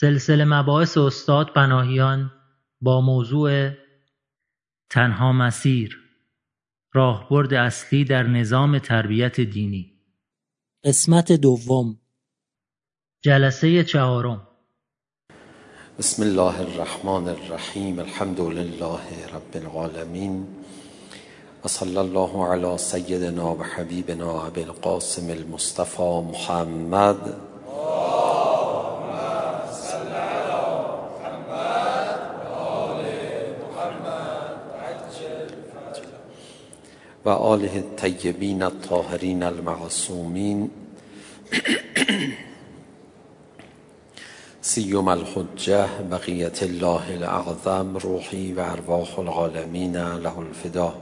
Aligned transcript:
سلسله 0.00 0.44
مباحث 0.44 0.98
استاد 0.98 1.46
پناهیان 1.54 2.30
با 2.80 3.00
موضوع 3.00 3.70
تنها 4.90 5.32
مسیر 5.32 5.98
راهبرد 6.94 7.54
اصلی 7.54 8.04
در 8.04 8.22
نظام 8.22 8.78
تربیت 8.78 9.40
دینی. 9.40 9.92
قسمت 10.84 11.32
دوم. 11.32 12.00
جلسه 13.24 13.84
چهارم. 13.84 14.46
بسم 15.98 16.22
الله 16.22 16.60
الرحمن 16.60 17.28
الرحیم 17.28 17.98
الحمد 17.98 18.40
لله 18.40 19.26
رب 19.34 19.52
العالمین 19.54 20.46
و 21.64 21.68
صلی 21.68 21.96
الله 21.96 22.46
علی 22.46 22.78
سیدنا 22.78 23.54
و 23.54 23.62
حبیبنا 23.62 24.46
ابی 24.46 24.62
القاسم 24.62 25.28
المصطفى 25.30 26.22
محمد 26.32 27.55
و 37.26 37.28
آله 37.28 37.72
الطیبین 37.74 38.62
الطاهرین 38.62 39.42
المعصومین. 39.42 40.70
سیوم 44.60 45.08
الحجه 45.08 45.88
بقیت 46.10 46.62
الله 46.62 47.12
الاعظم 47.12 47.96
روحی 47.96 48.52
و 48.52 48.60
ارواح 48.60 49.18
العالمین 49.18 49.96
له 49.96 50.38
الفدا 50.38 50.94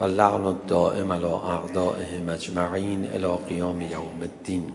و 0.00 0.04
لعن 0.04 0.44
الدائم 0.44 1.12
على 1.12 1.24
اعدائهم 1.24 2.28
اجمعین 2.28 3.06
الى 3.06 3.28
قیام 3.48 3.80
یوم 3.80 4.20
الدین. 4.20 4.72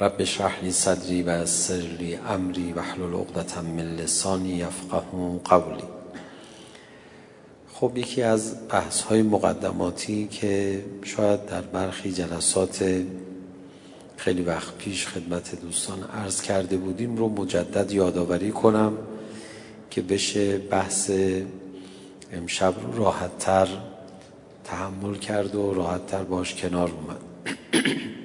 رب 0.00 0.14
اشرح 0.18 0.60
لی 0.62 0.70
صدری 0.70 1.22
و 1.22 1.42
یسر 1.42 1.74
لی 1.74 2.16
امری 2.16 2.72
واحلل 2.72 3.14
عقدة 3.14 3.60
من 3.60 3.96
لسانی 3.96 4.48
یفقهوا 4.48 5.38
قولی. 5.44 5.99
خب 7.80 7.92
یکی 7.96 8.22
از 8.22 8.68
بحث 8.68 9.02
های 9.02 9.22
مقدماتی 9.22 10.28
که 10.28 10.84
شاید 11.02 11.46
در 11.46 11.60
برخی 11.60 12.12
جلسات 12.12 13.02
خیلی 14.16 14.42
وقت 14.42 14.74
پیش 14.78 15.06
خدمت 15.06 15.60
دوستان 15.60 16.02
عرض 16.02 16.42
کرده 16.42 16.76
بودیم 16.76 17.16
رو 17.16 17.28
مجدد 17.28 17.92
یادآوری 17.92 18.50
کنم 18.50 18.92
که 19.90 20.02
بشه 20.02 20.58
بحث 20.58 21.10
امشب 22.32 22.74
رو 22.82 23.04
راحتتر 23.04 23.68
تحمل 24.64 25.14
کرد 25.14 25.54
و 25.54 25.74
راحتتر 25.74 26.22
باش 26.22 26.54
کنار 26.54 26.90
اومد. 26.90 27.20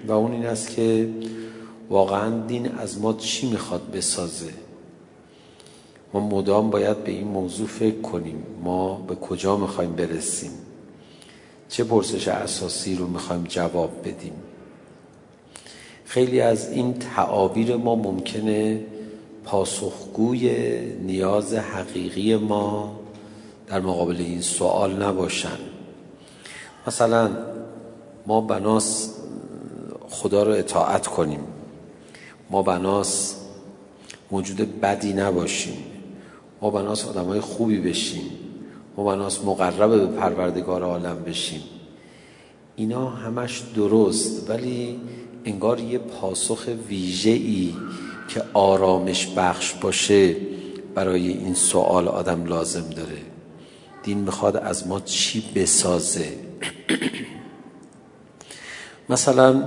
و 0.07 0.11
اون 0.11 0.31
این 0.31 0.45
است 0.45 0.69
که 0.69 1.09
واقعا 1.89 2.47
دین 2.47 2.71
از 2.71 2.99
ما 2.99 3.13
چی 3.13 3.49
می‌خواد 3.49 3.91
بسازه؟ 3.91 4.64
ما 6.15 6.21
مدام 6.21 6.69
باید 6.69 7.03
به 7.03 7.11
این 7.11 7.27
موضوع 7.27 7.67
فکر 7.67 8.01
کنیم. 8.01 8.43
ما 8.63 8.95
به 8.95 9.15
کجا 9.15 9.57
می‌خوایم 9.57 9.91
برسیم؟ 9.91 10.51
چه 11.69 11.83
پرسش 11.83 12.27
اساسی 12.27 12.95
رو 12.95 13.07
می‌خوایم 13.07 13.43
جواب 13.43 13.91
بدیم؟ 13.99 14.33
خیلی 16.05 16.41
از 16.41 16.71
این 16.71 16.93
تعابیر 16.93 17.75
ما 17.75 17.95
ممکنه 17.95 18.81
پاسخگوی 19.43 20.49
نیاز 20.95 21.53
حقیقی 21.53 22.35
ما 22.35 22.99
در 23.67 23.79
مقابل 23.79 24.17
این 24.17 24.41
سوال 24.41 25.03
نباشن. 25.03 25.59
مثلا 26.87 27.29
ما 28.27 28.41
بناس 28.41 29.13
خدا 30.09 30.43
رو 30.43 30.51
اطاعت 30.51 31.07
کنیم. 31.07 31.43
ما 32.49 32.61
بناس 32.61 33.35
موجود 34.31 34.81
بدی 34.81 35.13
نباشیم. 35.13 35.77
ما 36.61 36.69
بناس 36.69 37.07
آدم 37.07 37.25
های 37.25 37.39
خوبی 37.39 37.77
بشیم. 37.77 38.31
ما 38.97 39.03
بناس 39.03 39.45
مقرب 39.45 39.89
به 39.89 40.07
پروردگار 40.07 40.83
عالم 40.83 41.23
بشیم. 41.23 41.63
اینا 42.75 43.09
همش 43.09 43.63
درست 43.75 44.49
ولی 44.49 44.99
انگار 45.45 45.79
یه 45.79 45.97
پاسخ 45.97 46.67
ویژه 46.89 47.29
ای 47.29 47.73
که 48.27 48.43
آرامش 48.53 49.27
بخش 49.27 49.73
باشه 49.73 50.35
برای 50.95 51.27
این 51.27 51.53
سوال 51.53 52.07
آدم 52.07 52.45
لازم 52.45 52.89
داره. 52.89 53.21
دین 54.03 54.17
می‌خواد 54.17 54.57
از 54.57 54.87
ما 54.87 54.99
چی 54.99 55.43
بسازه؟ 55.55 56.27
مثلا 59.09 59.63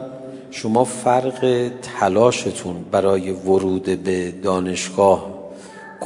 شما 0.50 0.84
فرق 0.84 1.70
تلاشتون 1.82 2.84
برای 2.90 3.30
ورود 3.30 3.82
به 3.82 4.30
دانشگاه 4.30 5.37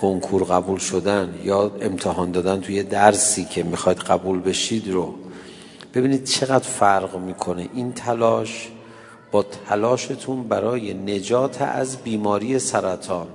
کنکور 0.03 0.45
قبول 0.45 0.79
شدن 0.79 1.41
یا 1.45 1.73
امتحان 1.81 2.31
دادن 2.31 2.61
توی 2.61 2.83
درسی 2.83 3.45
که 3.45 3.63
می‌خواید 3.63 3.99
قبول 3.99 4.41
بشید 4.41 4.91
رو 4.91 5.15
ببینید 5.95 6.25
چقدر 6.25 6.69
فرق 6.69 7.17
می‌کنه. 7.17 7.69
این 7.75 7.93
تلاش 7.93 8.71
با 9.33 9.43
تلاشتون 9.43 10.43
برای 10.43 10.95
نجات 10.95 11.63
از 11.63 11.97
بیماری 11.97 12.59
سرطان. 12.59 13.29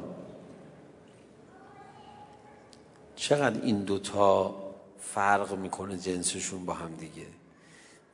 چقدر 3.15 3.61
این 3.61 3.79
دوتا 3.79 4.55
فرق 4.99 5.55
می‌کنه 5.55 5.97
جنسشون 5.97 6.65
با 6.65 6.73
هم 6.73 6.91
دیگه. 6.95 7.27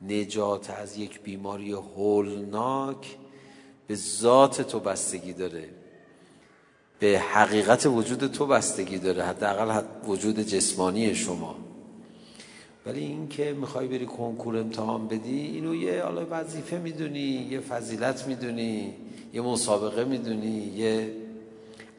نجات 0.02 0.70
از 0.70 0.98
یک 0.98 1.20
بیماری 1.22 1.72
هولناک 1.72 3.16
به 3.86 3.94
ذات 3.94 4.62
تو 4.62 4.80
بستگی 4.80 5.32
داره. 5.32 5.68
به 6.98 7.18
حقیقت 7.18 7.86
وجود 7.86 8.26
تو 8.26 8.46
بستگی 8.46 8.98
داره 8.98 9.24
حداقل 9.24 9.82
وجود 10.06 10.40
جسمانی 10.40 11.14
شما. 11.14 11.56
ولی 12.86 13.00
این 13.00 13.28
که 13.28 13.52
می‌خوای 13.52 13.88
بری 13.88 14.06
کنکور 14.06 14.58
امتحان 14.58 15.08
بدی 15.08 15.40
اینو 15.40 15.74
یه 15.74 16.02
حالا 16.02 16.26
وظیفه 16.30 16.78
می‌دونی 16.78 17.48
یه 17.50 17.60
فضیلت 17.60 18.26
می‌دونی 18.26 18.94
یه 19.32 19.40
مسابقه 19.40 20.04
می‌دونی 20.04 20.72
یه 20.76 21.10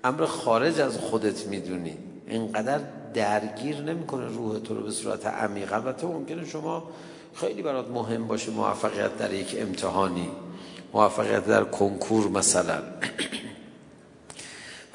امر 0.03 0.25
خارج 0.25 0.79
از 0.79 0.97
خودت 0.97 1.47
می‌دونی. 1.47 1.97
اینقدر 2.27 2.79
درگیر 3.13 3.81
نمی‌کنه 3.81 4.27
روح 4.27 4.59
تو 4.59 4.75
رو 4.75 4.83
به 4.83 4.91
صورت 4.91 5.25
عمیق. 5.25 5.73
البته 5.73 6.07
ممکنه 6.07 6.45
شما 6.45 6.83
خیلی 7.33 7.61
برات 7.61 7.89
مهم 7.89 8.27
باشه 8.27 8.51
موفقیت 8.51 9.17
در 9.17 9.33
یک 9.33 9.55
امتحانی 9.59 10.29
موفقیت 10.93 11.47
در 11.47 11.63
کنکور 11.63 12.29
مثلا. 12.29 12.83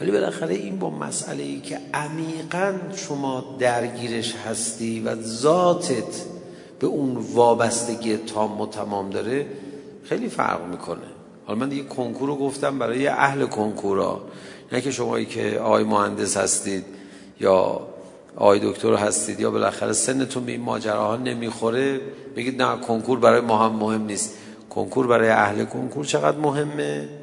ولی 0.01 0.11
بالاخره 0.11 0.55
این 0.55 0.79
با 0.79 0.91
مسئله 0.91 1.43
ای 1.43 1.61
که 1.61 1.81
عمیقا 1.95 2.75
شما 2.97 3.57
درگیرش 3.59 4.35
هستی 4.35 5.01
و 5.01 5.23
ذاتت 5.23 6.25
به 6.79 6.87
اون 6.87 7.17
وابستگی 7.35 8.17
تام 8.17 8.61
و 8.61 8.67
تمام 8.67 9.11
داره 9.11 9.47
خیلی 10.05 10.29
فرق 10.29 10.67
می‌کنه. 10.67 11.07
حالا 11.47 11.59
من 11.59 11.69
دیگه 11.69 11.83
کنکور 11.83 12.29
رو 12.29 12.37
گفتم 12.37 12.79
برای 12.79 13.07
اهل 13.07 13.47
کنکورا. 13.47 14.21
نه 14.73 14.81
که 14.81 14.91
شمایی 14.91 15.27
که 15.27 15.59
آقای 15.59 15.85
مهندس 15.85 16.37
هستید 16.37 16.85
یا 17.41 17.81
آقای 18.37 18.61
دکتر 18.63 18.95
هستید 18.95 19.41
یا 19.41 19.51
بالاخره 19.51 19.93
سنتون 19.93 20.45
به 20.45 20.53
این 20.53 20.61
ماجراها 20.61 21.17
نمی‌خوره 21.17 22.01
بگید 22.37 22.63
نه 22.63 22.81
کنکور 22.81 23.19
برای 23.19 23.41
ما 23.41 23.59
هم 23.59 23.77
مهم 23.77 24.03
نیست. 24.03 24.35
کنکور 24.71 25.07
برای 25.07 25.29
اهل 25.29 25.65
کنکور 25.65 26.05
چقدر 26.05 26.39
مهمه؟ 26.39 27.20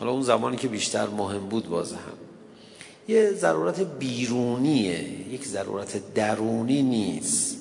حالا 0.00 0.12
اون 0.12 0.22
زمانی 0.22 0.56
که 0.56 0.68
بیشتر 0.68 1.06
مهم 1.06 1.46
بود 1.48 1.68
باز 1.68 1.92
هم 1.92 1.98
یه 3.08 3.32
ضرورت 3.32 3.80
بیرونیه 3.80 5.04
یک 5.30 5.46
ضرورت 5.46 6.14
درونی 6.14 6.82
نیست. 6.82 7.56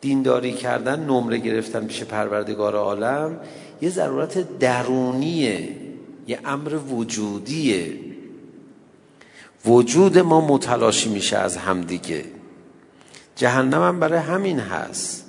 دینداری 0.00 0.52
کردن 0.52 1.00
نمره 1.04 1.38
گرفتن 1.38 1.86
پیش 1.86 2.02
پروردگار 2.02 2.76
عالم 2.76 3.40
یه 3.82 3.90
ضرورت 3.90 4.58
درونیه 4.58 5.68
یه 6.26 6.38
امر 6.44 6.74
وجودیه. 6.74 7.94
وجود 9.66 10.18
ما 10.18 10.40
متلاشی 10.40 11.08
میشه 11.08 11.36
از 11.36 11.56
همدیگه. 11.56 12.24
جهنم 13.36 13.82
هم 13.82 14.00
برای 14.00 14.18
همین 14.18 14.60
هست. 14.60 15.24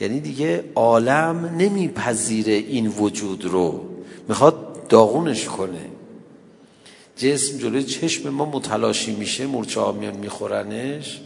یعنی 0.00 0.20
دیگه 0.20 0.64
عالم 0.74 1.54
نمیپذیره 1.58 2.52
این 2.52 2.86
وجود 2.86 3.44
رو. 3.44 3.84
می‌خواد 4.28 4.69
داغونش 4.90 5.44
کنه. 5.44 5.90
جسم 7.16 7.58
جلوی 7.58 7.84
چشم 7.84 8.28
ما 8.28 8.44
متلاشی 8.44 9.16
میشه 9.16 9.46
مورچه 9.46 9.80
ها 9.80 9.92
میان 9.92 10.16
میخورنش. 10.16 11.20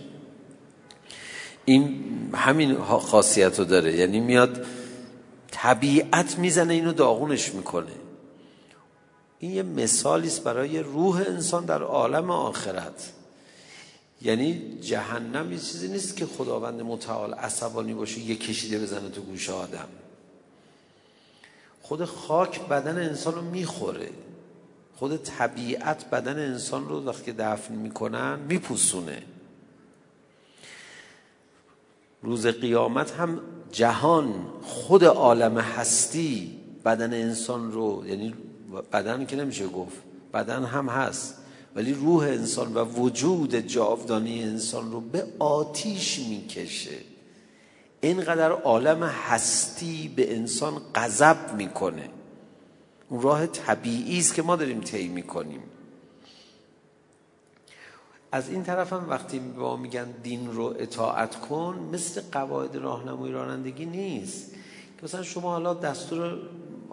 این 1.65 2.05
همین 2.35 2.75
خاصیت 2.83 3.59
رو 3.59 3.65
داره. 3.65 3.97
یعنی 3.97 4.21
میاد 4.21 4.67
طبیعت 5.51 6.39
می‌زنه 6.39 6.75
اینو 6.75 6.93
داغونش 6.93 7.55
می‌کنه. 7.55 7.93
این 9.39 9.51
یه 9.51 9.63
مثالی 9.63 10.29
است 10.29 10.45
برای 10.45 10.79
روح 10.79 11.17
انسان 11.17 11.65
در 11.65 11.83
عالم 11.83 12.31
آخرت. 12.31 13.13
یعنی 14.23 14.79
جهنم 14.81 15.53
یه 15.53 15.59
چیزی 15.59 15.89
نیست 15.89 16.17
که 16.17 16.27
خداوند 16.27 16.81
متعال 16.83 17.35
عصبانی 17.35 17.95
باشه 17.95 18.21
یه 18.21 18.37
کشیده 18.37 18.79
بزنه 18.79 19.09
تو 19.09 19.21
گوش 19.21 19.51
آدم. 19.51 19.89
خود 21.85 22.05
خاک 22.05 22.69
بدن 22.69 23.09
انسان 23.09 23.35
رو 23.35 23.41
می‌خوره. 23.43 24.11
خود 24.97 25.17
طبیعت 25.17 26.11
بدن 26.11 26.39
انسان 26.39 26.89
رو 26.89 27.05
وقتی 27.05 27.33
دفن 27.33 27.75
می‌کنن 27.75 28.39
میپوسونه. 28.49 29.23
روز 32.23 32.47
قیامت 32.47 33.11
هم 33.11 33.41
جهان 33.73 34.35
خود 34.63 35.05
عالم 35.05 35.59
هستی 35.59 36.59
بدن 36.85 37.13
انسان 37.13 37.73
رو 37.73 38.05
یعنی 38.07 38.35
بدن 38.93 39.27
که 39.27 39.37
نمیشه 39.37 39.67
گفت 39.67 39.97
بدن 40.35 40.65
هم 40.65 40.89
هست 40.89 41.39
ولی 41.77 41.95
روح 41.95 42.25
انسان 42.25 42.75
و 42.75 42.85
وجود 42.85 43.55
جاودانی 43.55 44.43
انسان 44.43 44.93
رو 44.93 45.01
به 45.01 45.27
آتیش 45.39 46.19
می‌کشه. 46.19 47.14
اینقدر 48.07 48.51
عالم 48.51 49.03
هستی 49.03 50.09
به 50.17 50.37
انسان 50.37 50.83
غضب 50.95 51.55
می‌کنه. 51.57 52.09
اون 53.09 53.23
راه 53.23 53.47
طبیعی 53.47 54.19
است 54.19 54.35
که 54.35 54.43
ما 54.43 54.57
داریم 54.57 54.81
طی 54.81 55.09
می‌کنیم. 55.09 55.63
از 58.33 58.49
این 58.49 58.65
طرف 58.65 58.93
هم 58.93 59.11
وقتی 59.11 59.39
به 59.39 59.61
ما 59.61 59.77
میگن 59.77 60.11
دین 60.23 60.53
رو 60.53 60.75
اطاعت 60.79 61.37
کن 61.37 61.91
مثل 61.93 62.23
قواعد 62.33 62.77
راهنمایی 62.77 63.33
رانندگی 63.33 63.87
نیست. 63.87 64.53
که 64.99 65.05
مثلا 65.05 65.23
شما 65.23 65.51
حالا 65.51 65.75
دستور 65.75 66.39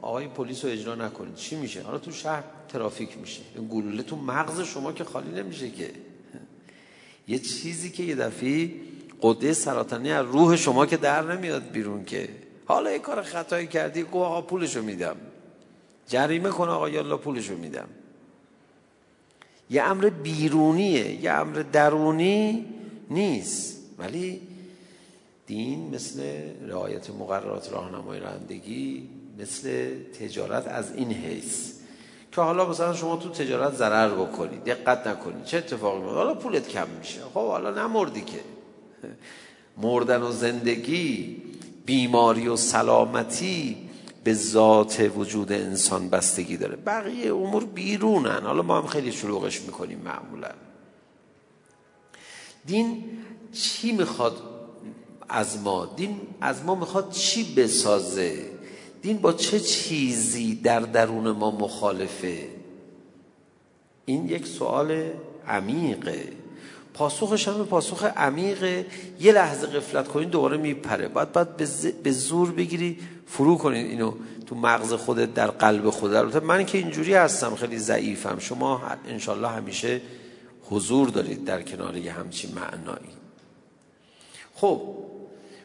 آقای 0.02 0.28
پلیس 0.28 0.66
رو 0.66 0.72
اجرا 0.72 0.96
نکنید 0.96 1.36
چی 1.36 1.56
میشه؟ 1.56 1.82
حالا 1.82 1.98
تو 1.98 2.12
شهر 2.12 2.44
ترافیک 2.70 3.18
میشه. 3.18 3.42
این 3.56 3.68
گلوله 3.68 4.04
تو 4.04 4.16
مغز 4.16 4.62
شما 4.62 4.92
که 4.92 5.04
خالی 5.04 5.42
نمیشه 5.42 5.70
که. 5.70 5.92
یه 7.28 7.40
چیزی 7.40 7.90
که 7.90 8.04
یه 8.04 8.16
دفعه 8.16 8.72
قده 9.22 9.54
سرطانی 9.54 10.12
از 10.12 10.26
روح 10.26 10.56
شما 10.56 10.86
که 10.86 10.98
در 10.98 11.22
نمیاد 11.22 11.72
بیرون 11.72 12.06
که. 12.06 12.30
حالا 12.66 12.92
یه 12.92 13.00
کار 13.00 13.22
خطایی 13.22 13.68
کردی 13.68 14.04
گو 14.04 14.20
آقا 14.24 14.42
پولشو 14.42 14.82
میدم. 14.82 15.16
جریمه 16.08 16.50
کن 16.50 16.70
آقا 16.70 16.90
یالا 16.90 17.18
پولشو 17.18 17.58
میدم. 17.58 17.88
یه 19.70 19.84
امر 19.84 20.10
بیرونیه 20.10 21.24
یه 21.24 21.32
امر 21.32 21.64
درونی 21.72 22.66
نیست. 23.10 23.78
ولی 24.00 24.42
دین 25.48 25.96
مثل 25.96 26.24
رعایت 26.68 27.10
مقررات 27.10 27.74
راهنمای 27.74 28.20
رانندگی 28.20 29.10
مثل 29.40 29.96
تجارت 30.20 30.68
از 30.68 30.96
این 30.96 31.12
حیث. 31.12 31.72
که 32.32 32.42
حالا 32.42 32.70
مثلا 32.70 32.94
شما 32.94 33.16
تو 33.16 33.30
تجارت 33.30 33.76
ضرر 33.76 34.10
بکنید 34.10 34.64
دقت 34.64 35.08
نکنید 35.08 35.44
چه 35.44 35.58
اتفاقی 35.58 36.00
میفته 36.00 36.16
حالا 36.16 36.34
پولت 36.34 36.68
کم 36.68 36.88
میشه. 37.00 37.20
خب 37.34 37.48
حالا 37.48 37.72
نمردی 37.72 38.22
که. 38.22 38.40
مردن 39.78 40.22
و 40.22 40.32
زندگی 40.32 41.38
بیماری 41.86 42.48
و 42.48 42.56
سلامتی 42.56 43.78
به 44.24 44.34
ذات 44.34 45.12
وجود 45.16 45.52
انسان 45.52 46.10
بستگی 46.10 46.58
داره. 46.58 46.76
بقیه 46.76 47.36
امور 47.36 47.66
بیرونن. 47.66 48.42
حالا 48.44 48.62
ما 48.62 48.78
هم 48.82 48.88
خیلی 48.88 49.12
شلوغش 49.12 49.62
می‌کنیم 49.62 50.00
معمولا. 50.00 50.52
دین 52.66 53.04
چی 53.54 53.92
می‌خواد 53.92 54.38
از 55.30 55.62
ما؟ 55.62 55.86
دین 55.86 56.22
از 56.42 56.64
ما 56.64 56.76
می‌خواد 56.76 57.12
چی 57.12 57.54
بسازه؟ 57.54 58.46
دین 59.02 59.18
با 59.18 59.34
چه 59.34 59.60
چیزی 59.60 60.56
در 60.56 60.80
درون 60.80 61.32
ما 61.32 61.52
مخالفه؟ 61.52 62.48
این 64.06 64.30
یک 64.30 64.48
سوال 64.48 65.12
عمیقه. 65.48 66.41
پاسخش 66.94 67.48
هم 67.48 67.66
پاسخ 67.66 68.04
عمیقه 68.04 68.86
یه 69.20 69.32
لحظه 69.32 69.68
قفلت 69.68 70.08
کنید 70.08 70.30
دوباره 70.30 70.58
میپره. 70.58 71.08
باید 71.08 71.32
باید 71.32 71.58
به 72.04 72.12
زور 72.12 72.52
بگیری 72.52 73.00
فرو 73.28 73.58
کنید 73.58 73.86
اینو 73.86 74.14
تو 74.46 74.56
مغز 74.56 74.94
خودت 74.94 75.34
در 75.34 75.48
قلب 75.48 75.90
خودت. 75.90 76.36
من 76.36 76.66
که 76.66 76.78
اینجوری 76.78 77.14
هستم 77.14 77.56
خیلی 77.56 77.78
ضعیفم. 77.78 78.40
شما 78.40 78.82
انشالله 79.08 79.48
همیشه 79.48 80.02
حضور 80.70 81.10
دارید 81.10 81.46
در 81.46 81.62
کنار 81.62 81.98
یه 81.98 82.12
همچین 82.12 82.52
معنایی. 82.56 83.10
خب 84.56 84.82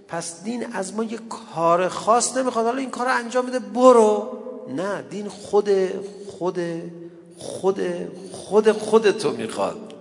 پس 0.08 0.44
دین 0.44 0.66
از 0.72 0.94
ما 0.94 1.04
یه 1.04 1.18
کار 1.54 1.88
خاص 1.88 2.36
نمی‌خواد. 2.36 2.66
حالا 2.66 2.78
این 2.78 2.90
کار 2.90 3.08
انجام 3.08 3.46
بده 3.46 3.58
برو. 3.58 4.38
نه 4.76 5.02
دین 5.10 5.28
خود 5.28 5.70
خود 6.38 6.60
خود 7.38 7.80
خود 8.32 8.72
خودتو 8.72 9.32
می‌خواد. 9.32 9.95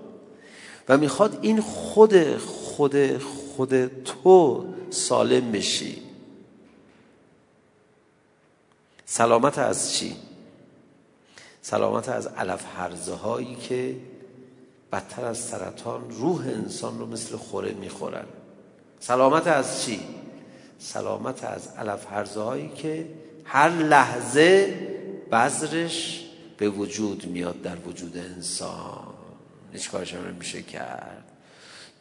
و 0.89 0.97
می‌خواد 0.97 1.39
این 1.41 1.61
خود 1.61 2.37
خود 2.37 3.17
خود 3.17 4.03
تو 4.03 4.65
سالم 4.89 5.51
بشی 5.51 6.01
سلامت 9.05 9.57
از 9.57 9.93
چی؟ 9.93 10.15
سلامت 11.61 12.09
از 12.09 12.27
علف 12.27 12.65
حرزه 12.65 13.13
هایی 13.13 13.55
که 13.55 13.95
بدتر 14.91 15.25
از 15.25 15.37
سرطان 15.37 16.09
روح 16.09 16.41
انسان 16.41 16.99
رو 16.99 17.05
مثل 17.05 17.35
خوره 17.35 17.73
می‌خورن 17.73 18.25
سلامت 18.99 19.47
از 19.47 19.83
چی؟ 19.83 19.99
سلامت 20.79 21.43
از 21.43 21.67
علف 21.67 22.05
حرزه 22.05 22.41
هایی 22.41 22.69
که 22.69 23.07
هر 23.45 23.69
لحظه 23.69 24.73
بذرش 25.31 26.25
به 26.57 26.69
وجود 26.69 27.25
میاد 27.25 27.61
در 27.61 27.77
وجود 27.87 28.17
انسان 28.17 29.04
هیچ 29.75 29.89
میشه 30.39 30.61
کرد. 30.61 31.23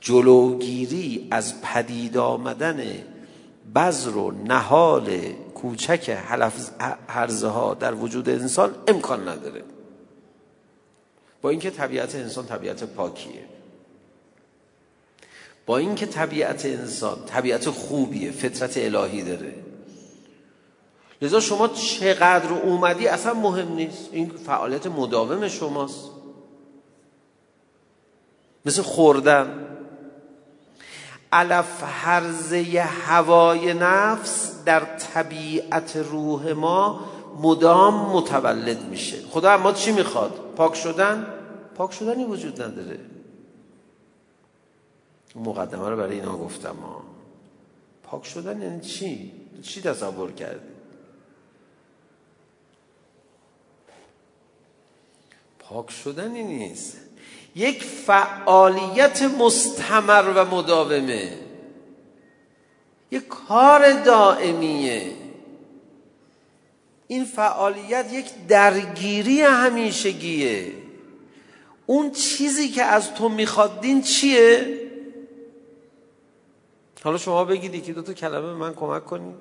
جلوگیری 0.01 1.29
از 1.31 1.61
پدید 1.63 2.17
آمدن 2.17 3.05
بذر 3.75 4.17
و 4.17 4.31
نهال 4.31 5.33
کوچک 5.55 6.11
حلف 6.11 6.71
هرزه 7.09 7.49
ها 7.49 7.75
در 7.75 7.95
وجود 7.95 8.29
انسان 8.29 8.75
امکان 8.89 9.29
نداره. 9.29 9.63
با 11.43 11.51
اینکه 11.51 11.71
طبیعت 11.71 12.15
انسان 12.15 12.47
طبیعت 12.47 12.85
پاکیه. 12.85 13.45
با 15.67 15.79
اینکه 15.79 16.07
طبیعت 16.07 16.67
انسان 16.67 17.25
طبیعت 17.27 17.71
خوبیه 17.71 18.31
فطرت 18.31 18.77
الهی 18.77 19.23
داره. 19.23 19.55
لذا 21.23 21.41
شما 21.41 21.69
چقدر 21.69 22.53
اومدی 22.53 23.07
اصلا 23.07 23.35
مهم 23.35 23.73
نیست. 23.73 24.09
این 24.13 24.31
فعالیت 24.47 24.87
مداوم 24.87 25.49
شماست. 25.49 26.14
مثل 28.65 28.83
خوردن 28.83 29.65
علف 31.33 31.83
حرزه 31.83 32.81
هوای 32.83 33.75
نفس 33.75 34.53
در 34.65 34.81
طبیعت 34.85 35.97
روح 35.97 36.53
ما 36.53 37.01
مدام 37.41 37.95
متولد 37.95 38.83
میشه 38.83 39.23
خدا 39.31 39.57
ما 39.57 39.73
چی 39.73 39.93
می‌خواد؟ 39.93 40.55
پاک 40.57 40.75
شدن؟ 40.75 41.27
پاک 41.75 41.93
شدنی 41.93 42.25
وجود 42.25 42.63
نداره 42.63 43.01
مقدمه 45.35 45.89
رو 45.89 45.97
برای 45.97 46.21
اینا 46.21 46.37
گفتم 46.37 46.77
ها 46.77 47.03
پاک 48.03 48.25
شدن 48.25 48.63
یعنی 48.63 48.81
چی؟ 48.81 49.33
چی 49.63 49.83
تصور 49.83 50.33
کردی؟ 50.33 50.75
پاک 55.59 55.91
شدنی 55.91 56.43
نیست 56.43 57.04
یک 57.55 57.83
فعالیت 57.83 59.23
مستمر 59.23 60.33
و 60.37 60.45
مداومه. 60.45 61.39
یک 63.11 63.29
کار 63.29 64.03
دائمیه. 64.03 65.13
این 67.07 67.25
فعالیت 67.25 68.13
یک 68.13 68.47
درگیری 68.49 69.41
همیشگیه. 69.41 70.73
اون 71.87 72.11
چیزی 72.11 72.69
که 72.69 72.83
از 72.83 73.15
تو 73.15 73.29
می‌خواد 73.29 73.81
دین 73.81 74.03
چیه؟ 74.03 74.81
حالا 77.03 77.19
شما 77.19 77.45
بگید 77.45 77.85
که 77.85 77.93
دو 77.93 78.03
تا 78.03 78.13
کلمه 78.13 78.53
من 78.53 78.75
کمک 78.75 79.05
کنید. 79.05 79.35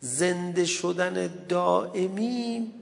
زنده 0.00 0.64
شدن 0.64 1.44
دائمی 1.48 2.72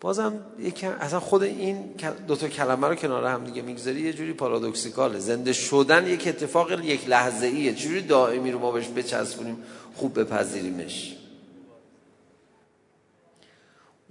بازم 0.00 0.40
یکم 0.58 0.90
اصلا 1.00 1.20
خود 1.20 1.42
این 1.42 1.94
دو 2.26 2.36
تا 2.36 2.48
کلمه 2.48 2.88
رو 2.88 2.94
کنار 2.94 3.24
هم 3.24 3.44
دیگه 3.44 3.62
می‌گذاری 3.62 4.00
یه 4.00 4.12
جوری 4.12 4.32
پارادوکسیکاله. 4.32 5.18
زنده 5.18 5.52
شدن 5.52 6.06
یک 6.06 6.28
اتفاق 6.28 6.84
یک 6.84 7.08
لحظه 7.08 7.46
ایه 7.46 7.74
چجوری 7.74 8.02
دائمی 8.02 8.52
رو 8.52 8.58
ما 8.58 8.72
بهش 8.72 8.88
بچسبونیم 8.88 9.56
خوب 9.96 10.20
بپذیریمش. 10.20 11.16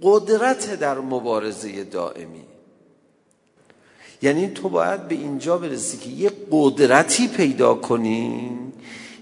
قدرت 0.02 0.80
در 0.80 0.98
مبارزه 0.98 1.84
دائمی. 1.84 2.44
یعنی 4.22 4.48
تو 4.48 4.68
باید 4.68 5.08
به 5.08 5.14
اینجا 5.14 5.58
برسی 5.58 5.98
که 5.98 6.10
یه 6.10 6.30
قدرتی 6.50 7.28
پیدا 7.28 7.74
کنیم 7.74 8.72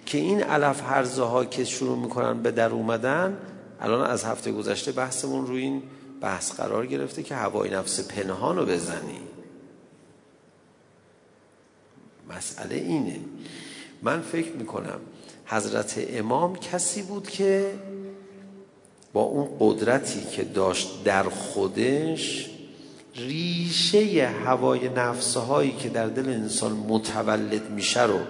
که 0.07 0.19
این 0.19 0.43
علف 0.43 0.83
هرزه 0.83 1.23
ها 1.23 1.45
که 1.45 1.65
شروع 1.65 1.99
می‌کنن 1.99 2.43
به 2.43 2.51
در 2.51 2.71
اومدن 2.71 3.39
الان 3.81 4.11
از 4.11 4.25
هفته 4.25 4.53
گذشته 4.53 4.93
بحثمون 4.93 5.47
روی 5.47 5.63
این 5.63 5.83
بحث 6.21 6.53
قرار 6.53 6.87
گرفته 6.87 7.23
که 7.23 7.35
هوای 7.35 7.71
نفس 7.71 8.01
پنهان 8.01 8.57
رو 8.57 8.67
بزنی. 8.67 9.21
مسئله 12.29 12.75
اینه. 12.75 13.21
من 14.03 14.21
فکر 14.21 14.53
می‌کنم 14.53 15.01
حضرت 15.47 15.95
امام 16.09 16.57
کسی 16.57 17.03
بود 17.03 17.29
که 17.29 17.75
با 19.13 19.23
اون 19.23 19.49
قدرتی 19.61 20.21
که 20.33 20.45
داشت 20.45 21.05
در 21.05 21.23
خودش 21.23 22.51
ریشه 23.15 24.29
هوای 24.45 24.89
نفسهایی 24.89 25.73
که 25.73 25.89
در 25.89 26.07
دل 26.07 26.29
انسان 26.29 26.73
متولد 26.73 27.71
میشه 27.71 28.03
رو 28.03 28.21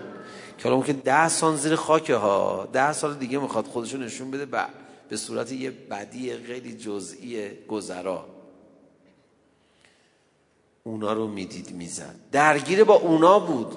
که 0.59 0.83
که 0.87 0.93
ده 0.93 1.29
سال 1.29 1.57
زیر 1.57 1.77
خاکه 1.77 2.15
ها 2.15 2.69
ده 2.73 2.93
سال 2.93 3.15
دیگه 3.15 3.39
می‌خواد 3.39 3.65
خودشو 3.65 3.99
نشون 3.99 4.31
بده 4.31 4.47
به 5.09 5.17
صورت 5.17 5.53
یه 5.53 5.71
بدی 5.71 6.37
خیلی 6.37 6.77
جزئی 6.77 7.51
گذرا. 7.69 8.27
اونا 10.85 11.13
رو 11.13 11.27
می‌دید 11.27 11.71
می‌زد. 11.71 12.15
درگیر 12.33 12.85
با 12.85 12.95
اونا 12.95 13.39
بود. 13.39 13.77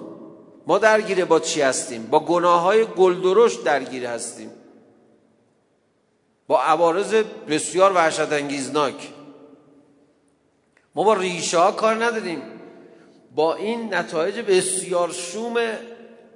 ما 0.68 0.78
درگیر 0.78 1.26
با 1.26 1.40
چی 1.40 1.62
هستیم؟ 1.62 2.04
با 2.04 2.20
گناه 2.20 2.62
های 2.62 2.86
گلدرش 2.86 3.56
درگیر 3.56 4.06
هستیم. 4.06 4.52
با 6.48 6.62
عوارض 6.62 7.14
بسیار 7.48 7.94
وحشت 7.94 8.32
انگیزناک 8.32 9.10
ما 10.96 11.04
با 11.04 11.14
ریشه 11.14 11.58
ها 11.58 11.72
کار 11.72 12.06
نداریم. 12.06 12.42
با 13.36 13.56
این 13.56 13.94
نتایج 13.94 14.40
بسیار 14.40 15.12
شوم 15.12 15.56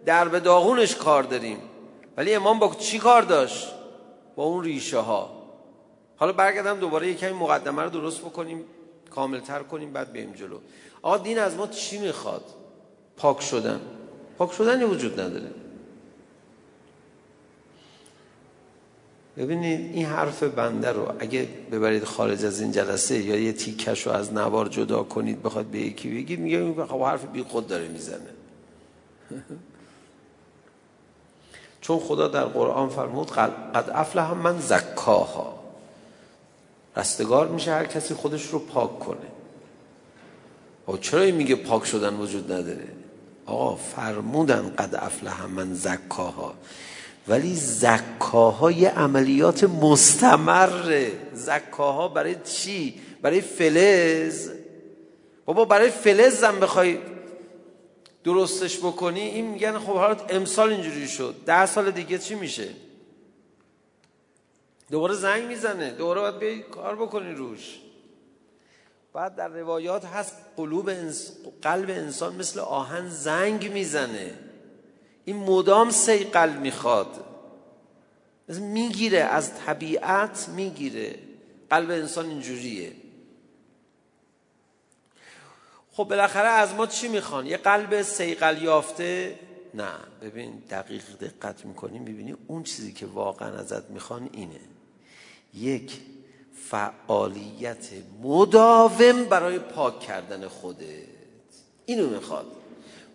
در 0.06 0.28
به 0.28 0.40
داغونش 0.40 0.96
کار 0.96 1.24
داریم. 1.24 1.58
ولی 2.18 2.36
امام 2.36 2.60
با 2.60 2.76
چی 2.76 3.00
کار 3.00 3.22
داشت؟ 3.22 3.75
با 4.36 4.44
اون 4.44 4.64
ریشه 4.64 4.98
ها 4.98 5.46
حالا 6.18 6.34
برگردم 6.34 6.80
دوباره 6.80 7.08
یکمی 7.08 7.32
مقدمه 7.32 7.84
رو 7.84 7.90
درست 7.90 8.22
بکنیم 8.22 8.64
کاملتر 9.10 9.64
کنیم 9.64 9.94
بعد 9.94 10.14
بریم 10.14 10.32
جلو. 10.32 10.58
آقا 11.02 11.18
دین 11.18 11.40
از 11.40 11.56
ما 11.56 11.68
چی 11.68 12.00
می‌خواد؟ 12.00 12.44
پاک 13.18 13.42
شدن. 13.42 13.82
پاک 14.38 14.52
شدنی 14.52 14.84
وجود 14.84 15.20
نداره. 15.20 15.52
ببینید 19.38 19.96
این 19.96 20.06
حرف 20.06 20.44
بنده 20.44 20.92
رو 20.92 21.14
اگه 21.20 21.48
ببرید 21.72 22.04
خارج 22.04 22.46
از 22.46 22.62
این 22.62 22.72
جلسه 22.72 23.20
یا 23.20 23.36
یه 23.36 23.54
تیکش 23.54 24.08
رو 24.08 24.12
از 24.12 24.34
نوار 24.34 24.68
جدا 24.68 25.04
کنید 25.04 25.44
بخواد 25.44 25.66
به 25.66 25.80
یکی 25.80 26.10
بگید 26.10 26.40
میگه 26.40 26.86
خب 26.86 27.02
حرف 27.02 27.26
بی 27.26 27.44
خود 27.44 27.68
داره 27.68 27.88
می‌زنه. 27.88 28.30
چون 31.88 32.00
خدا 32.00 32.28
در 32.28 32.44
قرآن 32.44 32.90
فرمود 32.90 33.32
قد 33.32 33.90
افلح 33.94 34.34
من 34.34 34.60
زکاها. 34.60 35.60
رستگار 36.98 37.48
میشه 37.48 37.72
هر 37.72 37.86
کسی 37.86 38.14
خودش 38.14 38.46
رو 38.46 38.60
پاک 38.60 39.00
کنه. 39.00 39.28
و 40.88 40.98
چرا 40.98 41.22
میگه 41.22 41.56
پاک 41.56 41.86
شدن 41.86 42.16
وجود 42.16 42.52
نداره؟ 42.52 42.88
آقا 43.46 43.76
فرمودن 43.76 44.74
قد 44.78 44.96
افلح 44.96 45.46
من 45.46 45.74
زکاها. 45.74 46.54
ولی 47.28 47.56
زکاها 47.56 48.72
یه 48.72 48.90
عملیات 48.90 49.64
مستمره. 49.64 51.12
زکاها 51.34 52.08
برای 52.08 52.36
چی؟ 52.44 53.02
برای 53.22 53.42
فلز. 53.42 54.50
بابا 55.46 55.66
برای 55.66 55.90
فلز 55.90 56.44
هم 56.44 56.60
بخوای 56.60 56.98
درستش 58.26 58.78
بکنی 58.78 59.20
این 59.22 59.46
میگن 59.46 59.78
خب 59.80 59.94
حالا 59.94 60.16
امسال 60.30 60.70
اینجوری 60.70 61.08
شد. 61.08 61.36
ده 61.46 61.66
سال 61.66 61.92
دیگه 61.92 62.18
چی 62.18 62.36
میشه؟ 62.36 62.70
دوباره 64.92 65.14
زنگ 65.14 65.44
می‌زنه. 65.44 65.90
دوباره 65.92 66.22
باید 66.22 66.40
بیایی 66.40 66.62
کار 66.62 66.96
بکنی 66.96 67.32
روش. 67.32 67.80
بعد 69.14 69.36
در 69.36 69.48
روایات 69.48 70.06
هست 70.06 70.36
قلوب 70.58 70.90
قلب 71.62 71.90
انسان 71.90 72.36
مثل 72.36 72.60
آهن 72.60 73.10
زنگ 73.10 73.72
می‌زنه. 73.72 74.34
این 75.26 75.36
مدام 75.36 75.92
قلب 76.24 76.62
می‌خواد. 76.62 77.26
می‌گیره 78.60 79.20
از 79.20 79.52
طبیعت 79.66 80.50
می‌گیره. 80.50 81.16
قلب 81.70 81.90
انسان 81.90 82.30
اینجوریه. 82.30 82.92
خب 85.98 86.04
بالاخره 86.04 86.48
از 86.48 86.74
ما 86.74 86.88
چی 86.88 87.08
می‌خوان؟ 87.08 87.46
یه 87.46 87.58
قلب 87.58 88.02
سیقل 88.02 88.64
یافته؟ 88.64 89.40
نه. 89.74 89.92
ببین 90.22 90.64
دقیق 90.70 91.04
دقت 91.22 91.66
می‌کنیم 91.66 92.06
ببینی 92.06 92.36
اون 92.48 92.64
چیزی 92.64 92.94
که 92.94 93.06
واقعا 93.06 93.58
ازت 93.60 93.90
می‌خوان 93.90 94.30
اینه. 94.34 94.60
یک 95.54 96.00
فعالیت 96.70 97.88
مداوم 98.24 99.24
برای 99.24 99.60
پاک 99.60 100.00
کردن 100.00 100.48
خودت. 100.48 100.86
اینو 101.86 102.10
می‌خواد. 102.10 102.46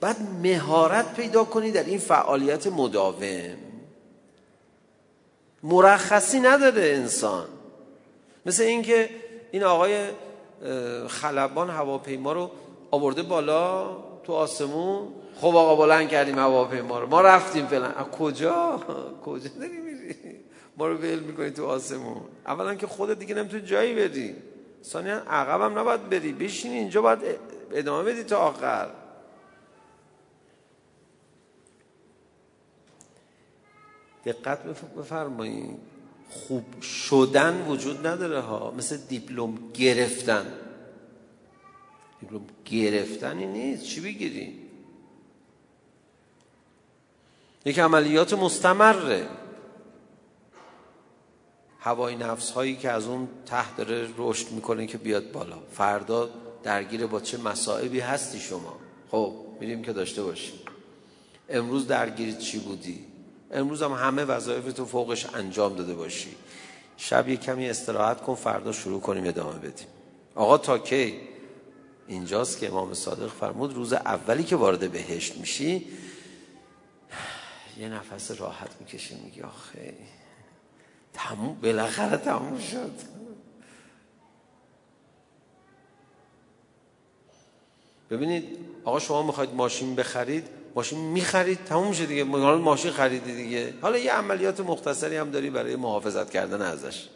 بعد 0.00 0.16
مهارت 0.42 1.14
پیدا 1.14 1.44
کنی 1.44 1.70
در 1.70 1.84
این 1.84 1.98
فعالیت 1.98 2.66
مداوم. 2.66 3.56
مرخصی 5.62 6.40
نداره 6.40 6.82
انسان. 6.82 7.48
مثل 8.46 8.62
اینکه 8.62 9.10
این 9.50 9.62
آقای 9.64 10.08
خلبان 11.08 11.70
هواپیما 11.70 12.32
رو 12.32 12.50
آورده 12.90 13.22
بالا 13.22 13.96
تو 14.24 14.32
آسمون. 14.32 15.08
خب 15.40 15.56
آقا 15.56 15.76
بلند 15.76 16.08
کردیم 16.08 16.38
هواپیما 16.38 16.98
رو. 17.00 17.06
ما 17.06 17.20
رفتیم 17.20 17.66
فعلا. 17.66 17.92
کجا؟ 17.92 18.80
کجا 19.24 19.50
داری 19.58 19.78
میری 19.78 20.16
ما 20.76 20.86
رو 20.86 20.94
ول 20.96 21.18
می‌کنی 21.18 21.50
تو 21.50 21.66
آسمون. 21.66 22.20
اولا 22.46 22.74
که 22.74 22.86
خودت 22.86 23.18
دیگه 23.18 23.34
نمی‌تونی 23.34 23.62
جایی 23.62 23.94
بری 23.94 24.36
ثانیا 24.84 25.16
عقب 25.16 25.60
هم 25.60 25.78
نباید 25.78 26.08
بری. 26.08 26.32
بشینی 26.32 26.76
اینجا 26.76 27.02
باید 27.02 27.18
ادامه 27.72 28.12
بدی 28.12 28.24
تا 28.24 28.38
آخر. 28.38 28.88
دقت 34.24 34.62
بفرمایید. 34.98 35.78
خوب 36.30 36.82
شدن 36.82 37.66
وجود 37.68 38.06
نداره 38.06 38.40
ها. 38.40 38.74
مثل 38.78 38.96
دیپلم 38.96 39.58
گرفتن. 39.74 40.46
دیپلم 42.20 42.40
گرفتنی 42.64 43.46
نیست. 43.46 43.84
چی 43.84 44.00
بگیری؟ 44.00 44.58
یک 47.64 47.78
عملیات 47.78 48.32
مستمره. 48.32 49.28
هوای 51.80 52.16
نفس 52.16 52.50
هایی 52.50 52.76
که 52.76 52.90
از 52.90 53.06
اون 53.06 53.28
ته 53.46 53.74
داره 53.74 54.08
رشد 54.18 54.50
می‌کنه 54.50 54.86
که 54.86 54.98
بیاد 54.98 55.32
بالا. 55.32 55.58
فردا 55.72 56.30
درگیر 56.62 57.06
با 57.06 57.20
چه 57.20 57.38
مسائبی 57.38 58.00
هستی 58.00 58.38
شما؟ 58.38 58.76
خب 59.10 59.34
میریم 59.60 59.82
که 59.82 59.92
داشته 59.92 60.22
باشیم. 60.22 60.54
امروز 61.48 61.86
درگیر 61.86 62.34
چی 62.34 62.58
بودی؟ 62.58 63.04
امروز 63.50 63.82
هم 63.82 63.92
همه 63.92 64.24
وظایف 64.24 64.72
تو 64.72 64.84
فوقش 64.84 65.26
انجام 65.34 65.76
داده 65.76 65.94
باشی. 65.94 66.34
شب 66.96 67.28
یه 67.28 67.36
کمی 67.36 67.70
استراحت 67.70 68.20
کن 68.20 68.34
فردا 68.34 68.72
شروع 68.72 69.00
کنیم 69.00 69.26
ادامه 69.26 69.58
بدیم. 69.58 69.86
آقا 70.34 70.58
تا 70.58 70.78
کی؟ 70.78 71.20
اینجاست 72.10 72.58
که 72.58 72.68
امام 72.68 72.94
صادق 72.94 73.28
فرمود 73.28 73.74
روز 73.74 73.92
اولی 73.92 74.44
که 74.44 74.56
وارد 74.56 74.90
بهشت 74.92 75.36
میشی 75.36 75.86
یه 77.78 77.88
نفس 77.88 78.30
راحت 78.30 78.70
می‌کشی 78.80 79.14
میگی 79.14 79.42
آخه 79.42 79.94
تموم 81.12 81.60
بالاخره 81.62 82.16
تموم 82.16 82.58
شد. 82.58 82.92
ببینید 88.10 88.58
آقا 88.84 88.98
شما 88.98 89.22
می‌خواید 89.22 89.54
ماشین 89.54 89.94
بخرید 89.94 90.46
ماشین 90.74 90.98
می‌خرید 90.98 91.64
تموم 91.64 91.88
میشه 91.88 92.06
دیگه. 92.06 92.24
ماشین 92.24 92.90
خریدی 92.90 93.34
دیگه. 93.34 93.74
حالا 93.82 93.98
یه 93.98 94.12
عملیات 94.12 94.60
مختصری 94.60 95.16
هم 95.16 95.30
داری 95.30 95.50
برای 95.50 95.76
محافظت 95.76 96.30
کردن 96.30 96.62
ازش. 96.62 97.08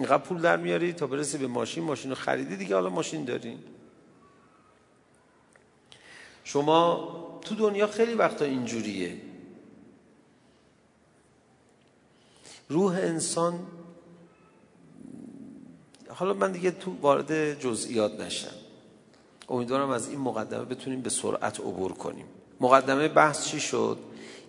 اینقدر 0.00 0.22
پول 0.22 0.40
در 0.40 0.56
میاری 0.56 0.92
تا 0.92 1.06
برسی 1.06 1.38
به 1.38 1.46
ماشین 1.46 1.84
ماشین 1.84 2.10
رو 2.10 2.16
خریدی 2.16 2.56
دیگه 2.56 2.74
حالا 2.74 2.90
ماشین 2.90 3.24
داری. 3.24 3.58
شما 6.44 7.40
تو 7.42 7.54
دنیا 7.54 7.86
خیلی 7.86 8.14
وقتا 8.14 8.44
اینجوریه. 8.44 9.20
روح 12.68 12.92
انسان 12.92 13.66
حالا 16.08 16.34
من 16.34 16.52
دیگه 16.52 16.70
تو 16.70 16.96
وارد 17.00 17.60
جزئیات 17.60 18.20
نشم. 18.20 18.56
امیدوارم 19.48 19.90
از 19.90 20.08
این 20.08 20.18
مقدمه 20.20 20.64
بتونیم 20.64 21.00
به 21.00 21.10
سرعت 21.10 21.60
عبور 21.60 21.92
کنیم. 21.92 22.26
مقدمه 22.60 23.08
بحث 23.08 23.46
چی 23.46 23.60
شد؟ 23.60 23.98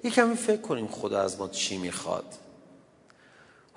یه 0.04 0.12
کمی 0.12 0.36
فکر 0.36 0.62
کنیم 0.62 0.88
خدا 0.88 1.22
از 1.22 1.40
ما 1.40 1.48
چی 1.48 1.78
می‌خواد. 1.78 2.38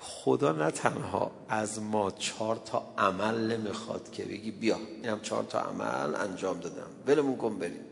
خدا 0.07 0.51
نه 0.51 0.71
تنها 0.71 1.31
از 1.49 1.81
ما 1.81 2.11
چهار 2.11 2.55
تا 2.55 2.83
عمل 2.97 3.51
نمی‌خواد 3.51 4.11
که 4.11 4.25
بگی 4.25 4.51
بیا 4.51 4.77
اینم 5.03 5.19
چهار 5.21 5.43
تا 5.43 5.59
عمل 5.59 6.15
انجام 6.15 6.59
دادم. 6.59 6.87
ولمون 7.07 7.37
کن 7.37 7.59
بریم. 7.59 7.85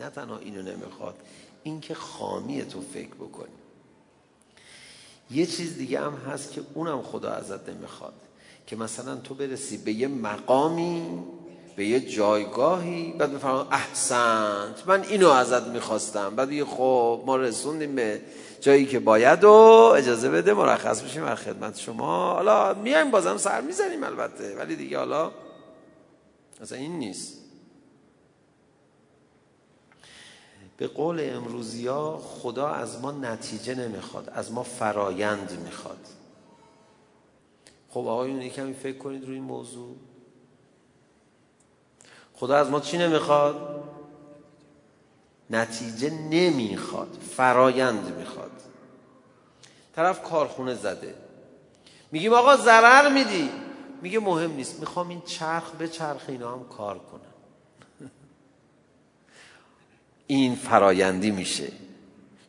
نه 0.00 0.10
تنها 0.10 0.38
اینو 0.38 0.62
نمی‌خواد 0.62 1.14
اینکه 1.62 1.94
خامی 1.94 2.64
تو 2.64 2.80
فکر 2.80 3.14
بکنی. 3.14 3.48
یه 5.30 5.46
چیز 5.46 5.76
دیگه 5.76 6.00
هم 6.00 6.14
هست 6.14 6.52
که 6.52 6.62
اونم 6.74 7.02
خدا 7.02 7.30
ازت 7.30 7.68
نمی‌خواد 7.68 8.14
که 8.66 8.76
مثلا 8.76 9.16
تو 9.16 9.34
برسی 9.34 9.76
به 9.76 9.92
یه 9.92 10.08
مقامی 10.08 11.22
به 11.76 11.86
یه 11.86 12.00
جایگاهی 12.00 13.12
بعد 13.12 13.32
بفرمان 13.32 13.66
احسنت 13.70 14.82
من 14.86 15.02
اینو 15.02 15.28
ازت 15.28 15.66
می‌خواستم. 15.66 16.36
بعد 16.36 16.52
یه 16.52 16.64
خب 16.64 17.22
ما 17.26 17.36
رسوندیم 17.36 17.94
به 17.94 18.20
جایی 18.64 18.86
که 18.86 19.00
باید 19.00 19.44
و 19.44 19.50
اجازه 19.96 20.30
بده 20.30 20.54
مرخص 20.54 21.02
بشیم 21.02 21.24
در 21.24 21.34
خدمت 21.34 21.78
شما. 21.78 22.34
حالا 22.34 22.74
میایم 22.74 23.10
بازم 23.10 23.36
سر 23.36 23.60
می‌زنیم 23.60 24.04
البته 24.04 24.56
ولی 24.56 24.76
دیگه 24.76 24.98
حالا 24.98 25.32
اصلا 26.60 26.78
این 26.78 26.98
نیست. 26.98 27.38
به 30.76 30.86
قول 30.86 31.20
امروزی 31.22 31.86
ها 31.86 32.18
خدا 32.18 32.68
از 32.68 33.00
ما 33.00 33.12
نتیجه 33.12 33.74
نمی‌خواد 33.74 34.28
از 34.34 34.52
ما 34.52 34.62
فرایند 34.62 35.58
می‌خواد. 35.64 36.06
خب 37.90 38.00
آقایون 38.00 38.42
یه 38.42 38.50
کمی 38.50 38.74
فکر 38.74 38.98
کنید 38.98 39.24
روی 39.24 39.34
این 39.34 39.44
موضوع. 39.44 39.96
خدا 42.34 42.56
از 42.56 42.70
ما 42.70 42.80
چی 42.80 42.98
نمی‌خواد؟ 42.98 43.84
نتیجه 45.50 46.10
نمی‌خواد 46.10 47.18
فرایند 47.36 48.16
می‌خواد. 48.18 48.50
طرف 49.96 50.22
کارخونه 50.22 50.74
زده. 50.74 51.14
میگیم 52.12 52.32
آقا 52.32 52.56
ضرر 52.56 53.08
میدی. 53.08 53.50
میگه 54.02 54.20
مهم 54.20 54.52
نیست. 54.52 54.80
می‌خوام 54.80 55.08
این 55.08 55.22
چرخ 55.26 55.70
به 55.70 55.88
چرخ 55.88 56.22
اینا 56.28 56.52
هم 56.52 56.68
کار 56.68 56.98
کنم. 56.98 57.20
این 60.26 60.54
فرایندی 60.54 61.30
میشه. 61.30 61.72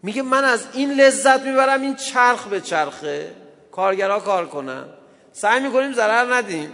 میگه 0.03 0.21
من 0.21 0.43
از 0.43 0.67
این 0.73 0.93
لذت 0.93 1.41
می‌برم 1.41 1.81
این 1.81 1.95
چرخ 1.95 2.47
به 2.47 2.61
چرخه. 2.61 3.35
کارگرها 3.71 4.19
کار 4.19 4.47
کنن. 4.47 4.85
سعی 5.33 5.59
می‌کنیم 5.59 5.93
ضرر 5.93 6.33
ندیم. 6.33 6.69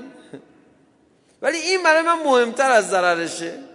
ولی 1.42 1.58
این 1.58 1.84
برای 1.84 2.02
من 2.02 2.24
مهمتر 2.24 2.72
از 2.72 2.90
ضررشه. 2.90 3.71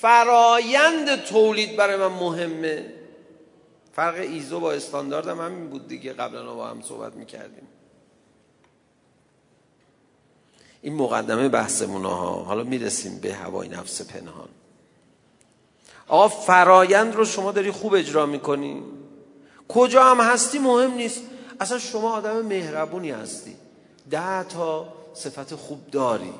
فرایند 0.00 1.24
تولید 1.24 1.76
برای 1.76 1.96
من 1.96 2.06
مهمه. 2.06 2.92
فرق 3.92 4.14
ایزو 4.14 4.60
با 4.60 4.72
استاندارد 4.72 5.28
هم 5.28 5.40
همین 5.40 5.68
بود 5.68 5.88
دیگه 5.88 6.12
قبلا 6.12 6.54
با 6.54 6.66
هم 6.66 6.82
صحبت 6.82 7.14
می‌کردیم. 7.14 7.68
این 10.82 10.94
مقدمه 10.94 11.48
بحثمون 11.48 12.04
ها 12.04 12.30
حالا 12.30 12.64
می‌رسیم 12.64 13.18
به 13.18 13.34
هوای 13.34 13.68
نفس 13.68 14.02
پنهان. 14.02 14.48
آقا 16.08 16.28
فرایند 16.28 17.14
رو 17.14 17.24
شما 17.24 17.52
داری 17.52 17.70
خوب 17.70 17.94
اجرا 17.94 18.26
می‌کنی. 18.26 18.82
کجا 19.68 20.04
هم 20.04 20.20
هستی 20.20 20.58
مهم 20.58 20.94
نیست. 20.94 21.22
اصلا 21.60 21.78
شما 21.78 22.12
آدم 22.12 22.46
مهربونی 22.46 23.10
هستی. 23.10 23.56
ده 24.10 24.44
تا 24.44 24.92
صفت 25.14 25.54
خوب 25.54 25.90
داری. 25.90 26.32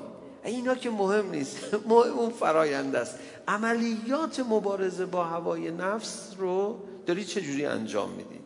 اینا 0.45 0.75
که 0.75 0.91
مهم 0.91 1.31
نیست. 1.31 1.57
مهم 1.89 2.19
اون 2.19 2.31
فرایند 2.31 2.97
است. 2.97 3.19
عملیات 3.49 4.41
مبارزه 4.41 5.07
با 5.07 5.25
هوای 5.25 5.71
نفس 5.71 6.35
رو 6.39 6.81
داری 7.07 7.25
چجوری 7.25 7.67
انجام 7.67 8.11
میدی؟ 8.11 8.41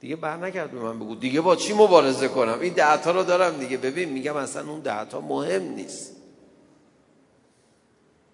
دیگه 0.00 0.16
بر 0.16 0.36
نکرد 0.36 0.70
به 0.70 0.80
من 0.80 0.98
بگو. 0.98 1.14
دیگه 1.14 1.40
با 1.40 1.56
چی 1.56 1.72
مبارزه 1.74 2.28
کنم؟ 2.28 2.60
این 2.60 2.72
دهتا 2.72 3.10
رو 3.10 3.22
دارم 3.22 3.58
دیگه. 3.58 3.76
ببین 3.76 4.08
میگم 4.08 4.36
اصلا 4.36 4.70
اون 4.70 4.80
دهتا 4.80 5.20
مهم 5.20 5.62
نیست. 5.62 6.16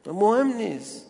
مهم 0.07 0.47
نیست. 0.47 1.07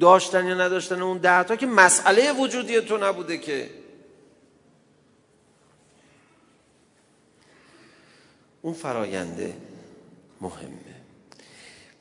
داشتن 0.00 0.46
یا 0.46 0.54
نداشتن 0.54 1.02
اون 1.02 1.18
دهتا 1.18 1.56
که 1.56 1.66
مسئله 1.66 2.32
وجودی 2.32 2.80
تو 2.80 2.96
نبوده 2.96 3.38
که. 3.38 3.70
اون 8.62 8.74
فراینده 8.74 9.56
مهمه 10.40 10.83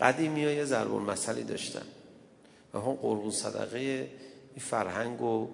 قدیمی 0.03 0.45
ها 0.45 0.51
یه 0.51 0.65
ضرب 0.65 0.91
مسئله 0.91 1.43
داشتن. 1.43 1.85
و 2.73 2.79
هم 2.79 2.93
قربون 2.93 3.31
صدقه 3.31 3.79
این 3.79 4.59
فرهنگ 4.59 5.21
و 5.21 5.47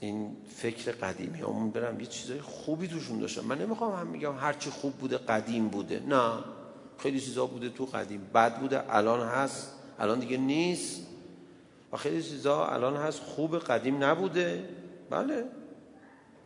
این 0.00 0.36
فکر 0.56 0.92
قدیمی 0.92 1.38
همون 1.38 1.70
برم 1.70 2.00
یه 2.00 2.06
چیزای 2.06 2.40
خوبی 2.40 2.88
توشون 2.88 3.18
داشتن. 3.18 3.44
من 3.44 3.58
نمی‌خوام 3.58 3.92
هم 4.00 4.06
میگم 4.06 4.36
هرچی 4.36 4.70
خوب 4.70 4.92
بوده 4.92 5.18
قدیم 5.18 5.68
بوده. 5.68 6.02
نه. 6.08 6.32
خیلی 6.98 7.20
چیزا 7.20 7.46
بوده 7.46 7.68
تو 7.68 7.84
قدیم. 7.84 8.30
بد 8.34 8.60
بوده 8.60 8.94
الان 8.94 9.28
هست. 9.28 9.72
الان 9.98 10.18
دیگه 10.18 10.36
نیست. 10.36 11.00
و 11.92 11.96
خیلی 11.96 12.22
چیزا 12.22 12.66
الان 12.66 12.96
هست. 12.96 13.20
خوب 13.20 13.58
قدیم 13.58 14.04
نبوده. 14.04 14.68
بله. 15.10 15.44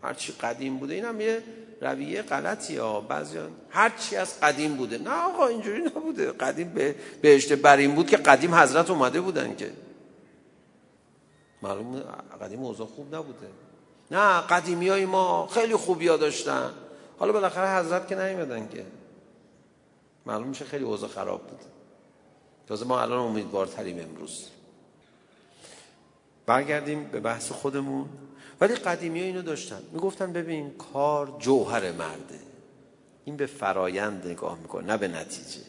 هرچی 0.03 0.33
قدیم 0.33 0.79
بوده. 0.79 0.95
اینم 0.95 1.21
یه 1.21 1.43
رویه 1.81 2.23
غلطی 2.23 2.77
ها 2.77 3.01
بعضی 3.01 3.39
هر 3.71 3.91
چی 3.99 4.17
از 4.17 4.41
قدیم 4.41 4.75
بوده. 4.77 4.99
نه 4.99 5.11
آقا 5.11 5.47
اینجوری 5.47 5.83
نبوده. 5.83 6.33
قدیم 6.33 6.69
به 6.69 6.95
بهشت 7.23 7.53
برین 7.53 7.95
بود 7.95 8.07
که 8.07 8.17
قدیم 8.17 8.55
حضرت 8.55 8.91
اومده 8.91 9.21
بودن 9.21 9.57
که. 9.57 9.73
معلوم 11.63 12.01
قدیم 12.43 12.63
اوضاع 12.63 12.87
خوب 12.87 13.15
نبوده. 13.15 13.49
نه 14.11 14.41
قدیمی 14.41 14.89
های 14.89 15.07
ما 15.07 15.47
خیلی 15.47 15.77
خوبی 15.77 16.09
ها 16.09 16.17
داشتن. 16.17 16.71
حالا 17.19 17.33
بالاخره 17.33 17.79
حضرت 17.79 18.09
که 18.09 18.15
نیومدن 18.15 18.69
که. 18.69 18.87
معلوم 20.27 20.49
میشه 20.49 20.65
خیلی 20.65 20.85
اوضاع 20.85 21.09
خراب 21.09 21.47
بود. 21.47 21.61
تازه 22.67 22.87
ما 22.87 23.01
الان 23.01 23.19
امیدوارتریم 23.19 24.01
امروز. 24.01 24.49
برگردیم 26.49 27.05
به 27.05 27.21
بحث 27.21 27.53
خودمون. 27.53 28.09
ولی 28.61 28.75
قدیمی 28.75 29.21
اینو 29.21 29.43
داشتن. 29.43 29.83
می‌گفتن 29.93 30.33
ببین 30.33 30.71
کار 30.71 31.37
جوهر 31.39 31.93
مرده. 31.93 32.39
این 33.25 33.37
به 33.37 33.47
فرایند 33.47 34.27
نگاه 34.27 34.59
می‌کنه 34.59 34.87
نه 34.87 34.97
به 34.97 35.09
نتیجه. 35.09 35.61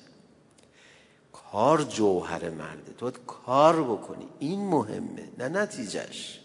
کار 1.33 1.81
جوهر 1.81 2.49
مرده. 2.49 2.93
تو 2.97 3.11
کار 3.27 3.83
بکنی. 3.83 4.27
این 4.39 4.69
مهمه 4.69 5.29
نه 5.37 5.49
نتیجهش. 5.49 6.39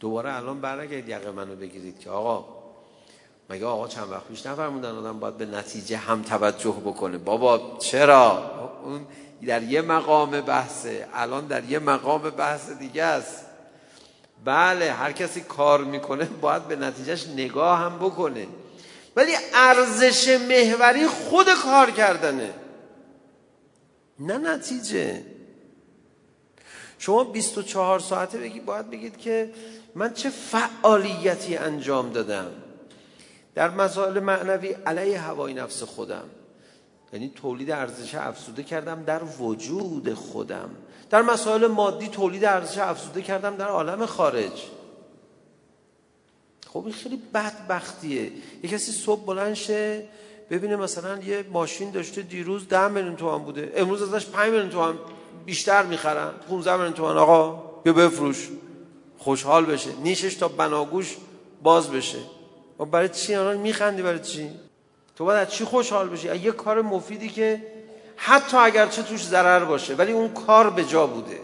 دوباره 0.00 0.36
الان 0.36 0.60
برنگرد 0.60 1.08
یقه 1.08 1.30
منو 1.30 1.56
بگیرید 1.56 1.98
که 1.98 2.10
آقا 2.10 2.63
مگه 3.50 3.66
آقا 3.66 3.88
چند 3.88 4.10
وقت 4.10 4.24
پیش 4.24 4.46
نفرمودن 4.46 4.90
آدم 4.90 5.20
باید 5.20 5.36
به 5.36 5.46
نتیجه 5.46 5.96
هم 5.96 6.22
توجه 6.22 6.82
بکنه؟ 6.84 7.18
بابا 7.18 7.78
چرا؟ 7.78 8.50
اون 8.84 9.06
در 9.46 9.62
یه 9.62 9.82
مقام 9.82 10.40
بحثه. 10.40 11.08
الان 11.14 11.46
در 11.46 11.64
یه 11.64 11.78
مقام 11.78 12.30
بحث 12.30 12.70
دیگه 12.70 13.02
است. 13.02 13.44
بله 14.44 14.92
هر 14.92 15.12
کسی 15.12 15.40
کار 15.40 15.84
می‌کنه 15.84 16.24
باید 16.24 16.68
به 16.68 16.76
نتیجهش 16.76 17.26
نگاه 17.26 17.78
هم 17.78 17.98
بکنه. 17.98 18.46
ولی 19.16 19.32
ارزش 19.54 20.38
محوری 20.48 21.06
خود 21.06 21.46
کار 21.64 21.90
کردنه. 21.90 22.54
نه 24.18 24.38
نتیجه. 24.38 25.22
شما 26.98 27.24
24 27.24 27.98
ساعته 27.98 28.38
بگی 28.38 28.60
باید 28.60 28.90
بگید 28.90 29.18
که 29.18 29.50
من 29.94 30.14
چه 30.14 30.30
فعالیتی 30.30 31.56
انجام 31.56 32.10
دادم. 32.12 32.50
در 33.54 33.70
مسائل 33.70 34.20
معنوی 34.20 34.68
علیه 34.68 35.20
هوای 35.20 35.54
نفس 35.54 35.82
خودم. 35.82 36.24
یعنی 37.12 37.32
تولید 37.36 37.70
ارزش 37.70 38.14
افزوده 38.14 38.62
کردم 38.62 39.02
در 39.02 39.24
وجود 39.24 40.14
خودم. 40.14 40.70
در 41.10 41.22
مسائل 41.22 41.66
مادی 41.66 42.08
تولید 42.08 42.44
ارزش 42.44 42.78
افزوده 42.78 43.22
کردم 43.22 43.56
در 43.56 43.68
عالم 43.68 44.06
خارج. 44.06 44.62
خب 46.66 46.84
این 46.84 46.92
خیلی 46.92 47.22
بدبختیه. 47.34 48.32
یه 48.62 48.70
کسی 48.70 48.92
صبح 48.92 49.24
بلند 49.24 49.54
شه 49.54 50.04
ببینه 50.50 50.76
مثلا 50.76 51.18
یه 51.18 51.44
ماشین 51.52 51.90
داشته 51.90 52.22
دیروز 52.22 52.68
ده 52.68 52.88
میلیون 52.88 53.16
تومان 53.16 53.42
بوده. 53.42 53.72
امروز 53.76 54.02
ازش 54.02 54.26
5 54.26 54.50
میلیون 54.50 54.70
تومان 54.70 54.98
بیشتر 55.44 55.82
می‌خرن. 55.82 56.30
15 56.48 56.72
میلیون 56.76 56.92
تومان. 56.92 57.18
آقا 57.18 57.50
بیا 57.82 57.92
بفروش. 57.92 58.48
خوشحال 59.18 59.64
بشه. 59.64 59.90
نیشش 60.02 60.34
تا 60.34 60.48
بناگوش 60.48 61.16
باز 61.62 61.90
بشه. 61.90 62.18
و 62.78 62.84
برای 62.84 63.08
چی؟ 63.08 63.34
الان 63.34 63.56
میخندی 63.56 64.02
برای 64.02 64.18
چی؟ 64.18 64.50
تو 65.16 65.24
باید 65.24 65.46
از 65.46 65.52
چی 65.54 65.64
خوشحال 65.64 66.08
بشی؟ 66.08 66.36
یه 66.36 66.52
کار 66.52 66.82
مفیدی 66.82 67.28
که 67.28 67.62
حتی 68.16 68.56
اگر 68.56 68.86
چه 68.86 69.02
توش 69.02 69.26
ضرر 69.26 69.64
باشه 69.64 69.94
ولی 69.94 70.12
اون 70.12 70.28
کار 70.28 70.70
به 70.70 70.84
جا 70.84 71.06
بوده. 71.06 71.40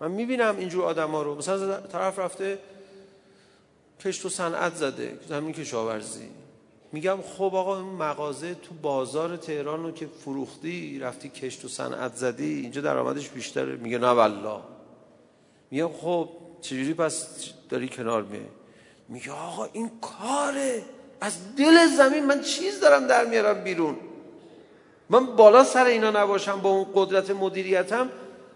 من 0.00 0.10
می‌بینم 0.10 0.56
اینجور 0.58 0.84
آدم 0.84 1.10
ها 1.10 1.22
رو. 1.22 1.34
مثلا 1.34 1.80
طرف 1.80 2.18
رفته 2.18 2.58
کشت 4.00 4.24
و 4.24 4.28
صنعت 4.28 4.74
زده 4.74 5.18
زمین 5.28 5.52
کشاورزی. 5.52 6.28
میگم 6.92 7.18
خب 7.22 7.42
آقا 7.54 7.76
اون 7.80 7.94
مغازه 7.94 8.54
تو 8.54 8.74
بازار 8.82 9.36
تهران 9.36 9.82
رو 9.82 9.92
که 9.92 10.06
فروختی 10.06 10.98
رفتی 10.98 11.28
کشت 11.28 11.64
و 11.64 11.68
صنعت 11.68 12.14
زدی 12.14 12.60
اینجا 12.60 12.80
درآمدش 12.80 13.28
بیشتره. 13.28 13.76
میگه 13.76 13.98
نه 13.98 14.06
والله. 14.06 14.60
میگم 15.70 15.90
خب 15.92 16.28
چجوری 16.60 16.94
پس 16.94 17.28
داری 17.68 17.88
کنار 17.88 18.22
میای. 18.22 18.42
میگه 19.08 19.32
آقا 19.32 19.68
این 19.72 19.90
کاره. 20.00 20.82
از 21.20 21.56
دل 21.56 21.86
زمین 21.86 22.26
من 22.26 22.40
چیز 22.40 22.80
دارم 22.80 23.06
در 23.06 23.24
میارم 23.24 23.64
بیرون. 23.64 23.96
من 25.10 25.26
بالا 25.26 25.64
سر 25.64 25.84
اینا 25.84 26.10
نباشم 26.10 26.60
با 26.60 26.70
اون 26.70 26.86
قدرت 26.94 27.30
مدیریتم. 27.30 28.10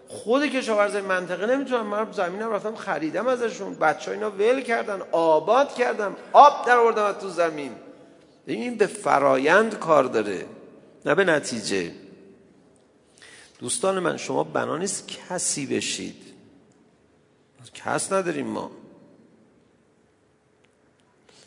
خود 0.07 0.45
کشاورزای 0.45 1.01
منطقه 1.01 1.45
نمی‌تونن 1.45 1.81
من 1.81 2.11
زمینم 2.11 2.51
رفتم 2.51 2.75
خریدم 2.75 3.27
ازشون. 3.27 3.75
بچه 3.75 4.11
اینا 4.11 4.31
ول 4.31 4.61
کردن 4.61 5.01
آباد 5.11 5.73
کردم 5.73 6.15
آب 6.33 6.65
در 6.65 6.77
آوردم 6.77 7.11
تو 7.11 7.29
زمین. 7.29 7.71
این 8.45 8.75
به 8.75 8.87
فرایند 8.87 9.79
کار 9.79 10.03
داره 10.03 10.45
نه 11.05 11.15
به 11.15 11.23
نتیجه. 11.23 11.91
دوستان 13.59 13.99
من 13.99 14.17
شما 14.17 14.43
بنا 14.43 14.77
نیست 14.77 15.07
کسی 15.07 15.65
بشید. 15.65 16.15
کس 17.73 18.11
نداریم 18.11 18.47
ما. 18.47 18.71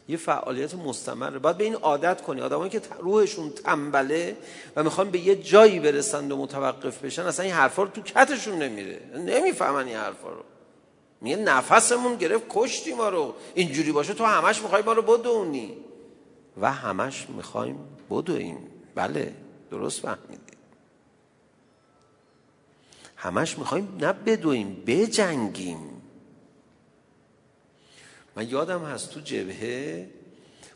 یه 0.09 0.17
فعالیت 0.17 0.75
مستمره 0.75 1.39
باید 1.39 1.57
به 1.57 1.65
این 1.65 1.75
عادت 1.75 2.23
کنی. 2.23 2.41
آدمایی 2.41 2.71
که 2.71 2.81
روحشون 2.99 3.51
تنبله 3.51 4.37
و 4.77 4.83
می‌خوان 4.83 5.11
به 5.11 5.19
یه 5.19 5.37
جایی 5.37 5.81
برسند 5.81 6.33
و 6.33 6.37
متوقف 6.37 7.05
بشن 7.05 7.23
اصلا 7.23 7.45
این 7.45 7.55
حرفا 7.55 7.83
رو 7.83 7.89
تو 7.89 8.01
کتشون 8.01 8.59
نمیره. 8.59 9.01
نمی‌فهمن 9.17 9.87
این 9.87 9.97
حرفا 9.97 10.29
رو. 10.29 10.43
میگه 11.21 11.37
نفسمون 11.37 12.17
گرفت 12.17 12.45
کشتی 12.51 12.95
ما 12.95 13.09
رو. 13.09 13.35
اینجوری 13.55 13.93
باشه 13.93 14.15
تو 14.15 14.25
همش 14.25 14.63
می‌خوای 14.63 14.83
ما 14.83 14.93
رو 14.93 15.03
بدونی. 15.03 15.77
و 16.61 16.73
همش 16.73 17.27
می‌خوایم 17.29 17.79
بدویم 18.11 18.59
بله 18.95 19.35
درست 19.71 20.01
فهمیدی. 20.01 20.43
همش 23.17 23.59
می‌خوایم 23.59 23.99
نه 24.01 24.13
بدویم 24.13 24.83
بجنگیم. 24.87 25.96
من 28.37 28.49
یادم 28.49 28.85
هست 28.85 29.11
تو 29.11 29.21
جبهه 29.21 30.09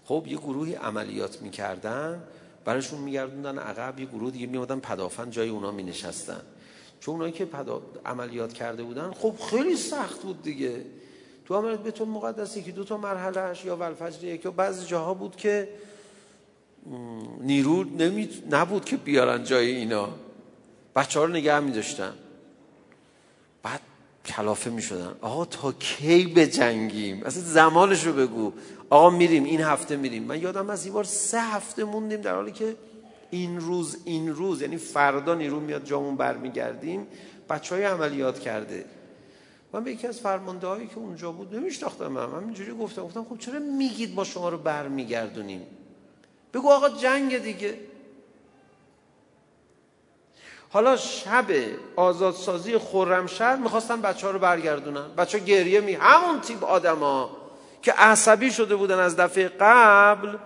خب 0.04 0.24
یه 0.26 0.36
گروهی 0.36 0.74
عملیات 0.74 1.42
می‌کردن 1.42 2.22
براشون 2.64 3.00
میگردوندن 3.00 3.58
عقب 3.58 4.00
یه 4.00 4.06
گروه 4.06 4.30
دیگه 4.30 4.46
میادن 4.46 4.80
پدافن 4.80 5.30
جای 5.30 5.48
اونا 5.48 5.70
مینشستن. 5.70 6.40
چون 7.00 7.14
اونایی 7.14 7.32
که 7.32 7.44
پدا... 7.44 7.82
عملیات 8.06 8.52
کرده 8.52 8.82
بودن 8.82 9.10
خب 9.10 9.34
خیلی 9.50 9.76
سخت 9.76 10.22
بود 10.22 10.42
دیگه. 10.42 10.84
تو 11.44 11.54
عملیات 11.54 11.82
به 11.82 11.90
تو 11.90 12.06
مقدسی 12.06 12.62
که 12.62 12.72
دو 12.72 12.84
تا 12.84 12.96
مرحلهش 12.96 13.64
یا 13.64 13.76
ولفجر 13.76 14.24
یک 14.24 14.44
یا 14.44 14.50
بعضی 14.50 14.86
جاها 14.86 15.14
بود 15.14 15.36
که 15.36 15.68
نیرو 17.40 17.84
نمی... 17.84 18.28
نبود 18.50 18.84
که 18.84 18.96
بیارن 18.96 19.44
جای 19.44 19.70
اینا. 19.70 20.08
بچه 20.96 21.18
ها 21.18 21.24
رو 21.24 21.32
نگه 21.32 21.60
می 21.60 21.72
داشتن 21.72 22.12
بعد 22.12 22.29
کلافه 24.26 24.70
می 24.70 24.82
شدن. 24.82 25.14
آقا 25.20 25.44
تا 25.44 25.72
کی 25.72 26.26
به 26.26 26.46
جنگیم 26.46 27.22
اصلا 27.24 27.42
زمانش 27.42 28.04
رو 28.04 28.12
بگو. 28.12 28.52
آقا 28.90 29.10
میریم 29.10 29.44
این 29.44 29.60
هفته 29.60 29.96
میریم. 29.96 30.22
من 30.22 30.42
یادم 30.42 30.70
از 30.70 30.84
این 30.84 30.94
بار 30.94 31.04
سه 31.04 31.40
هفته 31.40 31.84
موندیم 31.84 32.20
در 32.20 32.34
حالی 32.34 32.52
که 32.52 32.76
این 33.30 33.60
روز 33.60 33.96
این 34.04 34.34
روز 34.34 34.62
یعنی 34.62 34.76
فردا 34.76 35.34
نیرو 35.34 35.60
میاد 35.60 35.84
جامون 35.84 36.16
برمیگردیم. 36.16 37.06
بچه 37.50 37.74
های 37.74 37.84
عملیات 37.84 38.38
کرده. 38.38 38.84
من 39.72 39.84
به 39.84 39.92
یکی 39.92 40.06
از 40.06 40.20
فرمانده 40.20 40.66
هایی 40.66 40.86
که 40.86 40.98
اونجا 40.98 41.32
بود 41.32 41.54
نمیشتاختم 41.54 42.06
من 42.06 42.30
همینجوری 42.30 42.72
گفتم 42.72 43.02
گفتم 43.02 43.24
خب 43.24 43.38
چرا 43.38 43.58
میگید 43.58 44.14
ما 44.14 44.24
شما 44.24 44.48
رو 44.48 44.58
برمیگردونیم؟ 44.58 45.62
بگو 46.54 46.70
آقا 46.70 46.88
جنگ 46.88 47.38
دیگه. 47.38 47.74
حالا 50.72 50.96
شب 50.96 51.46
آزادسازی 51.96 52.78
خرمشهر 52.78 53.56
می‌خواستن 53.56 54.00
بچه 54.00 54.26
ها 54.26 54.32
رو 54.32 54.38
برگردونن. 54.38 55.14
بچه 55.18 55.38
ها 55.38 55.44
گریه 55.44 55.80
می 55.80 55.94
همون 55.94 56.40
تیپ 56.40 56.64
آدما 56.64 57.36
که 57.82 57.92
عصبی 57.92 58.50
شده 58.50 58.76
بودن 58.76 58.98
از 58.98 59.16
دفعه 59.16 59.48
قبل 59.60 60.36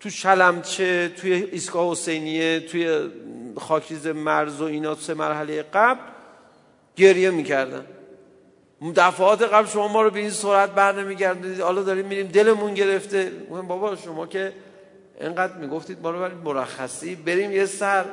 تو 0.00 0.10
شلمچه 0.10 1.08
توی 1.08 1.32
ایستگاه 1.32 1.90
حسینیه 1.90 2.60
توی 2.60 3.10
خاکریز 3.58 4.06
مرز 4.06 4.60
و 4.60 4.64
اینا 4.64 4.94
سه 4.94 5.14
مرحله 5.14 5.62
قبل 5.62 6.00
گریه 6.96 7.30
می‌کردن. 7.30 7.86
دفعات 8.96 9.42
قبل 9.42 9.66
شما 9.66 9.88
ما 9.88 10.02
رو 10.02 10.10
به 10.10 10.20
این 10.20 10.30
سرعت 10.30 10.70
بر 10.70 10.92
نمیگردید 10.92 11.60
حالا 11.60 11.82
داریم 11.82 12.06
میریم 12.06 12.26
دلمون 12.26 12.74
گرفته. 12.74 13.32
بابا 13.68 13.96
شما 13.96 14.26
که 14.26 14.52
اینقدر 15.20 15.56
می‌گفتید 15.56 16.02
ما 16.02 16.10
رو 16.10 16.20
برید 16.20 16.38
مرخصی. 16.44 17.14
بریم 17.14 17.52
یه 17.52 17.66
سر. 17.66 18.04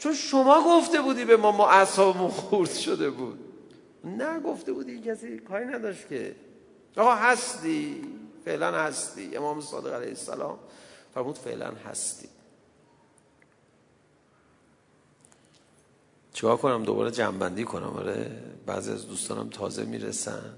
چون 0.00 0.14
شما 0.14 0.64
گفته 0.66 1.02
بودی 1.02 1.24
به 1.24 1.36
ما 1.36 1.52
ما 1.52 1.70
اعصابمون 1.70 2.30
خورد 2.30 2.70
شده 2.70 3.10
بود. 3.10 3.38
نه 4.04 4.40
گفته 4.40 4.72
بودی 4.72 5.00
کسی 5.00 5.38
کاری 5.38 5.64
نداشت 5.64 6.08
که. 6.08 6.36
آقا 6.96 7.14
هستی؟ 7.14 8.02
فعلا 8.44 8.72
هستی. 8.72 9.36
امام 9.36 9.60
صادق 9.60 9.94
علیه 9.94 10.08
السلام 10.08 10.58
فرمود 11.14 11.38
فعلا 11.38 11.70
هستی. 11.70 12.28
چیکار 16.32 16.56
کنم؟ 16.56 16.82
دوباره 16.82 17.10
جنبندی 17.10 17.64
کنم. 17.64 17.96
آره 17.96 18.42
بعضی 18.66 18.92
از 18.92 19.08
دوستانم 19.08 19.48
تازه 19.48 19.84
می‌رسن. 19.84 20.54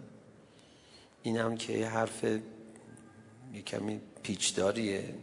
اینم 1.22 1.56
که 1.56 1.72
یه 1.72 1.88
حرف 1.88 2.24
یه 3.54 3.62
کمی 3.66 4.00
پیچداریه. 4.22 5.14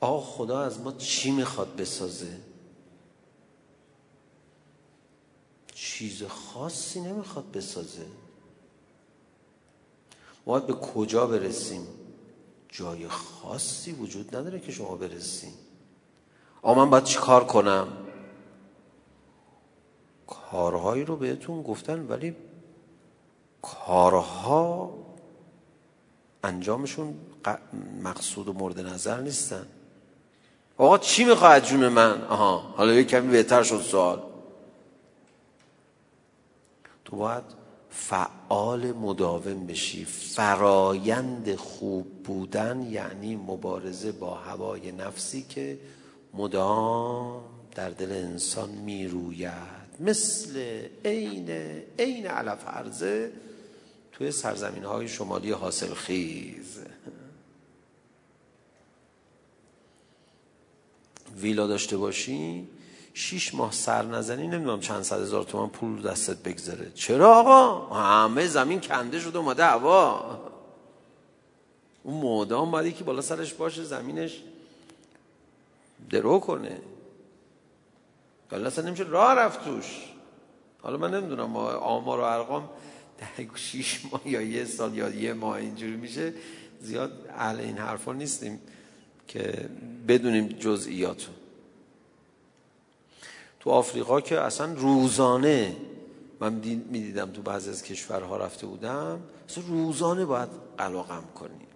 آقا 0.00 0.20
خدا 0.20 0.60
از 0.60 0.80
ما 0.80 0.92
چی 0.92 1.30
می‌خواد 1.30 1.76
بسازه؟ 1.76 2.45
چیز 5.86 6.22
خاصی 6.22 7.00
نمی‌خواد 7.00 7.52
بسازه. 7.52 8.06
باید 10.44 10.66
به 10.66 10.72
کجا 10.72 11.26
برسیم؟ 11.26 11.86
جای 12.68 13.08
خاصی 13.08 13.92
وجود 13.92 14.36
نداره 14.36 14.60
که 14.60 14.72
شما 14.72 14.96
برسیم. 14.96 15.52
آقا 16.62 16.84
من 16.84 16.90
باید 16.90 17.04
چی 17.04 17.18
کار 17.18 17.44
کنم؟ 17.44 17.88
کارهایی 20.26 21.04
رو 21.04 21.16
بهتون 21.16 21.62
گفتن 21.62 22.06
ولی 22.06 22.36
کارها 23.62 24.94
انجامشون 26.44 27.14
مقصود 28.02 28.48
و 28.48 28.52
مورد 28.52 28.80
نظر 28.80 29.20
نیستن. 29.20 29.66
آقا 30.76 30.98
چی 30.98 31.24
می‌خواد 31.24 31.64
جون 31.64 31.88
من؟ 31.88 32.22
آها 32.24 32.58
حالا 32.58 32.92
یه 32.92 33.04
کمی 33.04 33.28
بهتر 33.28 33.62
شد 33.62 33.80
سوال. 33.80 34.35
تو 37.06 37.16
باید 37.16 37.44
فعال 37.90 38.92
مداوم 38.92 39.66
بشی. 39.66 40.04
فرایند 40.04 41.54
خوب 41.54 42.22
بودن 42.22 42.86
یعنی 42.90 43.36
مبارزه 43.36 44.12
با 44.12 44.34
هوای 44.34 44.92
نفسی 44.92 45.42
که 45.42 45.78
مدام 46.34 47.42
در 47.74 47.90
دل 47.90 48.12
انسان 48.12 48.70
می‌روید. 48.70 49.76
مثل 50.00 50.82
عین 51.04 51.50
عین 51.98 52.26
علف 52.26 52.62
ارزه 52.66 53.32
توی 54.12 54.30
سرزمین 54.30 54.84
های 54.84 55.08
شمالی 55.08 55.50
حاصل 55.50 55.94
خیز 55.94 56.78
ویلا 61.40 61.66
داشته 61.66 61.96
باشی 61.96 62.68
شیش 63.18 63.54
ماه 63.54 63.72
سر 63.72 64.02
نزنی 64.02 64.46
نمی‌دونم 64.48 64.80
چند 64.80 65.02
صد 65.02 65.20
هزار 65.20 65.44
تومان 65.44 65.68
پول 65.68 66.02
دستت 66.02 66.42
بگذره 66.42 66.92
چرا 66.94 67.34
آقا؟ 67.34 67.94
همه 67.94 68.46
زمین 68.46 68.80
کنده 68.80 69.20
شده 69.20 69.38
اومده 69.38 69.64
هوا. 69.64 70.40
اون 72.02 72.20
مودام 72.20 72.70
باید 72.70 72.96
که 72.96 73.04
بالا 73.04 73.20
سرش 73.20 73.54
باشه 73.54 73.84
زمینش 73.84 74.42
درو 76.10 76.40
کنه. 76.40 76.80
ولی 78.52 78.64
اصلا 78.64 78.86
نمیشه 78.86 79.02
راه 79.02 79.34
رفت 79.34 79.64
توش. 79.64 79.84
حالا 80.82 80.96
من 80.96 81.14
نمی‌دونم 81.14 81.56
آمار 81.56 82.20
و 82.20 82.22
ارقام 82.22 82.68
ده 83.18 83.48
شیش 83.54 84.00
ماه 84.12 84.28
یا 84.28 84.40
یه 84.40 84.64
سال 84.64 84.94
یا 84.94 85.08
یه 85.08 85.32
ماه 85.32 85.56
اینجوری 85.56 85.96
میشه. 85.96 86.34
زیاد 86.80 87.30
اهل 87.34 87.60
این 87.60 87.78
حرفا 87.78 88.12
نیستیم 88.12 88.60
که 89.28 89.68
بدونیم 90.08 90.48
جزئیاتو. 90.48 91.32
تو 93.66 93.72
آفریقا 93.72 94.20
که 94.20 94.40
اصلا 94.40 94.72
روزانه 94.72 95.76
من 96.40 96.52
می‌دیدم 96.90 97.30
تو 97.30 97.42
بعضی 97.42 97.70
از 97.70 97.82
کشورها 97.82 98.36
رفته 98.36 98.66
بودم 98.66 99.20
اصلا 99.48 99.64
روزانه 99.68 100.24
باید 100.24 100.48
قلاقم 100.78 101.24
کنیم 101.34 101.66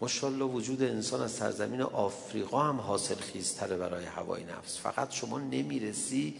ماشاءالله 0.00 0.44
وجود 0.44 0.82
انسان 0.82 1.20
از 1.20 1.30
سرزمین 1.30 1.82
آفریقا 1.82 2.62
هم 2.62 2.80
حاصل 2.80 3.14
خیزتره 3.14 3.76
برای 3.76 4.04
هوای 4.04 4.44
نفس. 4.44 4.78
فقط 4.78 5.12
شما 5.12 5.38
نمی‌رسی 5.38 6.34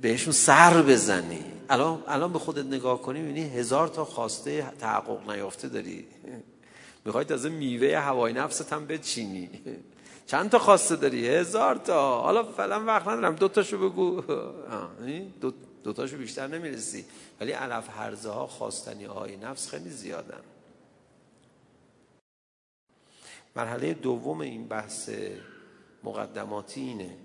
بهشون 0.00 0.32
سر 0.32 0.82
بزنی. 0.82 1.44
الان 1.70 2.02
الان 2.06 2.32
به 2.32 2.38
خودت 2.38 2.66
نگاه 2.66 3.02
کنی 3.02 3.20
می‌بینی 3.20 3.48
هزار 3.48 3.88
تا 3.88 4.04
خواسته 4.04 4.72
تحقق 4.78 5.30
نیافته 5.30 5.68
داری. 5.68 6.06
می‌خوای 7.04 7.24
تازه 7.24 7.48
میوه 7.48 7.98
هوای 7.98 8.32
نفست 8.32 8.72
هم 8.72 8.86
بچینی. 8.86 9.50
چند 10.26 10.50
تا 10.50 10.58
خواسته 10.58 10.96
داری؟ 10.96 11.28
هزار 11.28 11.76
تا. 11.76 12.20
حالا 12.20 12.42
فعلا 12.42 12.84
وقت 12.84 13.08
ندارم. 13.08 13.36
دو 13.36 13.48
تاشو 13.48 13.88
بگو. 13.88 14.20
دو, 15.40 15.52
دو 15.84 15.92
تاشو 15.92 16.16
بیشتر 16.16 16.46
نمی‌رسی. 16.46 17.04
ولی 17.40 17.52
علف 17.52 17.88
هرزه 17.90 18.30
ها 18.30 18.46
خواستنی 18.46 19.04
های 19.04 19.36
نفس 19.36 19.68
خیلی 19.68 19.90
زیادن. 19.90 20.40
مرحله 23.56 23.94
دوم 23.94 24.40
این 24.40 24.68
بحث 24.68 25.10
مقدماتی 26.04 26.80
اینه. 26.80 27.16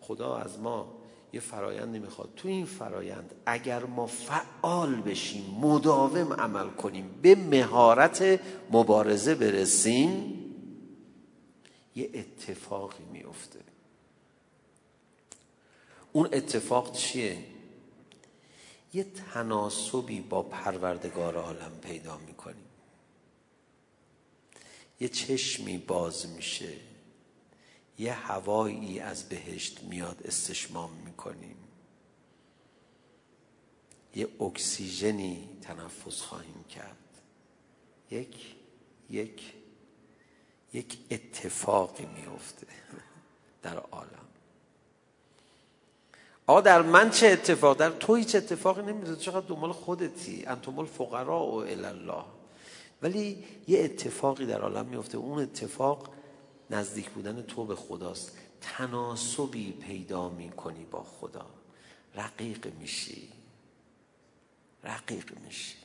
خدا 0.00 0.36
از 0.36 0.58
ما 0.58 0.94
یه 1.32 1.40
فرایند 1.40 1.96
نمی‌خواد 1.96 2.28
تو 2.36 2.48
این 2.48 2.66
فرایند 2.66 3.34
اگر 3.46 3.84
ما 3.84 4.06
فعال 4.06 4.94
بشیم 4.94 5.58
مداوم 5.60 6.32
عمل 6.32 6.68
کنیم 6.70 7.18
به 7.22 7.34
مهارت 7.34 8.40
مبارزه 8.70 9.34
برسیم 9.34 10.34
یه 11.98 12.10
اتفاقی 12.14 13.04
میفته 13.04 13.60
اون 16.12 16.28
اتفاق 16.32 16.92
چیه؟ 16.92 17.44
یه 18.92 19.04
تناسبی 19.04 20.20
با 20.20 20.42
پروردگار 20.42 21.36
عالم 21.36 21.78
پیدا 21.82 22.18
می‌کنیم 22.18 22.64
یه 25.00 25.08
چشمی 25.08 25.78
باز 25.78 26.28
میشه. 26.28 26.76
یه 27.98 28.12
هوایی 28.12 29.00
از 29.00 29.28
بهشت 29.28 29.82
میاد 29.82 30.22
استشمام 30.24 30.90
می‌کنیم 30.90 31.56
یه 34.16 34.28
اکسیژنی 34.40 35.48
تنفس 35.62 36.20
خواهیم 36.20 36.64
کرد. 36.64 37.20
یک 38.10 38.54
یک. 39.10 39.57
یک 40.72 40.98
اتفاقی 41.10 42.06
میفته 42.06 42.66
در 43.62 43.76
عالم. 43.76 44.08
آقا 46.46 46.60
در 46.60 46.82
من 46.82 47.10
چه 47.10 47.26
اتفاق؟ 47.26 47.76
در 47.76 47.90
تو 47.90 48.14
هیچ 48.14 48.34
اتفاقی 48.34 48.82
نمیده 48.82 49.16
چقدر 49.16 49.46
دنبال 49.46 49.72
خودتی؟ 49.72 50.46
انتم 50.46 50.78
الفقراء 50.78 51.44
و 51.44 51.54
الله 51.54 52.24
ولی 53.02 53.44
یه 53.68 53.80
اتفاقی 53.84 54.46
در 54.46 54.60
عالم 54.60 54.86
میفته 54.86 55.18
اون 55.18 55.42
اتفاق 55.42 56.14
نزدیک 56.70 57.10
بودن 57.10 57.42
تو 57.42 57.64
به 57.64 57.76
خداست. 57.76 58.36
تناسبی 58.60 59.72
پیدا 59.72 60.28
می‌کنی 60.28 60.84
با 60.84 61.02
خدا. 61.02 61.46
رقیق 62.14 62.74
میشی. 62.80 63.28
رقیق 64.84 65.38
میشی. 65.44 65.76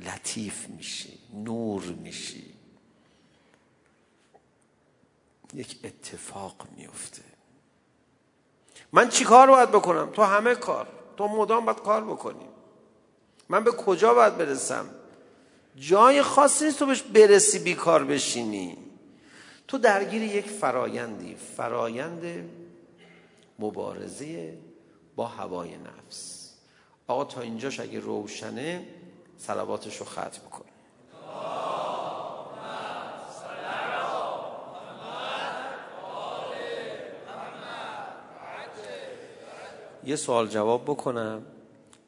لطیف 0.00 0.68
میشی. 0.68 1.18
نور 1.34 1.82
میشی. 1.82 2.59
یک 5.54 5.78
اتفاق 5.84 6.54
میفته. 6.76 7.22
من 8.92 9.08
چی 9.08 9.24
کار 9.24 9.50
باید 9.50 9.70
بکنم؟ 9.70 10.10
تو 10.10 10.22
همه 10.22 10.54
کار. 10.54 10.88
تو 11.16 11.28
مدام 11.28 11.64
باید 11.64 11.78
کار 11.78 12.04
بکنیم 12.04 12.48
من 13.48 13.64
به 13.64 13.72
کجا 13.72 14.14
باید 14.14 14.36
برسم؟ 14.36 14.90
جای 15.76 16.22
خاصی 16.22 16.64
نیست 16.64 16.78
تو 16.78 16.86
بهش 16.86 17.02
برسی 17.02 17.58
بیکار 17.58 18.04
بشینی. 18.04 18.78
تو 19.68 19.78
درگیر 19.78 20.22
یک 20.22 20.46
فرایندی. 20.46 21.34
فرایند 21.34 22.50
مبارزه 23.58 24.58
با 25.16 25.26
هوای 25.26 25.76
نفس. 25.76 26.50
آقا 27.06 27.24
تا 27.24 27.40
اینجاش 27.40 27.80
اگه 27.80 28.00
روشنه 28.00 28.86
صلواتش 29.38 29.96
رو 29.96 30.06
ختم 30.06 30.48
کن. 30.50 30.69
یه 40.10 40.16
سوال 40.16 40.48
جواب 40.48 40.84
بکنم. 40.84 41.42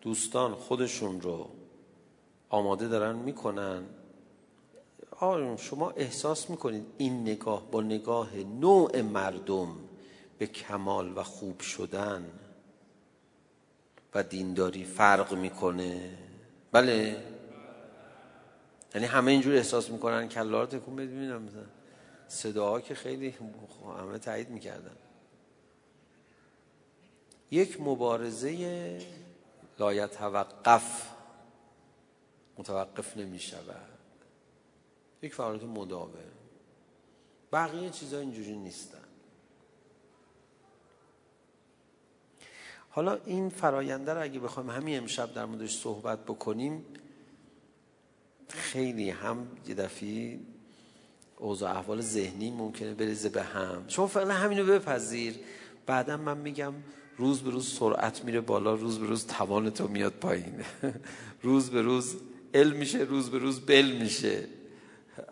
دوستان 0.01 0.55
خودشون 0.55 1.21
رو 1.21 1.49
آماده 2.49 2.88
دارن 2.88 3.17
می‌کنن؟ 3.17 3.83
آقایون 5.11 5.57
شما 5.57 5.91
احساس 5.91 6.51
می‌کنید 6.51 6.87
این 6.99 7.23
نگاه 7.23 7.71
با 7.71 7.83
نگاه 7.83 8.37
نوع 8.37 9.01
مردم 9.01 9.69
به 10.38 10.47
کمال 10.47 11.19
و 11.19 11.23
خوب 11.23 11.61
شدن 11.61 12.25
و 14.15 14.23
دینداری 14.23 14.85
فرق 14.85 15.35
می‌کنه؟ 15.35 16.19
بله. 16.73 17.17
یعنی 18.95 19.07
همه 19.07 19.31
اینجور 19.33 19.55
احساس 19.55 19.91
می‌کنن؟ 19.91 20.29
کلا 20.29 20.61
رو 20.61 20.67
تکون 20.67 20.97
ببینم 20.97 21.49
صداها 22.29 22.81
که 22.81 22.95
خیلی 22.95 23.35
همه 24.01 24.19
تایید 24.19 24.51
می‌کردن. 24.51 24.97
یک 27.53 27.81
مبارزه 27.81 28.99
لایتوقف 29.79 31.09
متوقف 32.59 33.17
نمی 33.17 33.38
شود 33.38 33.88
یک 35.23 35.35
فعالیت 35.35 35.62
مداوم. 35.62 36.12
بقیه 37.53 37.91
چیزا 37.91 38.19
اینجوری 38.19 38.57
نیستن. 38.57 38.99
حالا 42.91 43.19
این 43.25 43.49
فراینده 43.49 44.15
رو 44.15 44.23
اگه 44.23 44.41
بخوایم 44.41 44.71
همین 44.71 44.99
امشب 44.99 45.35
در 45.35 45.45
موردش 45.45 45.79
صحبت 45.79 46.25
بکنیم 46.25 46.85
خیلی 48.49 49.11
هم 49.11 49.47
یه 49.67 49.75
دفعه 49.75 50.38
اوضاع 51.37 51.71
احوال 51.71 52.01
ذهنی 52.01 52.51
ممکنه 52.51 52.95
بریزه 52.95 53.29
به 53.29 53.43
هم. 53.43 53.85
شما 53.88 54.07
فعلا 54.07 54.35
همینو 54.35 54.65
بپذیر. 54.65 55.38
بعدا 55.87 56.17
من 56.17 56.38
میگم 56.38 56.75
روز 57.23 57.43
به 57.43 57.51
روز 57.51 57.79
سرعت 57.79 58.25
میره 58.25 58.41
بالا 58.41 58.75
روز 58.75 58.99
به 58.99 59.07
روز 59.07 59.27
توان 59.27 59.71
تو 59.71 59.89
میاد 59.89 60.13
پایین. 60.13 60.65
روز 61.43 61.71
به 61.71 61.83
روز 61.83 62.17
علم 62.55 62.77
میشه 62.77 62.99
روز 62.99 63.31
به 63.31 63.39
روز 63.39 63.61
بل 63.61 63.93
میشه. 64.01 64.45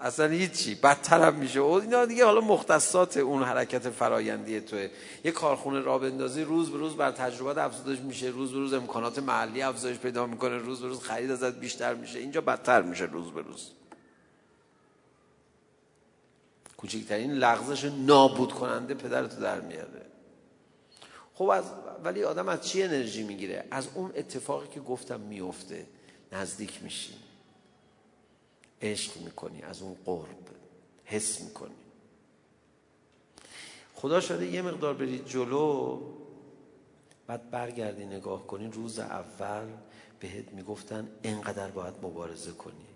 اصلا 0.00 0.26
هیچی 0.26 0.74
بدتر 0.74 1.20
هم 1.20 1.35
میشه. 1.35 1.61
و 1.61 1.64
اینا 1.64 2.05
دیگه 2.05 2.24
حالا 2.24 2.40
مختصات 2.40 3.16
اون 3.16 3.42
حرکت 3.42 3.90
فرایندی 3.90 4.61
توه. 4.61 4.90
یه 5.24 5.31
کارخونه 5.31 5.81
را 5.81 5.98
بندازی 5.98 6.42
روز 6.42 6.70
به 6.70 6.79
روز 6.79 6.96
بر 6.96 7.11
تجربات 7.11 7.59
افزایش 7.59 7.98
میشه. 7.98 8.26
روز 8.26 8.53
به 8.53 8.59
روز 8.59 8.72
امکانات 8.72 9.18
محلی 9.18 9.62
افزایش 9.62 9.98
پیدا 9.98 10.26
می‌کنه. 10.26 10.59
روز 10.59 10.81
به 10.81 10.88
روز 10.88 11.00
خرید 11.00 11.31
ازت 11.31 11.61
بیشتر 11.61 11.94
میشه. 11.94 12.18
اینجا 12.18 12.40
بدتر 12.40 12.83
میشه 12.83 13.05
روز 13.05 13.31
به 13.31 13.42
روز. 13.42 13.70
کوچکترین 16.76 17.33
لغزش 17.33 17.85
نابود 17.85 18.53
کننده 18.53 18.94
پدرتو 18.94 19.40
در 19.40 19.61
میاره. 19.61 19.99
خب 21.40 21.48
از 21.48 21.64
ولی 22.05 22.24
آدم 22.24 22.48
از 22.48 22.68
چی 22.68 22.83
انرژی 22.83 23.22
می‌گیره؟ 23.22 23.64
از 23.70 23.88
اون 23.94 24.12
اتفاقی 24.14 24.68
که 24.68 24.81
گفتم 24.81 25.20
میفته 25.20 25.87
نزدیک 26.33 26.83
میشی. 26.83 27.14
عشق 28.83 29.16
می‌کنی 29.16 29.62
از 29.62 29.83
اون 29.83 29.96
قرب. 30.05 30.46
حس 31.05 31.40
می‌کنی. 31.40 31.74
خدا 33.94 34.20
شده 34.20 34.46
یه 34.46 34.62
مقدار 34.62 34.94
برید 34.94 35.26
جلو 35.26 36.00
بعد 37.26 37.50
برگردی 37.50 38.05
نگاه 38.05 38.46
کنی. 38.46 38.68
روز 38.68 38.98
اول 38.98 39.66
بهت 40.20 40.53
می‌گفتن 40.53 41.09
اینقدر 41.22 41.70
باید 41.70 41.94
مبارزه 42.03 42.53
کنی. 42.53 42.87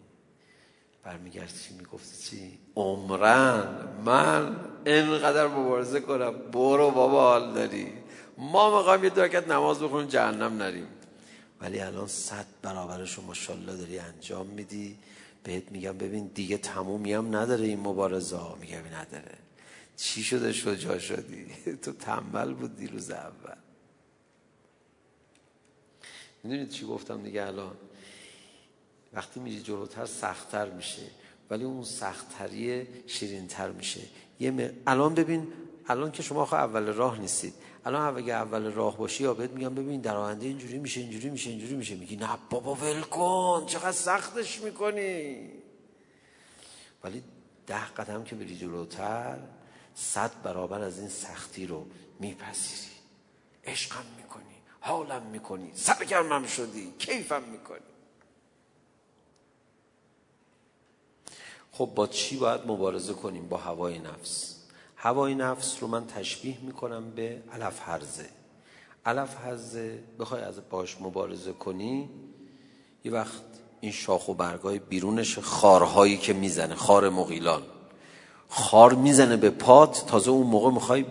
برمیگردی 1.05 1.59
چی 1.69 1.75
می‌گفتی؟ 1.75 2.31
چی؟ 2.31 2.59
عمرن. 2.77 3.89
من 4.05 4.57
اینقدر 4.87 5.47
مبارزه 5.47 6.01
کنم. 6.01 6.51
برو 6.51 6.91
بابا 6.91 7.31
حال 7.31 7.55
داری. 7.55 8.04
ما 8.39 8.79
می‌خوایم 8.79 9.05
یه 9.05 9.11
درکت 9.11 9.49
نماز 9.49 9.81
بخونیم 9.81 10.09
جهنم 10.09 10.63
نریم. 10.63 10.87
ولی 11.61 11.81
الان 11.81 12.07
صد 12.07 12.47
برابرش 12.63 13.15
رو 13.15 13.23
ماشاءالله 13.23 13.77
داری 13.77 13.99
انجام 13.99 14.47
میدی. 14.47 14.99
بهت 15.45 15.73
میگم 15.73 15.99
ببین 15.99 16.27
دیگه 16.27 16.59
تمومی 16.59 17.13
هم 17.13 17.37
نداره 17.37 17.65
این 17.65 17.81
مبارزه 17.81 18.55
میگم 18.61 18.79
نداره. 18.79 19.35
چی 19.97 20.23
شده 20.23 20.53
شجاع 20.53 20.99
شدی؟ 20.99 21.47
تو 21.83 21.93
تنبل 21.93 22.55
بود 22.55 22.77
دیروز 22.77 23.11
اول. 23.11 23.57
می‌دونید 26.43 26.71
چی 26.71 26.87
گفتم 26.87 27.23
دیگه 27.23 27.47
الان؟ 27.47 27.77
وقتی 29.13 29.41
میری 29.41 29.63
جلوتر 29.63 30.07
سختتر 30.07 30.71
میشه. 30.71 31.03
ولی 31.51 31.65
اون 31.65 31.85
سختتری 31.85 32.87
شیرینتر 33.07 33.71
میشه. 33.71 34.01
یه 34.41 34.75
الان 34.87 35.15
ببین 35.15 35.53
الان 35.89 36.13
که 36.13 36.23
شما 36.23 36.47
خواهد 36.47 36.65
اول 36.71 36.87
راه 36.87 37.21
نیستید. 37.21 37.55
الان 37.87 38.17
اگه 38.17 38.33
اول 38.33 38.73
راه 38.73 38.97
باشی 38.97 39.23
یا 39.23 39.35
بهت 39.35 39.51
میگم 39.51 39.75
ببین 39.75 40.01
در 40.01 40.17
آینده 40.17 40.47
اینجوری 40.47 40.79
میشه 40.79 41.01
اینجوری 41.01 41.31
میشه 41.31 41.51
اینجوری 41.51 41.75
میشه. 41.75 41.95
میگی 41.95 42.17
نه 42.17 42.39
بابا 42.51 42.75
ول 42.75 43.01
کن 43.01 43.67
چقدر 43.67 43.93
سختش 43.93 44.61
می‌کنی. 44.61 45.51
ولی 47.05 47.23
ده 47.67 47.87
قدم 47.87 48.25
که 48.25 48.35
بری 48.37 48.57
جلوتر 48.57 49.39
صد 49.95 50.43
برابر 50.43 50.81
از 50.81 50.99
این 50.99 51.09
سختی 51.09 51.67
رو 51.67 51.87
میپذیری. 52.21 52.95
عشقم 53.65 54.05
می‌کنی 54.17 54.55
حالم 54.81 55.23
می‌کنی 55.23 55.71
سرگرمم 55.75 56.47
شدی 56.47 56.95
کیفم 56.99 57.43
می‌کنی. 57.43 57.81
خب 61.73 61.93
با 61.95 62.07
چی 62.07 62.37
باید 62.37 62.61
مبارزه 62.67 63.13
کنیم؟ 63.13 63.49
با 63.49 63.57
هوای 63.57 63.99
نفس. 63.99 64.54
هوای 65.05 65.35
نفس 65.35 65.77
رو 65.81 65.89
من 65.89 66.07
تشبیه 66.07 66.57
می‌کنم 66.63 67.11
به 67.17 67.43
علف 67.53 67.81
هرزه. 67.89 68.27
علف 69.07 69.37
هرزه 69.45 69.99
بخوای 70.21 70.43
از 70.43 70.61
باش 70.71 70.97
مبارزه 71.01 71.53
کنی 71.53 72.09
یه 73.05 73.13
وقت 73.13 73.43
این 73.81 73.93
شاخ 73.93 74.29
و 74.29 74.35
برگای 74.35 74.79
بیرونش 74.79 75.39
خارهایی 75.39 76.17
که 76.17 76.33
می‌زنه 76.33 76.75
خار 76.75 77.09
مغیلان. 77.09 77.63
خار 78.49 78.95
می‌زنه 78.95 79.37
به 79.37 79.51
پات 79.51 80.05
تازه 80.07 80.31
اون 80.31 80.47
موقع 80.47 80.71
می‌خوای 80.71 81.05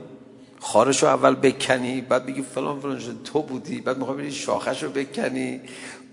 خارش 0.59 1.03
رو 1.03 1.09
اول 1.09 1.35
بکنی 1.35 2.01
بعد 2.01 2.25
بگی 2.25 2.41
فلان 2.41 2.79
فلان 2.79 2.99
شد 2.99 3.23
تو 3.23 3.41
بودی 3.41 3.81
بعد 3.81 3.97
می‌خوای 3.97 4.17
بری 4.17 4.31
شاخش 4.31 4.83
رو 4.83 4.89
بکنی 4.89 5.61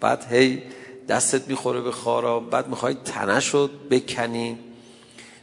بعد 0.00 0.32
هی 0.32 0.62
دستت 1.08 1.48
می‌خوره 1.48 1.80
به 1.80 1.92
خارا 1.92 2.40
بعد 2.40 2.68
می‌خوای 2.68 2.94
تنش 2.94 3.48
رو 3.48 3.68
بکنی. 3.90 4.58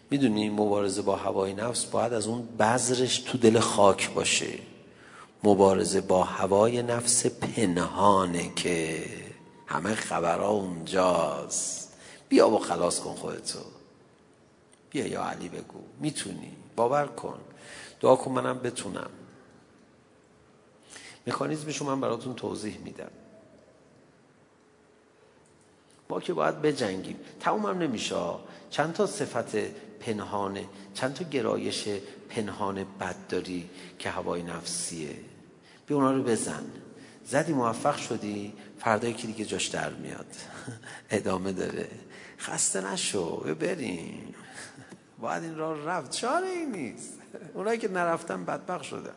می‌دونی 0.10 0.50
مبارزه 0.50 1.02
با 1.02 1.16
هوای 1.16 1.54
نفس 1.54 1.86
باید 1.86 2.14
از 2.14 2.28
اون 2.28 2.48
بذرش 2.60 3.20
تو 3.20 3.38
دل 3.38 3.60
خاک 3.60 4.14
باشه. 4.14 4.60
مبارزه 5.44 6.02
با 6.02 6.24
هوای 6.24 6.84
نفس 6.84 7.26
پنهانه 7.26 8.54
که 8.54 9.06
همه 9.68 9.96
خبرها 9.96 10.50
اونجاست. 10.50 11.94
بیا 12.30 12.50
و 12.50 12.60
خلاص 12.60 13.00
کن 13.00 13.14
خودتو. 13.14 13.60
بیا 14.90 15.08
یا 15.08 15.24
علی 15.24 15.50
بگو. 15.50 15.80
می‌تونی. 16.00 16.52
باور 16.76 17.08
کن. 17.08 17.40
دعا 18.02 18.16
کن 18.16 18.32
منم 18.32 18.60
بتونم. 18.60 19.10
مکانیزمشو 21.28 21.86
من 21.86 22.02
براتون 22.02 22.36
توضیح 22.36 22.78
میدم. 22.86 23.12
ما 26.10 26.22
که 26.22 26.34
باید 26.34 26.62
بجنگیم. 26.62 27.20
تمومم 27.40 27.78
نمیشه 27.78 28.16
چند 28.70 28.94
تا 28.94 29.08
صفت 29.08 29.56
پنهانه. 30.00 30.66
چند 30.94 31.14
تا 31.14 31.26
گرایش 31.30 31.88
پنهان 32.30 32.86
بد 33.00 33.16
داری 33.30 33.70
که 34.00 34.10
هوای 34.10 34.44
نفسیه؟ 34.44 35.16
بی 35.88 35.94
اونا 35.94 36.12
رو 36.12 36.24
بزن. 36.24 36.64
زدی 37.26 37.54
موفق 37.54 37.98
شدی 37.98 38.54
فردایی 38.80 39.14
که 39.14 39.28
دیگه 39.28 39.46
جاش 39.46 39.68
در 39.68 39.90
میاد. 39.90 40.36
ادامه 41.10 41.52
داره. 41.52 41.88
خسته 42.40 42.92
نشو 42.92 43.56
بریم. 43.56 44.36
باید 45.20 45.44
این 45.44 45.56
راه 45.56 45.86
رفت. 45.86 46.12
چاره 46.12 46.48
این 46.48 46.72
نیست. 46.72 47.20
اونایی 47.54 47.80
که 47.80 47.88
نرفتن 47.88 48.46
بدبخ 48.46 48.84
شدن. 48.84 49.16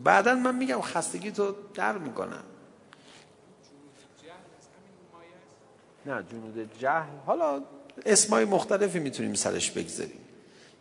بعدا 0.00 0.34
من 0.34 0.54
میگم 0.54 0.80
خستگی 0.80 1.30
تو 1.30 1.54
در 1.74 1.98
می‌کنم 1.98 2.44
نه 6.06 6.22
جنود 6.22 6.78
جهل. 6.78 7.18
حالا 7.26 7.62
اسمای 8.06 8.44
مختلفی 8.44 8.98
می‌تونیم 8.98 9.34
سرش 9.34 9.70
بگذاریم. 9.70 10.20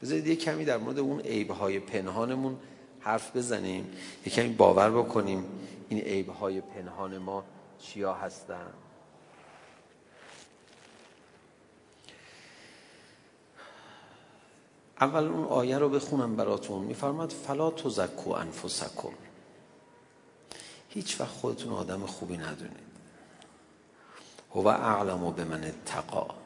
بذارید 0.02 0.28
یه 0.28 0.36
کمی 0.36 0.66
در 0.66 0.78
مورد 0.78 1.00
اون 1.00 1.20
عیبهای 1.20 1.80
پنهانمون 1.80 2.58
حرف 3.00 3.36
بزنیم. 3.36 3.92
یه 4.26 4.34
کمی 4.34 4.50
باور 4.50 4.92
بکنیم 4.92 5.46
این 5.90 6.00
عیبهای 6.00 6.62
پنهان 6.62 7.18
ما 7.18 7.44
چیا 7.80 8.14
هستن. 8.14 8.74
اول 15.02 15.24
اون 15.24 15.46
آیه 15.46 15.78
رو 15.78 15.90
بخونم 15.90 16.36
براتون. 16.36 16.84
میفرماد 16.84 17.32
فلا 17.32 17.72
تزکو 17.72 18.32
انفسکم. 18.32 19.14
هیچ 20.90 21.22
وقت 21.22 21.30
خودتون 21.30 21.74
آدم 21.74 22.06
خوبی 22.06 22.38
ندونید. 22.38 22.94
هو 24.56 24.68
اعلم 24.68 25.32
به 25.32 25.44
من 25.44 25.64
اتقا. 25.64 26.43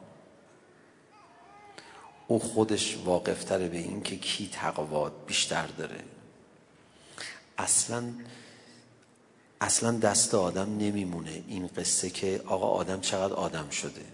او 2.28 2.40
خودش 2.40 2.98
واقفتره 3.06 3.68
به 3.68 3.78
این 3.78 4.04
که 4.04 4.16
کی 4.18 4.50
تقواد 4.54 5.14
بیشتر 5.28 5.68
داره. 5.68 6.04
اصلا 7.58 8.04
اصلا 9.62 9.92
دست 9.92 10.36
آدم 10.36 10.78
نمیمونه 10.78 11.44
این 11.48 11.68
قصه 11.68 12.10
که 12.10 12.42
آقا 12.46 12.68
آدم 12.68 13.02
چقدر 13.02 13.34
آدم 13.34 13.70
شده. 13.70 14.06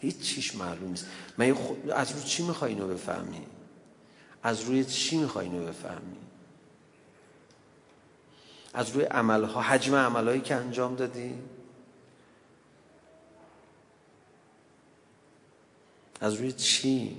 هیچ 0.00 0.20
چیش 0.20 0.54
معلوم 0.54 0.88
نیست. 0.88 1.06
من 1.38 1.56
از 1.94 2.12
روی 2.12 2.22
چی 2.22 2.42
می‌خوای 2.42 2.72
اینو 2.72 2.88
بفهمی؟ 2.88 3.46
از 4.42 4.60
روی 4.60 4.84
چی 4.84 5.16
می‌خوای 5.16 5.46
اینو 5.46 5.66
بفهمی؟ 5.66 6.16
از 8.74 8.90
روی 8.90 9.04
عملها 9.04 9.62
حجم 9.62 9.94
عملهایی 9.94 10.40
که 10.40 10.54
انجام 10.54 10.94
دادی؟ 10.94 11.34
از 16.20 16.34
روی 16.34 16.52
چی؟ 16.52 17.16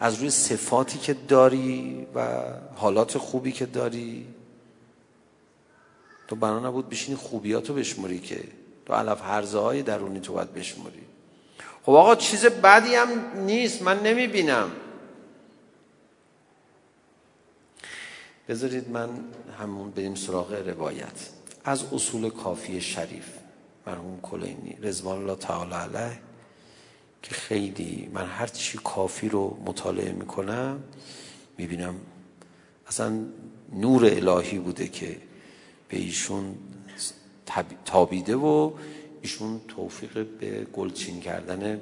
از 0.00 0.14
روی 0.14 0.30
صفاتی 0.30 0.98
که 0.98 1.14
داری 1.14 2.06
و 2.14 2.42
حالات 2.74 3.18
خوبی 3.18 3.52
که 3.52 3.66
داری. 3.66 4.26
تو 6.28 6.36
بنا 6.36 6.68
نبود 6.68 6.88
بشینی 6.88 7.16
خوبیاتو 7.16 7.74
بشموری 7.74 8.18
که 8.18 8.44
تو 8.86 8.92
علف 8.94 9.20
حرزه 9.20 9.58
های 9.58 9.82
درونی 9.82 10.20
تو 10.20 10.32
باید 10.32 10.54
بشموری. 10.54 11.02
خب 11.82 11.92
آقا 11.92 12.14
چیز 12.14 12.44
بدی 12.46 12.94
هم 12.94 13.08
نیست 13.36 13.82
من 13.82 14.02
نمی 14.02 14.26
بینم 14.26 14.72
بذارید 18.48 18.88
من 18.88 19.08
همون 19.60 19.90
بریم 19.90 20.14
سراغ 20.14 20.52
روایت. 20.52 21.28
از 21.64 21.84
اصول 21.92 22.30
کافی 22.30 22.80
شریف. 22.80 23.41
مرحوم 23.86 24.20
کلینی 24.20 24.78
رضوان 24.82 25.18
الله 25.18 25.36
تعالی 25.36 25.74
علیه 25.74 26.18
که 27.22 27.34
خیلی 27.34 28.10
من 28.12 28.26
هر 28.26 28.46
چی 28.46 28.78
کافی 28.84 29.28
رو 29.28 29.62
مطالعه 29.66 30.12
می‌کنم 30.12 30.82
می‌بینم 31.58 31.94
اصلا 32.86 33.24
نور 33.72 34.04
الهی 34.04 34.58
بوده 34.58 34.88
که 34.88 35.20
به 35.88 35.96
ایشون 35.96 36.56
تابیده 37.84 38.36
و 38.36 38.72
ایشون 39.22 39.60
توفیق 39.68 40.26
به 40.26 40.64
گلچین 40.64 41.20
کردن 41.20 41.80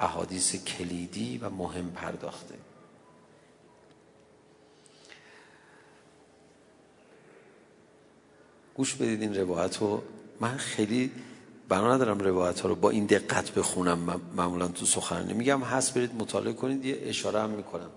احادیث 0.00 0.56
کلیدی 0.56 1.38
و 1.38 1.50
مهم 1.50 1.90
پرداخته. 1.90 2.54
گوش 8.74 8.94
بدید 8.94 9.22
این 9.22 9.34
روایت 9.34 9.78
رو. 9.78 10.02
من 10.42 10.56
خیلی 10.56 11.10
بنا 11.68 11.94
ندارم 11.94 12.18
روایت 12.18 12.60
ها 12.60 12.68
رو 12.68 12.74
با 12.74 12.90
این 12.90 13.06
دقت 13.06 13.50
بخونم 13.50 14.20
معمولا 14.36 14.68
تو 14.68 14.86
سخنرانی. 14.86 15.32
میگم 15.32 15.60
هست 15.60 15.94
برید 15.94 16.14
مطالعه 16.14 16.52
کنید 16.52 16.84
یه 16.84 16.98
اشاره 17.02 17.40
هم 17.40 17.50
می‌کنم. 17.50 17.90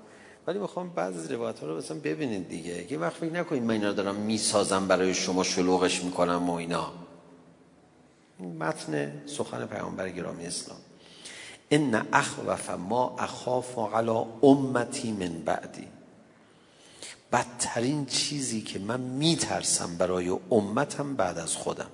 ولی 0.48 0.60
می‌خوام 0.60 0.90
بعض 0.90 1.18
از 1.18 1.32
روایت 1.32 1.60
ها 1.60 1.68
رو 1.68 1.78
مثلا 1.78 1.98
ببینید 2.00 2.50
دیگه. 2.50 2.92
یه 2.92 2.98
وقت 2.98 3.14
فکر 3.14 3.34
نکنید 3.34 3.64
من 3.64 3.74
اینا 3.74 3.92
دارم 3.92 4.16
می‌سازم 4.16 4.88
برای 4.88 5.14
شما 5.14 5.44
شلوغش 5.44 6.04
می‌کنم 6.04 6.50
و 6.50 6.54
اینا. 6.54 6.92
این 8.40 8.58
متن 8.58 9.22
سخن 9.26 9.66
پیامبر 9.66 10.10
گرامی 10.10 10.46
اسلام. 10.46 10.80
ان 11.72 12.08
اخوف 12.14 12.70
ما 12.70 13.16
اخاف 13.20 13.78
علی 13.94 14.26
امتی 14.44 15.12
من 15.12 15.42
بعدی. 15.46 15.88
بدترین 17.32 18.06
چیزی 18.06 18.62
که 18.62 18.80
من 18.80 19.00
میترسم 19.00 19.98
برای 19.98 20.30
امتم 20.52 21.16
بعد 21.16 21.38
از 21.38 21.56
خودم. 21.56 21.90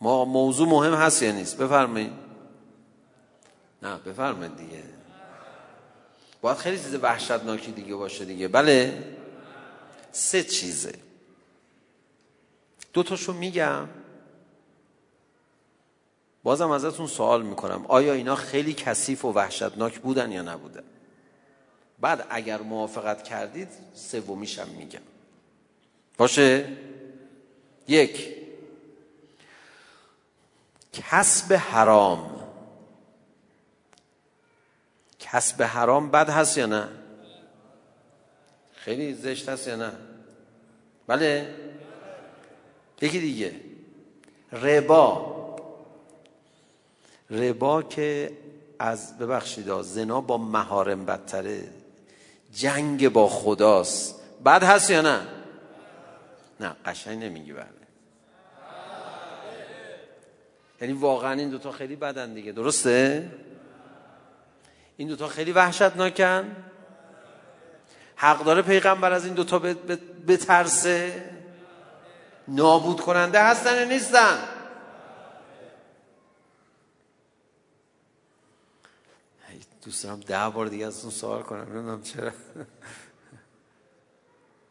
ما 0.00 0.24
موضوع 0.24 0.68
مهم 0.68 0.94
هست 0.94 1.22
یا 1.22 1.32
نیست؟ 1.32 1.56
بفرمایید. 1.56 2.12
نه 3.82 3.96
بفرمایید 3.96 4.56
دیگه. 4.56 4.82
باید 6.40 6.56
خیلی 6.56 6.78
چیز 6.78 6.94
وحشتناکی 6.94 7.72
دیگه 7.72 7.94
باشه 7.94 8.24
دیگه. 8.24 8.48
بله. 8.48 9.04
سه 10.12 10.42
چیزه. 10.42 10.94
دو 12.92 13.02
تاشو 13.02 13.32
میگم. 13.32 13.88
بازم 16.42 16.70
ازتون 16.70 17.06
سوال 17.06 17.42
می‌کنم. 17.42 17.86
آیا 17.88 18.12
اینا 18.12 18.34
خیلی 18.34 18.74
کثیف 18.74 19.24
و 19.24 19.32
وحشتناک 19.32 19.98
بودن 19.98 20.32
یا 20.32 20.42
نبودن؟ 20.42 20.84
بعد 21.98 22.26
اگر 22.30 22.60
موافقت 22.60 23.22
کردید 23.24 23.68
سومیشم 23.94 24.68
میگم. 24.68 25.00
باشه؟ 26.18 26.76
یک. 27.88 28.39
کسب 30.92 31.52
حرام. 31.52 32.30
کسب 35.18 35.62
حرام 35.62 36.10
بد 36.10 36.30
هست 36.30 36.58
یا 36.58 36.66
نه؟ 36.66 36.88
خیلی 38.72 39.14
زشت 39.14 39.48
هست 39.48 39.68
یا 39.68 39.76
نه؟ 39.76 39.92
بله. 41.06 41.54
یکی 43.02 43.20
دیگه. 43.20 43.54
ربا. 44.52 45.36
ربا 47.30 47.82
که 47.82 48.36
از 48.78 49.18
ببخشید 49.18 49.82
زنا 49.82 50.20
با 50.20 50.38
مهارم 50.38 51.04
بدتره. 51.04 51.68
جنگ 52.52 53.08
با 53.08 53.28
خداست. 53.28 54.14
بد 54.44 54.62
هست 54.62 54.90
یا 54.90 55.00
نه؟ 55.00 55.20
نه 56.60 56.76
قشنگ 56.84 57.24
نمیگی 57.24 57.52
بله. 57.52 57.79
یعنی 60.80 60.92
واقعا 60.92 61.32
این 61.32 61.50
دوتا 61.50 61.72
خیلی 61.72 61.96
بدن 61.96 62.34
دیگه. 62.34 62.52
درسته؟ 62.52 63.30
این 64.96 65.08
دوتا 65.08 65.28
خیلی 65.28 65.52
وحشتناکن. 65.52 66.56
حق 68.16 68.44
داره 68.44 68.62
پیغمبر 68.62 69.12
از 69.12 69.24
این 69.24 69.34
دوتا 69.34 69.58
بترسه. 70.28 71.30
نابود 72.48 73.00
کننده 73.00 73.42
هستن 73.42 73.74
یا 73.76 73.84
نیستن؟ 73.84 74.38
دوست 79.84 80.04
دارم 80.04 80.20
ده 80.20 80.48
بار 80.54 80.66
دیگه 80.66 80.86
از 80.86 81.02
اون 81.02 81.10
سوال 81.10 81.42
کنم. 81.42 81.60
نمی‌دونم 81.60 82.02
چرا. 82.02 82.32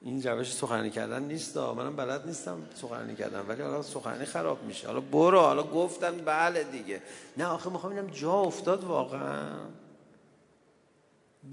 این 0.01 0.21
جوش 0.21 0.53
سخنرانی 0.53 0.89
کردن 0.89 1.23
نیست 1.23 1.57
منم 1.57 1.95
بلد 1.95 2.27
نیستم 2.27 2.57
سخنرانی 2.75 3.15
کردن 3.15 3.39
ولی 3.47 3.61
حالا 3.61 3.81
سخنرانی 3.81 4.25
خراب 4.25 4.63
میشه. 4.63 4.87
حالا 4.87 4.99
برو 4.99 5.39
حالا 5.39 5.63
گفتن 5.63 6.17
بله 6.17 6.63
دیگه. 6.63 7.01
نه 7.37 7.45
آخه 7.45 7.69
می‌خوام 7.69 7.93
اینم 7.93 8.07
جا 8.07 8.33
افتاد 8.33 8.83
واقعا. 8.83 9.59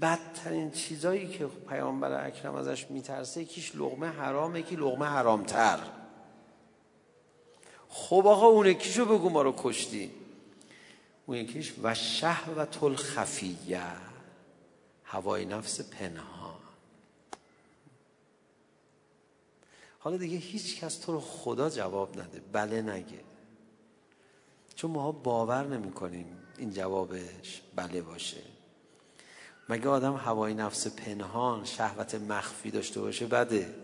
بدترین 0.01 0.71
چیزایی 0.71 1.27
که 1.27 1.47
پیامبر 1.69 2.25
اکرم 2.27 2.55
ازش 2.55 2.91
میترسه 2.91 3.41
یکیش 3.41 3.75
لغمه 3.75 4.07
حرامه 4.07 4.59
یکی 4.59 4.75
لغمه 4.75 5.05
حرامتر. 5.05 5.79
خب 7.89 8.27
آقا 8.27 8.45
اون 8.47 8.65
یکیشو 8.65 9.05
بگو 9.05 9.29
ما 9.29 9.41
رو 9.41 9.53
کشتی. 9.57 10.11
اون 11.25 11.37
یکیش 11.37 11.73
و 11.83 11.93
شهوت 11.93 12.83
الخفیه 12.83 13.81
هوای 15.03 15.45
نفس 15.45 15.81
پنهان. 15.81 16.36
حالا 20.07 20.17
دیگه 20.17 20.37
هیچ 20.37 20.79
کس 20.79 20.97
تو 20.97 21.11
رو 21.11 21.19
خدا 21.19 21.69
جواب 21.69 22.19
نده 22.19 22.41
بله 22.51 22.81
نگه. 22.81 23.19
چون 24.75 24.91
ما 24.91 25.11
باور 25.11 25.67
نمی 25.67 25.91
کنیم 25.91 26.37
این 26.57 26.73
جوابش 26.73 27.61
بله 27.75 28.01
باشه. 28.01 28.41
مگه 29.69 29.89
آدم 29.89 30.15
هوای 30.15 30.53
نفس 30.53 30.87
پنهان 30.87 31.65
شهوت 31.65 32.15
مخفی 32.15 32.71
داشته 32.71 33.01
باشه 33.01 33.27
بده؟ 33.27 33.75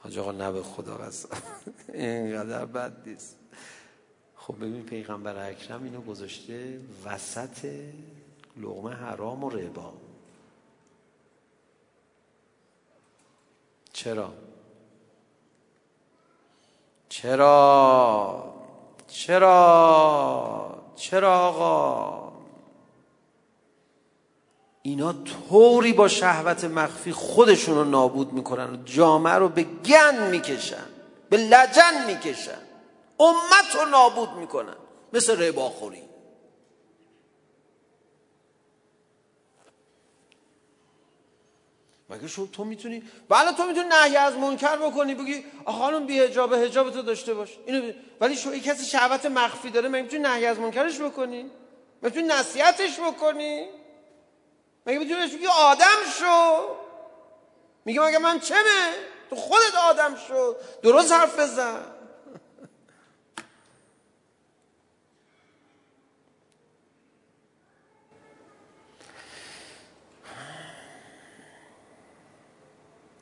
حاج 0.00 0.18
آقا 0.18 0.32
نه 0.32 0.62
خدا 0.62 0.94
قسم 0.94 1.28
اینقدر 1.92 2.64
بد 2.64 3.08
نیست. 3.08 3.36
خب 4.36 4.56
ببین 4.56 4.82
پیغمبر 4.82 5.50
اکرم 5.50 5.84
اینو 5.84 6.00
گذاشته 6.00 6.80
وسط 7.04 7.70
لغمه 8.56 8.94
حرام 8.94 9.44
و 9.44 9.50
ربا. 9.50 9.92
چرا؟ 13.92 14.49
چرا؟ 17.10 18.44
چرا؟ 19.08 20.78
چرا 20.96 21.38
آقا؟ 21.38 22.32
اینا 24.82 25.12
طوری 25.12 25.92
با 25.92 26.08
شهوت 26.08 26.64
مخفی 26.64 27.12
خودشون 27.12 27.74
رو 27.74 27.84
نابود 27.84 28.32
می‌کنن 28.32 28.84
جامعه 28.84 29.34
رو 29.34 29.48
به 29.48 29.62
گن 29.62 30.30
می‌کشن 30.30 30.86
به 31.30 31.36
لجن 31.36 32.06
می‌کشن. 32.06 32.58
امت 33.20 33.76
رو 33.76 33.84
نابود 33.90 34.32
می‌کنن. 34.32 34.76
مثل 35.12 35.42
رباخوری. 35.42 36.02
مگه 42.10 42.28
شو 42.28 42.46
تو 42.46 42.64
می‌تونی 42.64 43.02
بله 43.28 43.52
تو 43.52 43.64
می‌تونی 43.66 43.88
نهی 43.88 44.16
از 44.16 44.34
منکر 44.36 44.76
بکنی 44.76 45.14
بگی 45.14 45.44
خانم 45.66 46.06
بی 46.06 46.20
حجاب 46.20 46.54
حجاب 46.54 46.90
تو 46.90 47.02
داشته 47.02 47.34
باش. 47.34 47.58
اینو 47.66 47.92
ولی 48.20 48.36
شو 48.36 48.58
کسی 48.58 48.84
شهوت 48.84 49.26
مخفی 49.26 49.70
داره 49.70 49.88
مگه 49.88 50.02
می‌تونی 50.02 50.22
نهی 50.22 50.46
از 50.46 50.58
منکرش 50.58 51.00
بکنی؟ 51.00 51.50
می‌تونی 52.02 52.26
نصیحتش 52.26 53.00
بکنی؟ 53.00 53.68
مگه 54.86 54.98
می‌تونی 54.98 55.26
بگی 55.26 55.46
آدم 55.46 55.98
شو؟ 56.18 56.76
میگه 57.84 58.00
مگه 58.00 58.18
من 58.18 58.40
چمه؟ 58.40 58.90
تو 59.30 59.36
خودت 59.36 59.74
آدم 59.74 60.16
شو. 60.28 60.56
درست 60.82 61.12
حرف 61.12 61.38
بزن. 61.38 61.99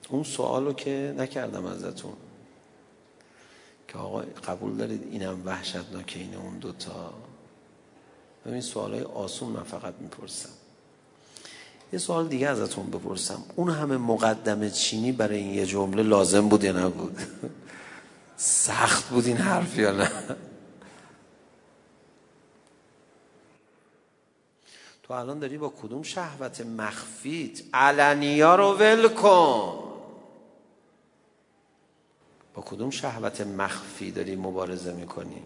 اون 0.09 0.23
سوال 0.23 0.65
رو 0.65 0.73
که 0.73 1.15
نکردم 1.19 1.67
ازتون. 1.67 2.13
که 3.89 3.99
آقا 3.99 4.23
قبول 4.49 4.77
دارید 4.77 5.09
اینم 5.11 5.43
وحشتناکه 5.45 6.19
این 6.19 6.35
اون 6.35 6.59
دوتا؟ 6.59 7.13
ببین 8.47 8.61
سوال 8.61 8.95
های 8.95 9.03
آسون 9.03 9.49
من 9.49 9.63
فقط 9.63 9.95
می‌پرسم. 10.01 10.49
یه 11.93 11.99
سوال 11.99 12.29
دیگه 12.29 12.49
ازتون 12.49 12.91
بپرسم. 12.91 13.43
اون 13.57 13.71
همه 13.71 13.97
مقدم 13.97 14.69
چینی 14.69 15.13
برای 15.13 15.39
این 15.39 15.55
یه 15.55 15.67
جمله 15.67 16.03
لازم 16.03 16.49
بود 16.49 16.65
یا 16.65 16.73
نبود؟ 16.73 17.19
سخت 18.37 19.09
بود 19.09 19.27
این 19.27 19.37
حرف 19.37 19.79
یا 19.79 19.93
نه؟ 19.93 20.11
تو 25.03 25.15
الان 25.15 25.39
داری 25.39 25.59
با 25.59 25.73
کدوم 25.83 26.03
شهوت 26.03 26.61
مخفیت؟ 26.61 27.63
علنیا 27.75 28.55
رو 28.55 28.73
ول 28.73 29.09
کن! 29.09 29.88
کدوم 32.71 32.91
شهوت 32.91 33.41
مخفی 33.41 34.11
داری 34.11 34.37
مبارزه 34.37 34.93
می‌کنی؟ 34.93 35.43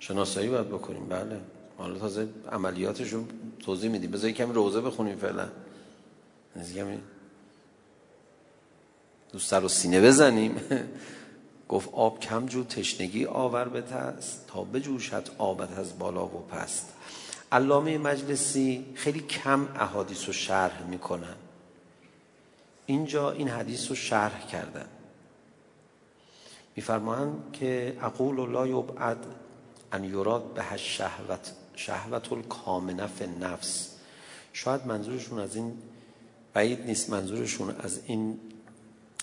شناسایی 0.00 0.48
باید 0.48 0.68
بکنیم 0.68 1.08
بله. 1.08 1.40
حالا 1.78 1.98
تازه 1.98 2.28
عملیاتش 2.52 3.12
رو 3.12 3.24
توضیح 3.58 3.90
میدیم. 3.90 4.10
بذاری 4.10 4.32
کمی 4.32 4.52
روزه 4.52 4.80
بخونیم 4.80 5.16
فعلا. 5.16 5.48
کمی 6.74 6.98
دوست 9.32 9.54
رو 9.54 9.68
سینه 9.68 10.00
بزنیم. 10.00 10.56
گفت 11.68 11.88
آب 11.92 12.20
کم 12.20 12.46
جو 12.46 12.64
تشنگی 12.64 13.26
آور 13.26 13.68
به 13.68 13.82
تست 13.82 14.46
تا 14.46 14.64
بجوشد 14.64 15.28
آبت 15.38 15.78
از 15.78 15.98
بالا 15.98 16.26
و 16.26 16.46
پست. 16.50 16.92
علامه 17.52 17.98
مجلسی 17.98 18.86
خیلی 18.94 19.20
کم 19.20 19.68
احادیث 19.74 20.26
رو 20.26 20.32
شرح 20.32 20.86
می‌کنن. 20.86 21.47
اینجا 22.88 23.30
این 23.30 23.48
حدیث 23.48 23.88
رو 23.88 23.94
شرح 23.94 24.46
کردن 24.46 24.88
میفرمایند 26.76 27.52
که 27.52 27.96
اقول 28.00 28.50
لا 28.50 28.66
یبعد 28.66 29.26
ان 29.92 30.04
یراد 30.04 30.54
به 30.54 30.76
شهوت 30.76 31.52
شهوت 31.76 32.32
الکامنه 32.32 33.06
فی 33.06 33.26
نفس 33.26 33.96
شاید 34.52 34.86
منظورشون 34.86 35.38
از 35.38 35.56
این 35.56 35.78
بعید 36.52 36.86
نیست 36.86 37.10
منظورشون 37.10 37.76
از 37.80 38.00
این 38.06 38.40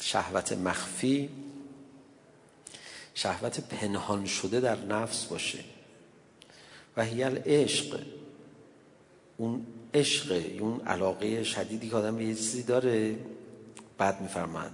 شهوت 0.01 0.53
مخفی 0.53 1.30
شهوت 3.13 3.59
پنهان 3.59 4.26
شده 4.26 4.59
در 4.59 4.78
نفس 4.86 5.26
باشه. 5.26 5.59
و 6.97 7.03
هیل 7.03 7.38
عشق 7.45 7.99
اون 9.38 9.66
عشق 9.93 10.43
اون 10.59 10.82
علاقه 10.82 11.43
شدیدی 11.43 11.89
که 11.89 11.95
آدم 11.95 12.16
به 12.18 12.26
یه 12.26 12.36
چیزی 12.36 12.63
داره 12.63 13.18
بعد 13.97 14.21
میفرماد 14.21 14.71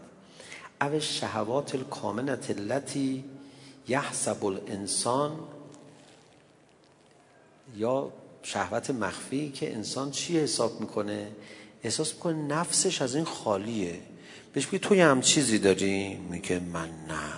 او 0.82 1.00
شهوات 1.00 1.76
الکامنت 1.76 2.50
التي 2.50 3.24
یحسب 3.88 4.46
الانسان 4.46 5.40
یا 7.78 8.12
شهوت 8.44 8.90
مخفی 8.90 9.52
که 9.52 9.74
انسان 9.74 10.12
چی 10.12 10.40
حساب 10.40 10.80
می‌کنه؟ 10.80 11.32
احساس 11.84 12.14
می‌کنه 12.14 12.34
نفسش 12.34 13.02
از 13.02 13.16
این 13.16 13.26
خالیه. 13.26 14.02
بهش 14.54 14.68
بگی 14.68 14.80
تو 14.80 14.96
یه 14.96 15.06
هم 15.06 15.22
چیزی 15.22 15.60
داری؟ 15.60 16.16
میگه 16.16 16.60
من 16.60 16.90
نه. 16.90 17.34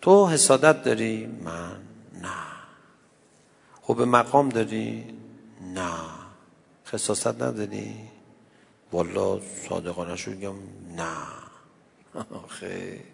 تو 0.00 0.26
حسادت 0.28 0.84
داری؟ 0.84 1.26
من 1.26 1.76
نه. 2.22 3.94
به 3.94 4.04
مقام 4.04 4.48
داری؟ 4.48 5.04
نه. 5.74 5.92
خصاصت 6.86 7.42
نداری؟ 7.42 8.11
والا 8.92 9.40
صادقانه 9.68 10.16
شو 10.16 10.30
بگم 10.30 10.54
نه. 10.96 11.16
آخه 12.30 13.04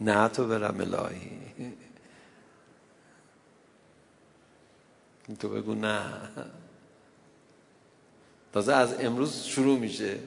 نه 0.00 0.28
تو 0.28 0.46
برم 0.48 0.80
الهی. 0.80 1.30
تو 5.38 5.48
بگو 5.48 5.74
نه. 5.74 6.04
تازه 8.52 8.74
از 8.74 9.00
امروز 9.00 9.44
شروع 9.44 9.78
میشه. 9.78 10.18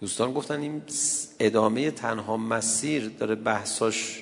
دوستان 0.00 0.32
گفتن 0.32 0.60
این 0.60 0.82
ادامه 1.38 1.90
تنها 1.90 2.36
مسیر 2.36 3.08
داره 3.08 3.34
بحثاش 3.34 4.21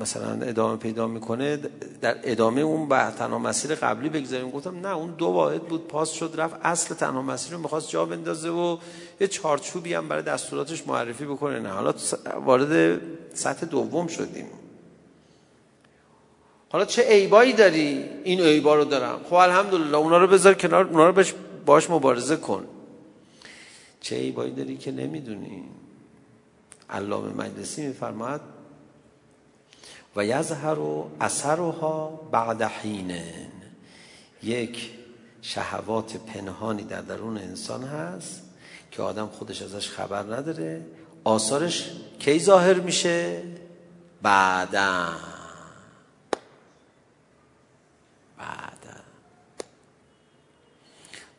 مثلا 0.00 0.46
ادامه 0.46 0.76
پیدا 0.76 1.06
می‌کنه 1.06 1.58
در 2.00 2.16
ادامه 2.22 2.60
اون 2.60 2.88
به 2.88 3.10
تنها 3.18 3.38
مسیر 3.38 3.74
قبلی 3.74 4.08
بگذاریم. 4.08 4.50
گفتم 4.50 4.86
نه 4.86 4.96
اون 4.96 5.10
دو 5.10 5.26
واحد 5.26 5.62
بود 5.62 5.88
پاس 5.88 6.12
شد 6.12 6.34
رفت 6.36 6.56
اصل 6.62 6.94
تنها 6.94 7.22
مسیر 7.22 7.52
رو 7.52 7.58
می‌خواست 7.58 7.90
جا 7.90 8.04
بندازه 8.04 8.48
و 8.48 8.76
یه 9.20 9.28
چارچوبی 9.28 9.94
هم 9.94 10.08
برای 10.08 10.22
دستوراتش 10.22 10.86
معرفی 10.86 11.24
بکنه. 11.24 11.58
نه 11.58 11.68
حالا 11.68 11.94
وارد 12.44 13.00
سطح 13.34 13.66
دوم 13.66 14.06
شدیم. 14.06 14.46
حالا 16.72 16.84
چه 16.84 17.02
عیبایی 17.02 17.52
داری؟ 17.52 18.04
این 18.24 18.40
عیبا 18.40 18.74
رو 18.74 18.84
دارم. 18.84 19.20
خب 19.24 19.34
الحمدلله 19.34 19.96
اونا 19.96 20.18
رو 20.18 20.26
بذار 20.26 20.54
کنار 20.54 20.84
اونا 20.84 21.08
رو 21.08 21.24
باش 21.66 21.90
مبارزه 21.90 22.36
کن. 22.36 22.64
چه 24.00 24.16
عیبایی 24.16 24.52
داری 24.52 24.76
که 24.76 24.92
نمی‌دونی؟ 24.92 25.64
علامه 26.90 27.44
مجلسی 27.44 27.86
میفرماد 27.86 28.40
و 30.16 30.24
یظهر 30.24 30.76
اثرها 31.20 32.28
بعد 32.32 32.62
حین. 32.62 33.22
یک 34.42 34.90
شهوات 35.42 36.16
پنهانی 36.16 36.82
در 36.82 37.00
درون 37.00 37.38
انسان 37.38 37.84
هست 37.84 38.42
که 38.90 39.02
آدم 39.02 39.26
خودش 39.26 39.62
ازش 39.62 39.88
خبر 39.88 40.22
نداره. 40.22 40.86
آثارش 41.24 41.90
کی 42.18 42.38
ظاهر 42.38 42.74
میشه؟ 42.74 43.42
بعدا. 44.22 45.08
بعدا. 48.38 49.00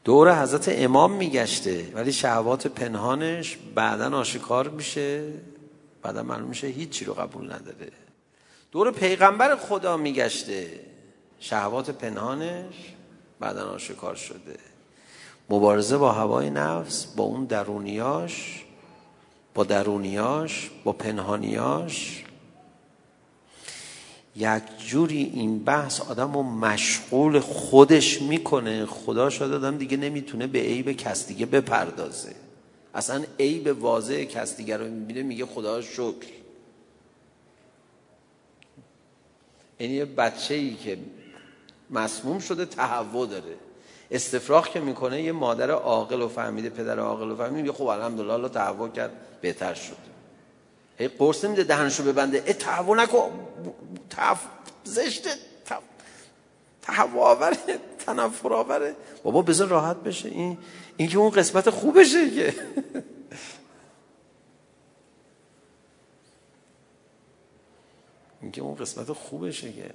دور 0.03 0.41
حضرت 0.41 0.69
امام 0.69 1.11
میگشته 1.11 1.91
ولی 1.93 2.13
شهوات 2.13 2.67
پنهانش 2.67 3.57
بعدا 3.75 4.17
آشکار 4.17 4.69
میشه. 4.69 5.33
بعدا 6.01 6.23
معلوم 6.23 6.49
میشه 6.49 6.67
هیچی 6.67 7.05
رو 7.05 7.13
قبول 7.13 7.45
نداره. 7.53 7.91
دور 8.71 8.91
پیغمبر 8.91 9.55
خدا 9.55 9.97
میگشته. 9.97 10.79
شهوات 11.39 11.89
پنهانش 11.89 12.75
بعدا 13.39 13.69
آشکار 13.69 14.15
شده. 14.15 14.59
مبارزه 15.49 15.97
با 15.97 16.11
هوای 16.11 16.49
نفس 16.49 17.05
با 17.05 17.23
اون 17.23 17.45
درونیاش 17.45 18.63
با 19.53 19.63
درونیاش 19.63 20.69
با 20.83 20.93
پنهانیاش. 20.93 22.23
یک 24.35 24.63
جوری 24.87 25.31
این 25.33 25.63
بحث 25.63 26.01
آدم 26.01 26.33
رو 26.33 26.43
مشغول 26.43 27.39
خودش 27.39 28.21
می‌کنه. 28.21 28.85
خدا 28.85 29.29
شاید 29.29 29.53
آدم 29.53 29.77
دیگه 29.77 29.97
نمی‌تونه 29.97 30.47
به 30.47 30.59
عیب 30.59 30.91
کس 30.91 31.27
دیگه 31.27 31.45
بپردازه. 31.45 32.35
اصلا 32.93 33.23
عیب 33.39 33.83
واضح 33.83 34.23
کس 34.23 34.57
دیگه 34.57 34.77
رو 34.77 34.85
می‌بینه 34.85 35.23
میگه 35.23 35.45
خدا 35.45 35.81
شکر. 35.81 36.40
این 39.81 39.91
یه 39.91 40.05
بچه 40.05 40.53
ای 40.53 40.75
که 40.75 40.97
مسموم 41.89 42.39
شده 42.39 42.65
تهوع 42.65 43.27
داره. 43.27 43.55
استفراغ 44.11 44.67
که 44.67 44.79
می‌کنه 44.79 45.21
یه 45.21 45.31
مادر 45.31 45.71
عاقل 45.71 46.21
و 46.21 46.27
فهمیده 46.27 46.69
پدر 46.69 46.99
عاقل 46.99 47.31
و 47.31 47.35
فهمیده 47.35 47.61
میگه 47.61 47.73
خب 47.73 47.85
الحمدلله 47.85 48.33
الله 48.33 48.49
تهوع 48.49 48.89
کرد 48.89 49.11
بهتر 49.41 49.73
شد. 49.73 49.97
هی 50.97 51.07
قرص 51.07 51.45
نمیده 51.45 51.63
دهنشو 51.63 52.03
ببنده. 52.03 52.43
ای 52.45 52.53
تهوع 52.53 52.97
نکن. 52.97 53.31
تف... 54.09 54.39
زشته 54.83 55.29
تهوع 56.81 57.23
آوره 57.23 57.57
تنفر 58.05 58.53
آوره. 58.53 58.95
بابا 59.23 59.41
بذار 59.41 59.67
راحت 59.67 59.97
بشه. 59.97 60.29
این 60.29 60.57
این 60.97 61.09
که 61.09 61.17
اون 61.17 61.29
قسمت 61.29 61.69
خوبشه 61.69 62.29
که. 62.29 62.53
که 68.49 68.61
اون 68.61 68.75
قسمت 68.75 69.11
خوبشه 69.11 69.73
که. 69.73 69.89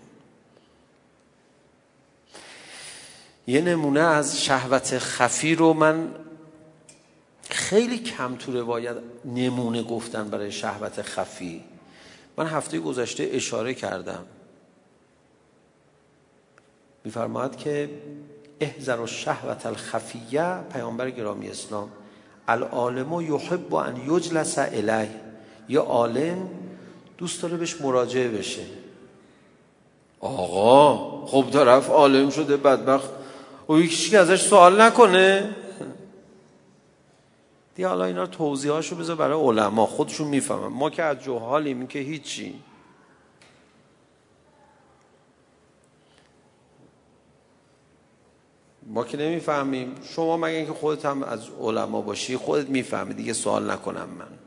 یه 3.47 3.61
نمونه 3.61 4.01
از 4.01 4.44
شهوت 4.44 4.99
خفی 4.99 5.55
رو 5.55 5.72
من 5.72 6.14
خیلی 7.51 7.99
کم 7.99 8.36
تو 8.36 8.53
روایت 8.53 8.97
نمونه 9.24 9.82
گفتن 9.82 10.28
برای 10.28 10.53
شهوت 10.53 11.03
خفی. 11.03 11.64
من 12.36 12.47
هفته 12.47 12.78
گذشته 12.78 13.28
اشاره 13.32 13.74
کردم. 13.74 14.24
میفرماید 17.05 17.57
که 17.57 17.90
احذر 18.61 19.01
و 19.01 19.07
شهوت 19.07 19.66
الخفیه 19.66 20.59
پیامبر 20.72 21.11
گرامی 21.11 21.49
اسلام 21.49 21.90
العالم 22.49 23.20
یحب 23.20 23.74
ان 23.74 24.11
یجلس 24.11 24.59
الیه. 24.59 25.20
یه 25.68 25.80
عالم 25.80 26.49
دوست 27.18 27.42
داره 27.42 27.56
بهش 27.56 27.80
مراجعه 27.80 28.28
بشه. 28.28 28.62
آقا 30.20 31.26
خب 31.26 31.50
طرف 31.52 31.90
عالم 31.90 32.30
شده 32.30 32.56
بدبخت. 32.56 33.10
و 33.68 33.72
یکی 33.72 34.16
ازش 34.16 34.42
سوال 34.42 34.80
نکنه. 34.80 35.56
دیگه 37.74 37.88
حالا 37.88 38.04
اینا 38.04 38.26
توضیحاشو 38.26 38.96
بذار 38.96 39.16
برای 39.16 39.40
علما. 39.40 39.86
خودشون 39.86 40.28
می‌فهمن. 40.28 40.66
ما 40.68 40.90
که 40.90 41.02
از 41.02 41.18
جوحالیم 41.18 41.86
که 41.86 41.98
هیچی. 41.98 42.54
ما 48.86 49.04
که 49.04 49.16
نمی‌فهمیم. 49.16 49.94
شما 50.02 50.36
مگه 50.36 50.56
اینکه 50.56 50.72
خودت 50.72 51.04
هم 51.04 51.22
از 51.22 51.40
علما 51.60 52.00
باشی 52.00 52.36
خودت 52.36 52.68
می‌فهمی. 52.68 53.14
دیگه 53.14 53.32
سوال 53.32 53.70
نکنم 53.70 54.08
من. 54.18 54.45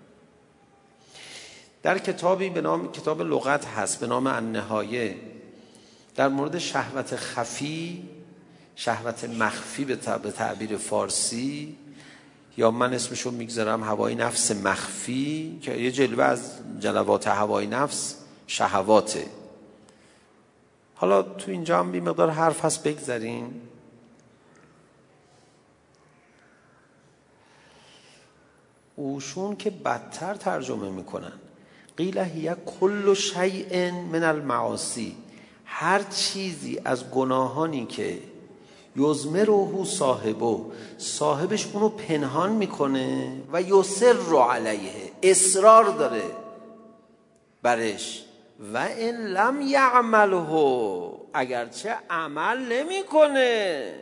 در 1.84 1.98
کتابی 1.98 2.50
به 2.50 2.62
نام 2.62 2.92
کتاب 2.92 3.22
لغت 3.22 3.66
هست 3.66 4.00
به 4.00 4.08
نام 4.08 4.28
النهایه. 4.28 5.16
در 6.16 6.28
مورد 6.28 6.58
شهوت 6.58 7.16
خفی 7.16 8.10
شهوت 8.76 9.24
مخفی 9.24 9.86
به 9.86 9.96
تعبیر 10.32 10.78
فارسی 10.78 11.78
یا 12.58 12.72
من 12.72 12.94
اسمشو 12.94 13.32
می‌گذارم 13.32 13.84
هوای 13.84 14.16
نفس 14.16 14.52
مخفی 14.52 15.60
که 15.62 15.74
یه 15.74 15.92
جلوه 15.92 16.24
از 16.24 16.54
جلوات 16.80 17.28
هوای 17.28 17.68
نفس 17.68 18.16
شهواته. 18.48 19.26
حالا 20.96 21.22
تو 21.22 21.52
اینجا 21.52 21.80
هم 21.80 21.92
بی 21.92 22.00
مقدار 22.00 22.30
حرف 22.30 22.66
هست 22.66 22.84
بگذارین 22.84 23.62
اوشون 28.96 29.56
که 29.56 29.70
بدتر 29.70 30.36
ترجمه 30.36 30.90
می‌کنن. 30.90 31.34
قیل 32.00 32.18
هی 32.18 32.52
کل 32.80 33.14
شیء 33.14 33.91
من 33.91 34.24
المعاصی. 34.24 35.16
هر 35.66 36.02
چیزی 36.04 36.82
از 36.86 37.12
گناهانی 37.12 37.86
که 37.86 38.18
یزمرهو 38.95 39.86
صاحبو 39.86 40.72
صاحبش 40.97 41.68
اونو 41.74 41.89
پنهان 41.89 42.52
می‌کنه 42.52 43.32
و 43.54 43.62
یسر 43.62 44.14
رو 44.14 44.38
علیه 44.38 44.91
اصرار 45.24 45.84
داره 45.84 46.24
برش. 47.62 48.26
و 48.74 48.78
این 48.78 49.16
لم 49.16 49.62
یعمله 49.62 51.16
اگرچه 51.34 51.95
عمل 52.10 52.58
نمی‌کنه. 52.58 53.93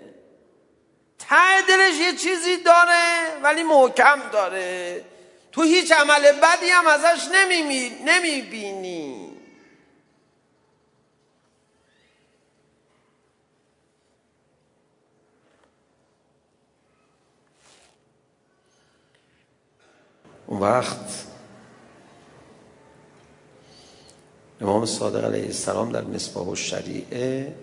ته 1.19 1.61
دلش 1.67 1.99
یه 1.99 2.11
چیزی 2.11 2.57
داره 2.65 3.41
ولی 3.43 3.63
محکم 3.63 4.19
داره. 4.33 5.01
تو 5.57 5.63
هیچ 5.63 5.91
عمل 5.91 6.31
بدی 6.31 6.69
هم 6.69 6.87
ازش 6.87 7.27
نمی‌بینی 8.05 9.31
اون 20.47 20.59
وقت 20.59 21.25
امام 24.61 24.85
صادق 24.85 25.25
علیه 25.25 25.45
السلام 25.45 25.91
در 25.91 26.03
مصباح 26.03 26.49
الشریعه 26.49 27.55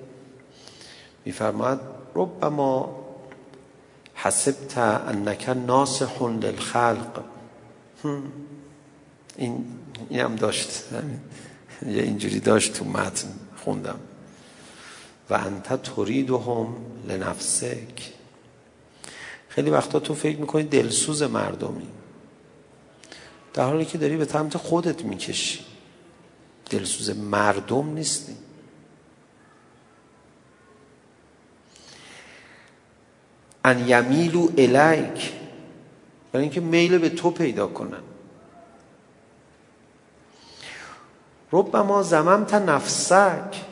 میفرماد 1.24 1.80
ربما 2.14 3.04
حسبت 4.14 4.78
انک 4.78 5.48
ناصح 5.48 6.22
للخلق. 6.22 7.33
این 9.36 9.64
این 10.08 10.20
هم 10.20 10.36
داشت. 10.36 10.84
یه 11.86 12.02
اینجوری 12.02 12.40
داشت 12.40 12.72
تو 12.72 12.84
متن 12.84 13.28
خوندم. 13.56 14.00
و 15.30 15.34
انت 15.34 15.82
تریدهم 15.82 16.76
لنفسک. 17.08 18.12
خیلی 19.48 19.70
وقتا 19.70 20.00
تو 20.00 20.14
فکر 20.14 20.38
می‌کنی 20.38 20.62
دلسوز 20.62 21.22
مردمی. 21.22 21.86
در 23.54 23.64
حالی 23.64 23.84
که 23.84 23.98
داری 23.98 24.16
به 24.16 24.24
سمت 24.24 24.56
خودت 24.56 25.04
می‌کشی. 25.04 25.64
دلسوز 26.70 27.10
مردم 27.10 27.94
نیستی. 27.94 28.36
ان 33.64 33.88
یمیلو 33.88 34.48
الیک. 34.58 35.32
برای 36.34 36.44
اینکه 36.44 36.60
میل 36.60 36.98
به 36.98 37.08
تو 37.08 37.30
پیدا 37.30 37.66
کنن. 37.66 38.02
ربما 41.52 42.02
زممت 42.02 42.54
نفسک. 42.54 43.64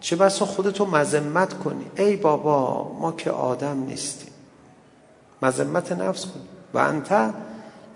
چه 0.00 0.16
بسا 0.16 0.46
خودتو 0.46 0.86
مذمت 0.86 1.58
کنی. 1.58 1.90
ای 1.96 2.16
بابا 2.16 2.92
ما 2.92 3.12
که 3.12 3.30
آدم 3.30 3.78
نیستیم. 3.78 4.32
مذمت 5.42 5.92
نفس 5.92 6.26
کنی 6.26 6.48
و 6.74 6.78
انت 6.78 7.34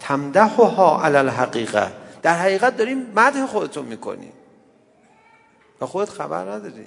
تمدحها 0.00 1.02
علی 1.04 1.16
الحقیقه. 1.16 1.92
در 2.22 2.38
حقیقت 2.38 2.76
داریم 2.76 3.06
مدح 3.16 3.46
خودتو 3.46 3.82
می‌کنی. 3.82 4.32
و 5.80 5.86
خودت 5.86 6.10
خبر 6.10 6.50
نداری. 6.50 6.86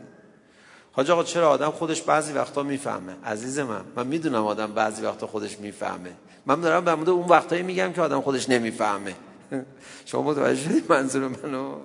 حاج 0.98 1.12
آقا 1.12 1.24
چرا 1.24 1.50
آدم 1.50 1.72
خودش 1.72 2.02
بعضی 2.02 2.34
وقتا 2.34 2.64
می‌فهمه؟ 2.64 3.16
عزیز 3.26 3.60
من 3.60 3.82
من 3.95 4.08
می‌دونم 4.08 4.45
آدم 4.45 4.74
بعضی 4.74 5.02
وقتا 5.02 5.28
خودش 5.28 5.60
می‌فهمه. 5.60 6.14
من 6.45 6.62
دارم 6.62 6.86
در 6.86 6.95
مورد 6.95 7.10
اون 7.10 7.28
وقتایی 7.28 7.64
میگم 7.64 7.93
که 7.93 8.02
آدم 8.02 8.22
خودش 8.22 8.50
نمی‌فهمه. 8.50 9.16
شما 10.06 10.22
متوجه 10.22 10.64
شدید 10.64 10.91
منظور 10.91 11.28
منو؟ 11.28 11.76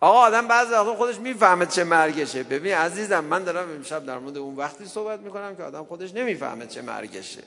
آقا 0.00 0.18
آدم 0.18 0.48
بعضی 0.48 0.72
وقتا 0.72 0.94
خودش 0.94 1.18
می‌فهمه 1.18 1.66
چه 1.66 1.84
مرگشه. 1.84 2.42
ببین 2.42 2.74
عزیزم 2.74 3.24
من 3.24 3.44
دارم 3.44 3.70
امشب 3.70 4.06
در 4.06 4.18
مورد 4.18 4.36
اون 4.36 4.56
وقتی 4.56 4.86
صحبت 4.86 5.20
می‌کنم 5.20 5.56
که 5.56 5.62
آدم 5.62 5.84
خودش 5.84 6.14
نمی‌فهمه 6.14 6.66
چه 6.66 6.82
مرگشه. 6.82 7.42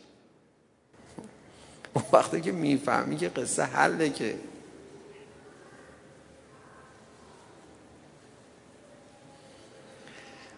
اون 1.93 2.05
وقتی 2.13 2.41
که 2.41 2.51
می‌فهمی 2.51 3.17
که 3.17 3.29
قصه 3.29 3.63
حله 3.63 4.09
که. 4.09 4.35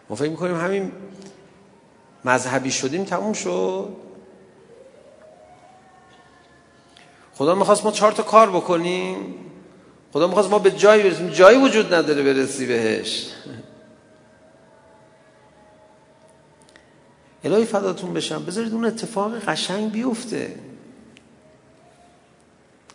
ما 0.09 0.15
فکر 0.15 0.29
می‌کنیم 0.29 0.59
همین 0.59 0.91
مذهبی 2.25 2.71
شدیم 2.71 3.03
تموم 3.03 3.33
شد. 3.33 3.95
خدا 7.33 7.55
می‌خواست 7.55 7.85
ما 7.85 7.91
چهار 7.91 8.11
تا 8.11 8.23
کار 8.23 8.49
بکنیم. 8.49 9.35
خدا 10.13 10.27
می‌خواست 10.27 10.49
ما 10.49 10.59
به 10.59 10.71
جایی 10.71 11.03
برسیم. 11.03 11.29
جایی 11.29 11.57
وجود 11.65 11.93
نداره 11.93 12.23
برسی 12.23 12.65
بهش. 12.65 13.31
الهی 17.43 17.65
فداتون 17.65 18.13
بشم. 18.13 18.45
بذارید 18.45 18.73
اون 18.73 18.85
اتفاق 18.85 19.39
قشنگ 19.39 19.91
بیفته. 19.91 20.59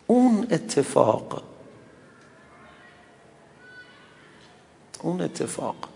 اون 0.07 0.47
اتفاق. 0.51 1.43
اون 5.03 5.21
اتفاق. 5.21 5.89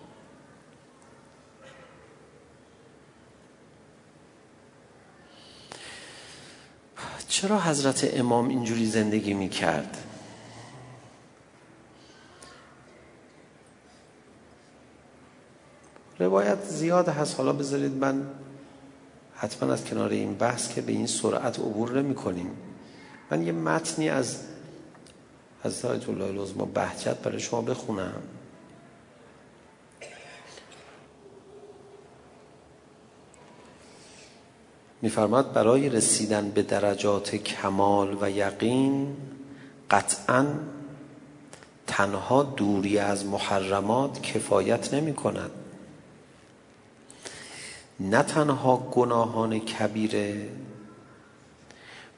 چرا 7.34 7.60
حضرت 7.60 8.10
امام 8.14 8.48
اینجوری 8.48 8.86
زندگی 8.86 9.34
می 9.34 9.48
کرد 9.48 9.96
روایت 16.18 16.64
زیاد 16.64 17.08
هست. 17.08 17.36
حالا 17.36 17.52
بذارید 17.52 17.92
من 17.92 18.30
حتما 19.34 19.72
از 19.72 19.84
کنار 19.84 20.10
این 20.10 20.34
بحث 20.34 20.74
که 20.74 20.80
به 20.80 20.92
این 20.92 21.06
سرعت 21.06 21.58
عبور 21.58 22.02
نمی 22.02 22.14
کنیم 22.14 22.50
من 23.30 23.46
یه 23.46 23.52
متنی 23.52 24.08
از 24.08 24.38
حضرت 25.62 26.08
الله 26.08 26.24
العظما 26.24 26.64
بهجت 26.64 27.16
برای 27.16 27.40
شما 27.40 27.60
بخونم. 27.60 28.22
میفرماد 35.04 35.52
برای 35.52 35.88
رسیدن 35.88 36.50
به 36.50 36.62
درجات 36.62 37.36
کمال 37.36 38.18
و 38.20 38.30
یقین 38.30 39.16
قطعا 39.90 40.46
تنها 41.86 42.42
دوری 42.42 42.98
از 42.98 43.26
محرمات 43.26 44.22
کفایت 44.22 44.94
نمی 44.94 45.14
کند 45.14 45.50
نه 48.00 48.22
تنها 48.22 48.76
گناهان 48.76 49.58
کبیره 49.58 50.48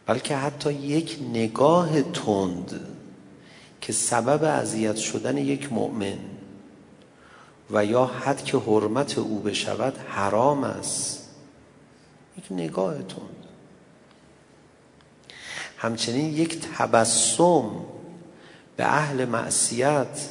بلکه 0.06 0.36
حتی 0.36 0.72
یک 0.72 1.18
نگاه 1.32 2.02
تند 2.02 2.80
که 3.80 3.92
سبب 3.92 4.44
اذیت 4.44 4.96
شدن 4.96 5.38
یک 5.38 5.72
مؤمن 5.72 6.18
و 7.70 7.84
یا 7.84 8.04
حد 8.04 8.44
که 8.44 8.58
حرمت 8.58 9.18
او 9.18 9.38
بشود 9.38 9.98
حرام 10.08 10.64
است. 10.64 11.25
یک 12.38 12.44
نگاه 12.50 12.94
تند 12.94 13.46
همچنین 15.78 16.34
یک 16.34 16.60
تبسم 16.60 17.70
به 18.76 18.84
اهل 18.84 19.24
معصیت 19.24 20.28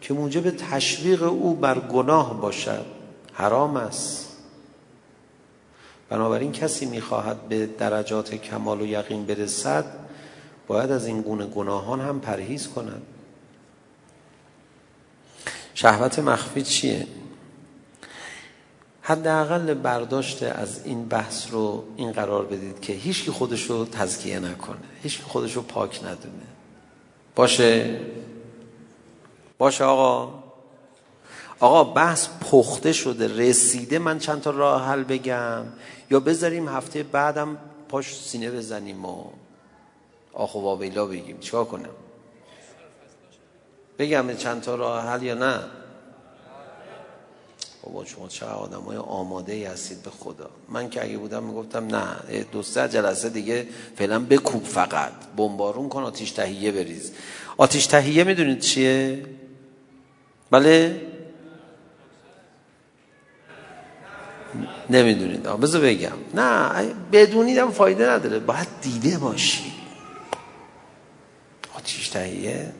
که 0.00 0.14
موجب 0.14 0.50
تشویق 0.50 1.22
او 1.22 1.54
بر 1.54 1.78
گناه 1.78 2.40
باشد 2.40 2.86
حرام 3.32 3.76
است. 3.76 4.36
بنابراین 6.08 6.52
کسی 6.52 6.86
می‌خواهد 6.86 7.48
به 7.48 7.66
درجات 7.66 8.34
کمال 8.34 8.80
و 8.80 8.86
یقین 8.86 9.26
برسد 9.26 9.84
باید 10.66 10.90
از 10.90 11.06
این 11.06 11.22
گونه 11.22 11.46
گناهان 11.46 12.00
هم 12.00 12.20
پرهیز 12.20 12.68
کند. 12.68 13.02
شهوت 15.74 16.18
مخفی 16.18 16.62
چیه؟ 16.62 17.06
حداقل 19.10 19.74
برداشت 19.74 20.42
از 20.42 20.80
این 20.84 21.08
بحث 21.08 21.46
رو 21.50 21.84
این 21.96 22.12
قرار 22.12 22.44
بدید 22.44 22.80
که 22.80 22.92
هیچکی 22.92 23.30
خودش 23.30 23.62
رو 23.62 23.84
تزکیه 23.84 24.40
نکنه 24.40 24.78
هیچکی 25.02 25.22
خودش 25.22 25.52
رو 25.52 25.62
پاک 25.62 26.00
ندونه. 26.04 26.46
باشه؟ 27.34 28.00
باشه 29.58 29.84
آقا. 29.84 30.34
آقا 31.60 31.84
بحث 31.84 32.28
پخته 32.50 32.92
شده 32.92 33.48
رسیده. 33.48 33.98
من 33.98 34.18
چند 34.18 34.40
تا 34.40 34.50
راه 34.50 34.86
حل 34.86 35.02
بگم. 35.02 35.64
یا 36.10 36.20
بذاریم 36.20 36.68
هفته 36.68 37.02
بعدم 37.02 37.56
پاش 37.88 38.16
سینه 38.16 38.50
بزنیم 38.50 39.04
و 39.04 39.24
آخو 40.32 40.60
واویلا 40.60 41.06
بگیم. 41.06 41.38
چیکار 41.38 41.64
کنم؟ 41.64 41.94
بگم 43.98 44.36
چند 44.36 44.62
تا 44.62 44.74
راه 44.74 45.04
حل 45.04 45.22
یا 45.22 45.34
نه؟ 45.34 45.60
بابا 47.82 48.04
شما 48.04 48.28
چه 48.28 48.46
آدم 48.46 48.80
های 48.80 48.96
آماده 48.96 49.52
ای 49.52 49.64
هستید 49.64 50.02
به 50.02 50.10
خدا. 50.10 50.50
من 50.68 50.90
که 50.90 51.04
اگه 51.04 51.18
بودم 51.18 51.42
می‌گفتم 51.42 51.96
نه 51.96 52.06
دو 52.52 52.62
سه 52.62 52.88
جلسه 52.88 53.28
دیگه 53.28 53.66
فعلا 53.96 54.18
بکوب 54.18 54.64
فقط. 54.64 55.12
بمبارون 55.36 55.88
کن 55.88 56.02
آتیش 56.02 56.30
تهیه 56.30 56.72
بریز. 56.72 57.12
آتیش 57.56 57.86
تهیه 57.86 58.24
می‌دونید 58.24 58.60
چیه؟ 58.60 59.24
بله؟ 60.50 61.00
نمی‌دونید. 64.90 65.42
بذار 65.42 65.80
بگم. 65.80 66.16
نه 66.34 66.70
بدونیدم 67.12 67.70
فایده 67.70 68.10
نداره. 68.10 68.38
باید 68.38 68.68
دیده 68.82 69.18
باشی. 69.18 69.72
آتیش 71.74 72.08
تهیه؟ 72.08 72.72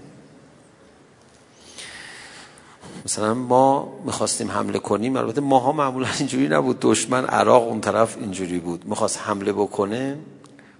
مثلا 3.04 3.34
ما 3.34 3.92
می‌خواستیم 4.04 4.50
حمله 4.50 4.78
کنیم 4.78 5.16
البته 5.16 5.40
ماها 5.40 5.72
معمولا 5.72 6.08
اینجوری 6.18 6.48
نبود. 6.48 6.78
دشمن 6.80 7.24
عراق 7.24 7.68
اون 7.68 7.80
طرف 7.80 8.16
اینجوری 8.18 8.58
بود. 8.58 8.84
می‌خواست 8.84 9.18
حمله 9.18 9.52
بکنه 9.52 10.18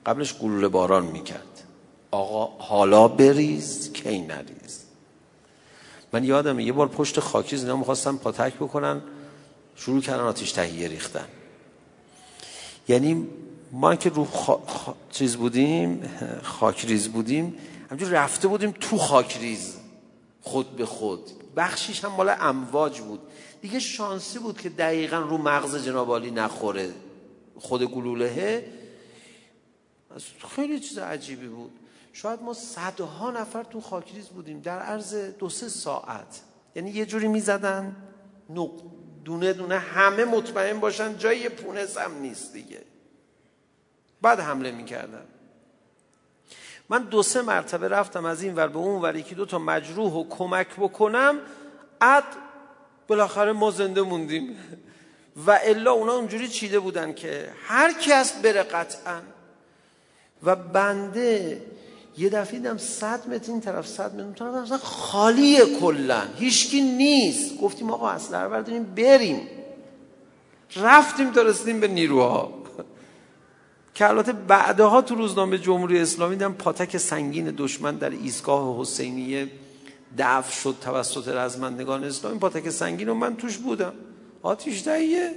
قبلش 0.07 0.39
گلوله 0.39 0.69
باران 0.69 1.05
می‌کرد. 1.05 1.65
آقا 2.11 2.65
حالا 2.65 3.09
بریز 3.09 3.93
کی 3.93 4.21
نریز. 4.21 4.81
من 6.13 6.25
یادم 6.25 6.61
یه 6.61 6.73
بار 6.73 6.89
پشت 6.89 7.21
خاکیز 7.21 7.63
اینا 7.63 7.77
می‌خواستم 7.77 8.17
پاتک 8.17 8.55
بکنن 8.55 9.01
شروع 9.77 10.01
کردن 10.01 10.23
آتیش 10.23 10.53
تهیه 10.53 10.89
ریختن. 10.89 11.27
یعنی 12.89 13.27
ما 13.73 13.95
که 13.95 14.11
رو 14.11 14.25
خا... 14.25 14.59
چیز 15.11 15.37
بودیم 15.37 16.03
خاکریز 16.43 17.09
بودیم 17.09 17.55
همجور 17.91 18.09
رفته 18.09 18.49
بودیم 18.49 18.75
تو 18.81 18.99
خاکریز 18.99 19.77
خود 20.43 20.77
به 20.77 20.87
خود. 20.87 21.21
بخشیش 21.57 22.05
هم 22.05 22.13
مال 22.13 22.35
امواج 22.41 23.01
بود. 23.01 23.21
دیگه 23.61 23.79
شانسی 23.79 24.39
بود 24.39 24.61
که 24.61 24.69
دقیقا 24.69 25.19
رو 25.19 25.39
مغز 25.39 25.85
جنابالی 25.85 26.31
نخوره. 26.31 26.93
خود 27.59 27.83
گلولهه 27.83 28.73
خیلی 30.57 30.81
چیز 30.81 30.99
عجیبی 30.99 31.49
بود. 31.49 31.73
شاید 32.13 32.43
ما 32.43 32.55
صدها 32.55 33.31
نفر 33.31 33.63
تو 33.63 33.81
خاکریز 33.81 34.29
بودیم. 34.29 34.61
در 34.61 34.79
عرض 34.79 35.15
دو 35.15 35.49
سه 35.49 35.69
ساعت. 35.69 36.41
یعنی 36.75 36.91
یه 36.91 37.07
جوری 37.07 37.29
می‌زدن. 37.29 37.97
دونه 39.25 39.53
دونه 39.53 39.79
همه 39.79 40.25
مطمئن 40.25 40.81
باشن 40.81 41.19
جای 41.19 41.49
پونه 41.49 41.87
هم 41.97 42.21
نیست 42.21 42.53
دیگه. 42.53 42.83
بعد 44.23 44.41
حمله 44.41 44.71
می‌کردن. 44.71 45.25
من 46.91 47.03
دو 47.03 47.23
سه 47.23 47.43
مرتبه 47.43 47.89
رفتم 47.89 48.25
از 48.25 48.43
این 48.43 48.55
ور 48.55 48.69
به 48.69 48.79
اون 48.79 49.03
ور 49.03 49.17
یکی 49.17 49.35
دو 49.35 49.47
تا 49.47 49.59
مجروح 49.59 50.13
و 50.13 50.29
کمک 50.29 50.67
بکنم 50.79 51.39
اد 52.01 52.25
بالاخره 53.09 53.53
ما 53.53 53.71
زنده 53.71 54.03
موندیم. 54.03 54.57
و 55.47 55.59
الا 55.65 55.93
اونا 55.93 56.13
اونجوری 56.13 56.49
چیده 56.49 56.79
بودن 56.81 57.13
که 57.13 57.49
هر 57.67 57.93
کس 57.93 58.33
بره 58.33 58.63
قطعا. 58.63 59.21
و 60.43 60.57
بنده 60.57 61.63
یه 62.19 62.29
دفعه 62.29 62.59
دیدم 62.59 62.79
صد 62.79 63.29
متر 63.29 63.53
این 63.53 63.61
طرف 63.61 63.87
صد 63.87 64.21
متر 64.21 64.39
طرف 64.39 64.55
اصلا 64.55 64.79
خالیه 64.79 65.81
کلا. 65.81 66.23
هیچکی 66.37 66.81
نیست. 66.81 67.59
گفتیم 67.61 67.91
آقا 67.91 68.11
اصلا 68.11 68.49
برداریم 68.49 68.85
بریم. 68.85 69.49
رفتیم 70.77 71.33
تا 71.33 71.43
رسیدیم 71.43 71.81
به 71.81 71.89
نیروها. 71.89 72.60
که 73.95 74.09
البته 74.09 74.33
بعدها 74.33 75.03
تو 75.03 75.15
روزنامه 75.15 75.59
جمهوری 75.59 76.01
اسلامی 76.01 76.37
دیدم 76.37 76.53
پاتک 76.53 76.97
سنگین 76.97 77.55
دشمن 77.57 77.97
در 77.97 78.11
ایستگاه 78.11 78.81
حسینیه 78.81 79.49
دفع 80.19 80.53
شد 80.53 80.77
توسط 80.81 81.29
رزمندگان 81.29 82.05
اسلامی. 82.05 82.39
پاتک 82.39 82.71
سنگین 82.71 83.09
و 83.09 83.15
من 83.15 83.37
توش 83.37 83.59
بودم. 83.59 83.93
آتیش 84.43 84.85
دهیه. 84.85 85.31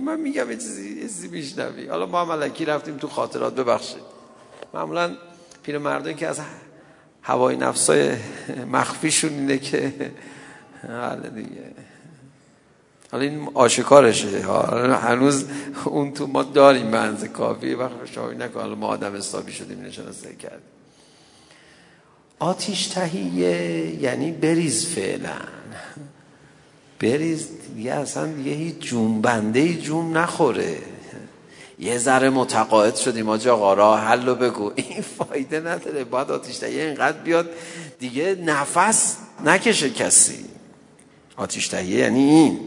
من 0.00 0.20
میگم 0.20 0.50
یه 0.50 0.56
چیزی 0.56 1.00
چیزی 1.00 1.28
میشنوی. 1.28 1.86
حالا 1.86 2.06
ما 2.06 2.24
ملکی 2.24 2.64
رفتیم 2.64 2.96
تو 2.96 3.08
خاطرات 3.08 3.54
ببخشید. 3.54 4.02
معمولا 4.74 5.16
پیرمردایی 5.62 6.14
که 6.14 6.26
از 6.26 6.40
هوای 7.22 7.56
نفسای 7.56 8.16
مخفیشون 8.72 9.30
اینه 9.32 9.58
که 9.58 9.92
حالا 10.88 11.28
دیگه. 11.28 11.74
حالا 13.12 13.24
این 13.24 13.48
آشکارشه. 13.54 14.40
هنوز 14.96 15.44
اون 15.84 16.12
تو 16.12 16.26
ما 16.26 16.42
داریم 16.42 16.86
منز 16.86 17.24
کافی. 17.24 17.74
وقت 17.74 17.92
شاوی 18.14 18.36
نکن. 18.36 18.60
حالا 18.60 18.74
ما 18.74 18.86
آدم 18.86 19.16
حسابی 19.16 19.52
شدیم 19.52 19.80
نشانسته 19.80 20.34
کرد 20.34 20.62
آتیش 22.38 22.86
تهیه 22.86 24.02
یعنی 24.02 24.32
بریز 24.32 24.86
فعلا. 24.86 25.36
بریز 27.00 27.48
دیگه 27.76 27.94
اصلا 27.94 28.28
یه 28.28 28.52
هیچ 28.52 28.78
جنبنده 28.78 29.74
جون 29.74 30.16
نخوره. 30.16 30.78
یه 31.78 31.98
ذره 31.98 32.30
متقاعد 32.30 32.96
شدیم 32.96 33.28
آجا 33.28 33.56
آقا. 33.56 33.96
حل 33.96 34.34
بگو. 34.34 34.72
این 34.76 35.00
فایده 35.00 35.60
نداره. 35.60 36.04
باید 36.04 36.30
آتیش 36.30 36.58
تهیه 36.58 36.82
اینقدر 36.82 37.18
بیاد 37.18 37.50
دیگه 37.98 38.34
نفس 38.34 39.16
نکشه 39.44 39.90
کسی. 39.90 40.44
آتیش 41.36 41.68
تهیه 41.68 41.98
یعنی 41.98 42.20
این. 42.20 42.60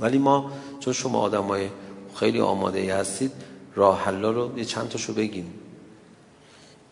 ولی 0.00 0.18
ما 0.18 0.52
چون 0.80 0.92
شما 0.92 1.20
آدم 1.20 1.44
های 1.44 1.68
خیلی 2.14 2.40
آماده 2.40 2.78
ای 2.78 2.90
هستید 2.90 3.32
راه 3.74 4.04
حلا 4.04 4.30
رو 4.30 4.58
یه 4.58 4.64
چند 4.64 4.88
تاشو 4.88 5.14
بگیم 5.14 5.54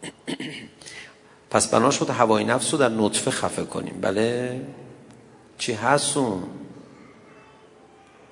پس 1.50 1.68
بنا 1.68 1.90
شد 1.90 2.10
هوای 2.10 2.44
نفس 2.44 2.72
رو 2.72 2.78
در 2.78 2.88
نطفه 2.88 3.30
خفه 3.30 3.64
کنیم. 3.64 4.00
بله؟ 4.00 4.60
چی 5.58 5.72
هستون 5.72 6.42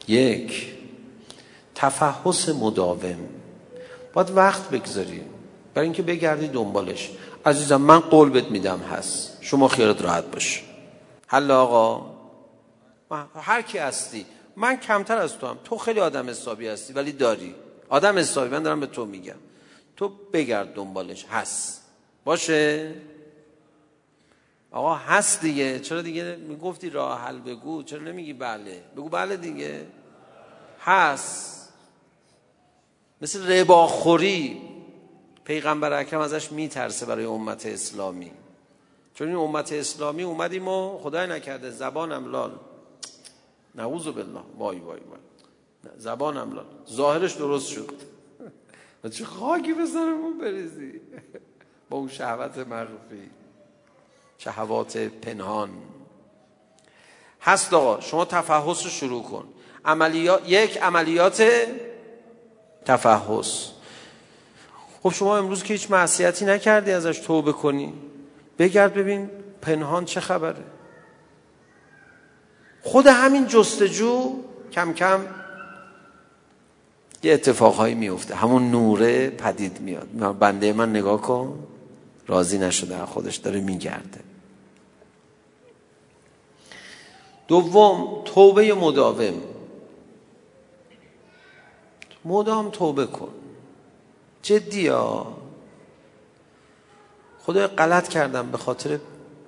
یک 0.08 0.74
تفحص 1.74 2.48
مداوم. 2.48 3.18
باید 4.12 4.30
وقت 4.30 4.70
بگذاریم. 4.70 5.24
برای 5.74 5.86
اینکه 5.86 6.02
بگردی 6.02 6.48
دنبالش. 6.48 7.10
عزیزم 7.46 7.80
من 7.80 8.00
قول 8.00 8.30
بهت 8.30 8.50
میدم 8.50 8.78
هست. 8.78 9.38
شما 9.40 9.68
خیالت 9.68 10.02
راحت 10.02 10.24
باش 10.24 10.64
حل 11.26 11.50
آقا. 11.50 12.06
هر 13.34 13.62
کی 13.62 13.78
هستی. 13.78 14.26
من 14.58 14.76
کمتر 14.76 15.18
از 15.18 15.38
تو 15.38 15.46
هم. 15.46 15.58
تو 15.64 15.78
خیلی 15.78 16.00
آدم 16.00 16.30
حسابی 16.30 16.68
هستی 16.68 16.92
ولی 16.92 17.12
داری. 17.12 17.54
آدم 17.88 18.18
حسابی 18.18 18.50
من 18.50 18.62
دارم 18.62 18.80
به 18.80 18.86
تو 18.86 19.04
میگم. 19.04 19.34
تو 19.96 20.08
بگرد 20.32 20.74
دنبالش. 20.74 21.24
هست. 21.24 21.84
باشه؟ 22.24 22.94
آقا 24.70 24.94
هست 24.94 25.40
دیگه. 25.40 25.80
چرا 25.80 26.02
دیگه 26.02 26.36
می‌گفتی 26.36 26.90
راه 26.90 27.20
حل 27.20 27.38
بگو؟ 27.38 27.82
چرا 27.82 28.00
نمیگی 28.00 28.32
بله؟ 28.32 28.82
بگو 28.96 29.08
بله 29.08 29.36
دیگه. 29.36 29.86
هست. 30.80 31.72
مثل 33.22 33.52
رباخوری. 33.52 34.62
پیغمبر 35.44 35.92
اکرم 35.92 36.20
ازش 36.20 36.52
میترسه 36.52 37.06
برای 37.06 37.24
امت 37.24 37.66
اسلامی. 37.66 38.32
چون 39.14 39.28
این 39.28 39.36
امت 39.36 39.72
اسلامی 39.72 40.22
اومدیم 40.22 40.68
و 40.68 40.98
خدای 40.98 41.26
نکرده. 41.26 41.70
زبانم 41.70 42.30
لال. 42.30 42.52
نعوذ 43.78 44.08
بالله. 44.08 44.40
وای 44.58 44.78
وای 44.78 45.00
وای. 45.00 45.20
زبانم 45.96 46.52
لال. 46.52 46.64
ظاهرش 46.90 47.32
درست 47.32 47.68
شد. 47.68 47.94
و 49.04 49.08
چه 49.08 49.24
خاکی 49.24 49.72
به 49.72 49.86
سرمون 49.86 50.38
بریزی؟ 50.38 51.00
با 51.90 51.96
اون 51.96 52.08
شهوت 52.08 52.58
مخفی 52.58 53.30
شهوات 54.38 54.96
پنهان. 54.96 55.70
هست 57.40 57.74
آقا 57.74 58.00
شما 58.00 58.24
تفحص 58.24 58.84
رو 58.84 58.90
شروع 58.90 59.22
کن. 59.22 59.48
عملیات 59.84 60.48
یک 60.48 60.78
عملیات 60.78 61.42
تفحص. 62.84 63.70
خب 65.02 65.10
شما 65.10 65.38
امروز 65.38 65.62
که 65.62 65.74
هیچ 65.74 65.90
معصیتی 65.90 66.44
نکردی 66.44 66.92
ازش 66.92 67.18
توبه 67.18 67.52
کنی؟ 67.52 67.94
بگرد 68.58 68.94
ببین 68.94 69.30
پنهان 69.62 70.04
چه 70.04 70.20
خبره. 70.20 70.64
خود 72.88 73.06
همین 73.06 73.46
جستجو 73.46 74.36
کم 74.72 74.92
کم 74.92 75.20
یه 77.22 77.32
اتفاقهایی 77.32 77.94
میفته 77.94 78.34
همون 78.34 78.70
نوره 78.70 79.30
پدید 79.30 79.80
میاد. 79.80 80.38
بنده 80.38 80.72
من 80.72 80.90
نگاه 80.90 81.22
کن. 81.22 81.58
راضی 82.26 82.58
نشده 82.58 83.06
خودش 83.06 83.36
داره 83.36 83.60
میگرده. 83.60 84.20
دوم 87.48 88.22
توبه 88.24 88.74
مداوم. 88.74 89.42
مدام 92.24 92.70
توبه 92.70 93.06
کن. 93.06 93.34
جدی 94.42 94.86
ها. 94.86 95.36
خدای 97.38 97.66
غلط 97.66 98.08
کردم 98.08 98.50
به 98.50 98.58
خاطر 98.58 98.98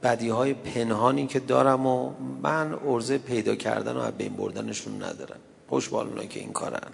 بدی 0.02 0.28
های 0.28 0.54
پنهانی 0.54 1.26
که 1.26 1.40
دارم 1.40 1.86
و 1.86 2.12
من 2.42 2.78
ارزه 2.86 3.18
پیدا 3.18 3.54
کردن 3.54 3.96
و 3.96 4.10
بین 4.10 4.32
بردنشون 4.32 5.02
ندارم. 5.02 5.40
خوش 5.68 5.88
بالونایی 5.88 6.28
که 6.28 6.40
این 6.40 6.52
کارن. 6.52 6.92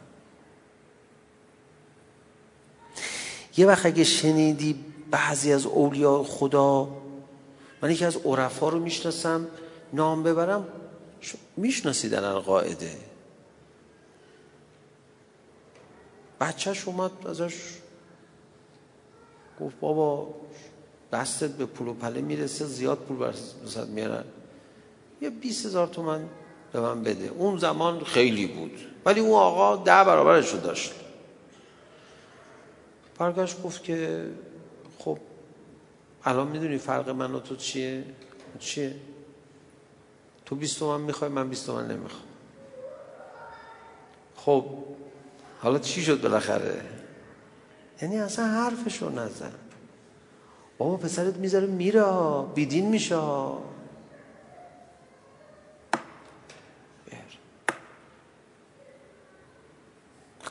یه 3.56 3.66
وقت 3.66 3.86
اگه 3.86 4.04
شنیدی 4.04 4.84
بعضی 5.10 5.52
از 5.52 5.66
اولیاء 5.66 6.22
خدا 6.22 6.88
من 7.82 7.90
یکی 7.90 8.04
از 8.04 8.16
عرفا 8.16 8.68
رو 8.68 8.78
می‌شناسم 8.78 9.46
نام 9.92 10.22
ببرم 10.22 10.68
می‌شناسی 11.56 12.08
در 12.08 12.24
القاعده 12.24 12.96
بچهش 16.40 16.88
اومد 16.88 17.26
ازش 17.26 17.54
گفت 19.60 19.80
بابا 19.80 20.34
دستت 21.12 21.50
به 21.50 21.66
پول 21.66 21.88
و 21.88 21.94
پله 21.94 22.20
می‌رسه 22.20 22.64
زیاد 22.64 22.98
پول 22.98 23.16
برسد 23.16 23.88
میارن. 23.88 24.24
یه 25.20 25.30
بیست 25.30 25.66
هزار 25.66 25.86
تومن 25.86 26.28
به 26.72 26.80
من 26.80 27.02
بده. 27.02 27.26
اون 27.26 27.58
زمان 27.58 28.04
خیلی 28.04 28.46
بود. 28.46 28.72
ولی 29.04 29.20
اون 29.20 29.32
آقا 29.32 29.76
ده 29.76 30.04
برابرش 30.04 30.52
رو 30.52 30.60
داشت. 30.60 30.94
برگشت 33.18 33.62
گفت 33.62 33.84
که 33.84 34.30
خب 34.98 35.18
الان 36.24 36.48
می‌دونی 36.48 36.78
فرق 36.78 37.08
من 37.08 37.34
و 37.34 37.40
تو 37.40 37.56
چیه؟ 37.56 38.04
چیه؟ 38.58 38.94
تو 40.46 40.56
بیست 40.56 40.78
تومن 40.78 41.00
می‌خوای 41.00 41.30
من 41.30 41.48
بیست 41.48 41.66
تومن 41.66 41.90
نمی‌خوام. 41.90 42.22
خب 44.36 44.64
حالا 45.60 45.78
چی 45.78 46.02
شد 46.02 46.20
بالاخره؟ 46.20 46.80
یعنی 48.02 48.18
اصلا 48.18 48.44
حرفشو 48.44 49.10
نزن. 49.10 49.52
بابا 50.78 50.96
پسرت 50.96 51.36
می‌ذاره 51.36 51.66
میره 51.66 52.04
بیدین 52.54 52.88
میشه. 52.88 53.18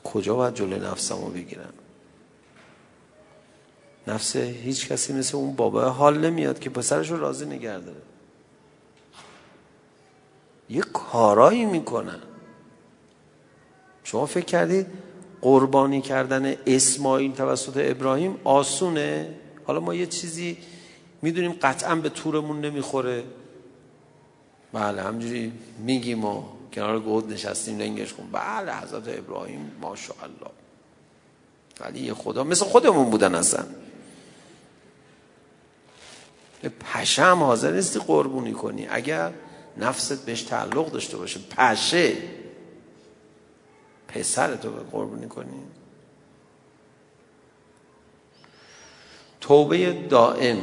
کجا 0.03 0.35
باید 0.35 0.53
جلوی 0.53 0.79
نفسمو 0.79 1.29
بگیرم؟ 1.29 1.73
نفس 4.07 4.35
هیچ 4.35 4.87
کسی 4.87 5.13
مثل 5.13 5.37
اون 5.37 5.55
بابا 5.55 5.89
حال 5.89 6.17
نمیاد 6.17 6.59
که 6.59 6.69
پسرش 6.69 7.11
رو 7.11 7.19
راضی 7.19 7.45
نگه 7.45 7.79
داره. 7.79 8.01
یه 10.69 10.81
کارایی 10.81 11.65
می‌کنن. 11.65 12.19
شما 14.03 14.25
فکر 14.25 14.45
کردید 14.45 14.87
قربانی 15.41 16.01
کردن 16.01 16.55
اسماعیل 16.65 17.31
توسط 17.31 17.77
ابراهیم 17.77 18.39
آسونه؟ 18.43 19.35
حالا 19.67 19.79
ما 19.79 19.93
یه 19.93 20.05
چیزی 20.05 20.57
می‌دونیم 21.21 21.51
قطعا 21.61 21.95
به 21.95 22.09
تورمون 22.09 22.61
نمی‌خوره. 22.61 23.23
بله 24.73 25.01
همجوری 25.01 25.53
میگیم 25.79 26.25
و 26.25 26.43
کنار 26.73 26.99
گود 26.99 27.33
نشستیم 27.33 27.77
لنگش 27.77 28.13
کن 28.13 28.29
بله 28.31 28.75
حضرت 28.75 29.17
ابراهیم 29.17 29.71
ماشاءالله. 29.81 30.51
ولی 31.79 32.13
خدا 32.13 32.43
مثل 32.43 32.65
خودمون 32.65 33.09
بودن 33.09 33.35
اصلا. 33.35 33.65
پشه 36.93 37.23
حاضر 37.23 37.71
نیستی 37.71 37.99
قربونی 37.99 38.51
کنی. 38.51 38.87
اگر 38.89 39.33
نفست 39.77 40.25
بهش 40.25 40.41
تعلق 40.41 40.91
داشته 40.91 41.17
باشه 41.17 41.39
پشه. 41.39 42.17
پسر 44.07 44.55
تو 44.55 44.71
به 44.71 44.79
قربونی 44.91 45.27
کنی. 45.27 45.59
توبه 49.47 49.93
دائم. 50.09 50.57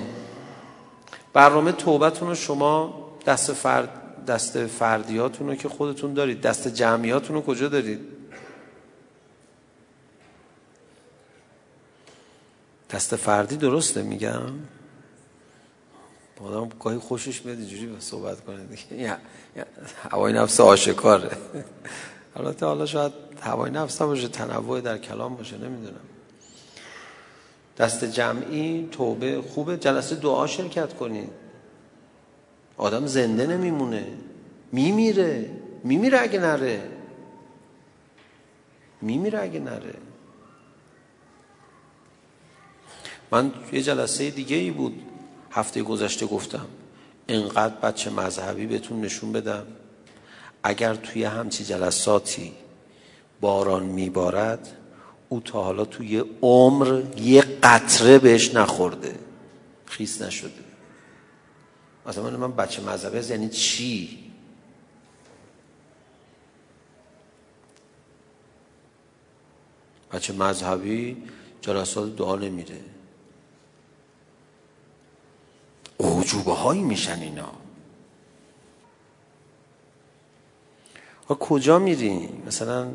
برنامه 1.32 1.72
توبتون 1.72 2.28
رو 2.28 2.34
شما 2.34 3.02
دست 3.26 3.52
فرد 3.52 4.24
دست 4.26 4.66
فردیاتون 4.66 5.48
رو 5.48 5.54
که 5.54 5.68
خودتون 5.68 6.14
دارید 6.14 6.40
دست 6.40 6.68
جمعیاتون 6.68 7.36
رو 7.36 7.42
کجا 7.42 7.68
دارید؟ 7.68 8.00
دست 12.90 13.16
فردی 13.16 13.56
درسته 13.56 14.02
میگم؟ 14.02 14.52
آدم 16.44 16.68
گاهی 16.80 16.98
خوشش 16.98 17.44
میاد 17.44 17.58
اینجوری 17.58 17.96
صحبت 17.98 18.44
کنه 18.44 18.64
دیگه. 18.64 19.16
هوای 20.10 20.32
نفس 20.32 20.60
آشکاره 20.60 21.30
البته 22.36 22.66
حالا 22.66 22.86
شاید 22.86 23.12
هوای 23.40 23.70
نفس 23.70 24.02
باشه 24.02 24.28
تنوع 24.28 24.80
در 24.80 24.98
کلام 24.98 25.36
باشه 25.36 25.58
نمی‌دونم. 25.58 26.00
دست 27.78 28.04
جمعی 28.04 28.88
توبه 28.92 29.42
خوبه. 29.42 29.76
جلسه 29.76 30.16
دعا 30.16 30.46
شرکت 30.46 30.94
کنید 30.94 31.30
آدم 32.76 33.06
زنده 33.06 33.46
نمیمونه. 33.46 34.06
میمیره. 34.72 35.50
میمیره 35.84 36.20
اگه 36.20 36.40
نره. 36.40 36.90
میمیره 39.02 39.42
اگه 39.42 39.60
نره. 39.60 39.94
من 43.30 43.52
یه 43.72 43.82
جلسه 43.82 44.30
دیگه 44.30 44.56
ای 44.56 44.70
بود. 44.70 45.02
هفته 45.50 45.82
گذشته 45.82 46.26
گفتم 46.26 46.66
اینقدر 47.26 47.74
بچه 47.74 48.10
مذهبی 48.10 48.66
بهتون 48.66 49.00
نشون 49.00 49.32
بدم. 49.32 49.66
اگر 50.62 50.94
توی 50.94 51.24
همچی 51.24 51.64
جلساتی 51.64 52.52
باران 53.40 53.82
میبارد 53.82 54.76
او 55.32 55.40
تا 55.40 55.62
حالا 55.62 55.84
توی 55.84 56.24
عمر 56.42 57.02
یه 57.16 57.42
قطره 57.62 58.18
بهش 58.18 58.54
نخورده. 58.54 59.18
خیس 59.86 60.22
نشده. 60.22 60.64
مثلا 62.06 62.30
من 62.30 62.52
بچه 62.52 62.82
مذهبی 62.82 63.18
یعنی 63.18 63.48
چی؟ 63.48 64.18
بچه 70.12 70.32
مذهبی 70.32 71.22
جلسات 71.60 72.16
دعا 72.16 72.36
نمیره 72.36 72.80
اوجوبه 75.96 76.52
هایی 76.52 76.82
میشن 76.82 77.18
اینا. 77.20 77.52
و 81.30 81.34
کجا 81.34 81.78
میری 81.78 82.28
مثلا 82.46 82.94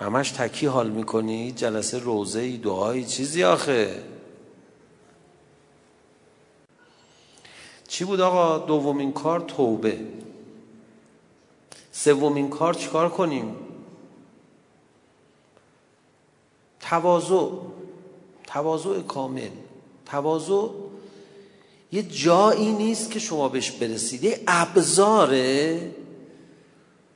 همش 0.00 0.30
تکی 0.30 0.66
حال 0.66 0.90
می‌کنی؟ 0.90 1.52
جلسه 1.52 1.98
روزه 1.98 2.40
ای 2.40 2.56
دعایی 2.56 3.04
چیزی 3.04 3.44
آخه. 3.44 4.02
چی 7.88 8.04
بود 8.04 8.20
آقا 8.20 8.66
دومین 8.66 9.12
کار؟ 9.12 9.40
توبه. 9.40 10.00
سومین 11.92 12.50
کار 12.50 12.74
چیکار 12.74 13.08
کنیم؟ 13.08 13.56
تواضع. 16.80 17.48
تواضع 18.46 19.00
کامل. 19.00 19.50
تواضع 20.06 20.68
یه 21.92 22.02
جایی 22.02 22.72
نیست 22.72 23.10
که 23.10 23.18
شما 23.18 23.48
بهش 23.48 23.70
برسید. 23.70 24.24
یه 24.24 24.40
ابزاره 24.46 25.80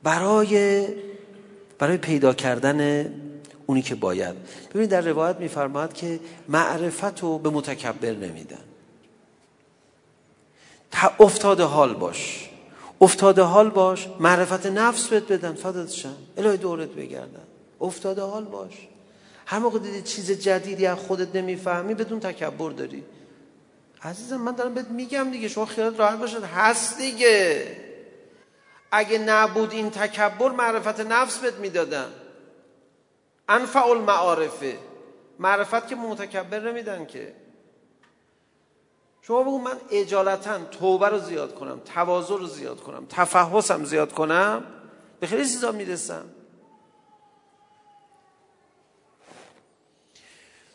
برای 0.03 0.87
برای 1.79 1.97
پیدا 1.97 2.33
کردن 2.33 3.09
اونی 3.65 3.81
که 3.81 3.95
باید. 3.95 4.35
ببینید 4.69 4.89
در 4.89 5.01
روایت 5.01 5.39
میفرماد 5.39 5.93
که 5.93 6.19
معرفت 6.47 7.21
رو 7.21 7.39
به 7.39 7.49
متکبر 7.49 8.11
نمیدن. 8.11 8.63
افتاده 11.19 11.63
حال 11.63 11.93
باش. 11.93 12.49
افتاده 13.01 13.41
حال 13.41 13.69
باش 13.69 14.07
معرفت 14.19 14.65
نفس 14.65 15.07
بهت 15.07 15.31
بدن 15.31 15.53
فداتشم 15.53 16.15
الهی 16.37 16.57
دورت 16.57 16.89
بگردن. 16.89 17.43
افتاده 17.81 18.21
حال 18.21 18.43
باش. 18.43 18.87
هر 19.45 19.59
موقع 19.59 19.79
دیدی 19.79 20.01
چیز 20.01 20.31
جدیدی 20.31 20.85
از 20.85 20.97
خودت 20.97 21.35
نمی‌فهمی 21.35 21.93
بدون 21.93 22.19
تکبر 22.19 22.71
داری. 22.71 23.03
عزیزم 24.01 24.41
من 24.41 24.51
دارم 24.51 24.73
بهت 24.73 24.87
میگم 24.87 25.31
دیگه 25.31 25.47
شما 25.47 25.65
خیالت 25.65 25.99
راحت 25.99 26.19
باشد 26.19 26.43
هست 26.43 26.97
دیگه. 26.97 27.67
اگه 28.95 29.17
نبود 29.17 29.71
این 29.71 29.91
تکبر 29.91 30.51
معرفت 30.51 30.99
نفس 30.99 31.37
بهت 31.37 31.53
می‌دادن. 31.53 32.13
انفع 33.49 33.85
المعارفه 33.85 34.77
معرفت 35.39 35.87
که 35.87 35.95
متکبر 35.95 36.59
نمیدن 36.59 37.05
که. 37.05 37.35
شما 39.21 39.41
بگو 39.41 39.59
من 39.59 39.77
اجالتا 39.91 40.59
توبه 40.59 41.09
رو 41.09 41.19
زیاد 41.19 41.55
کنم 41.55 41.79
تواضع 41.79 42.37
رو 42.37 42.47
زیاد 42.47 42.81
کنم 42.81 43.05
تفحصم 43.09 43.83
زیاد 43.83 44.13
کنم 44.13 44.63
به 45.19 45.27
خیلی 45.27 45.43
چیزا 45.43 45.71
می‌رسم. 45.71 46.25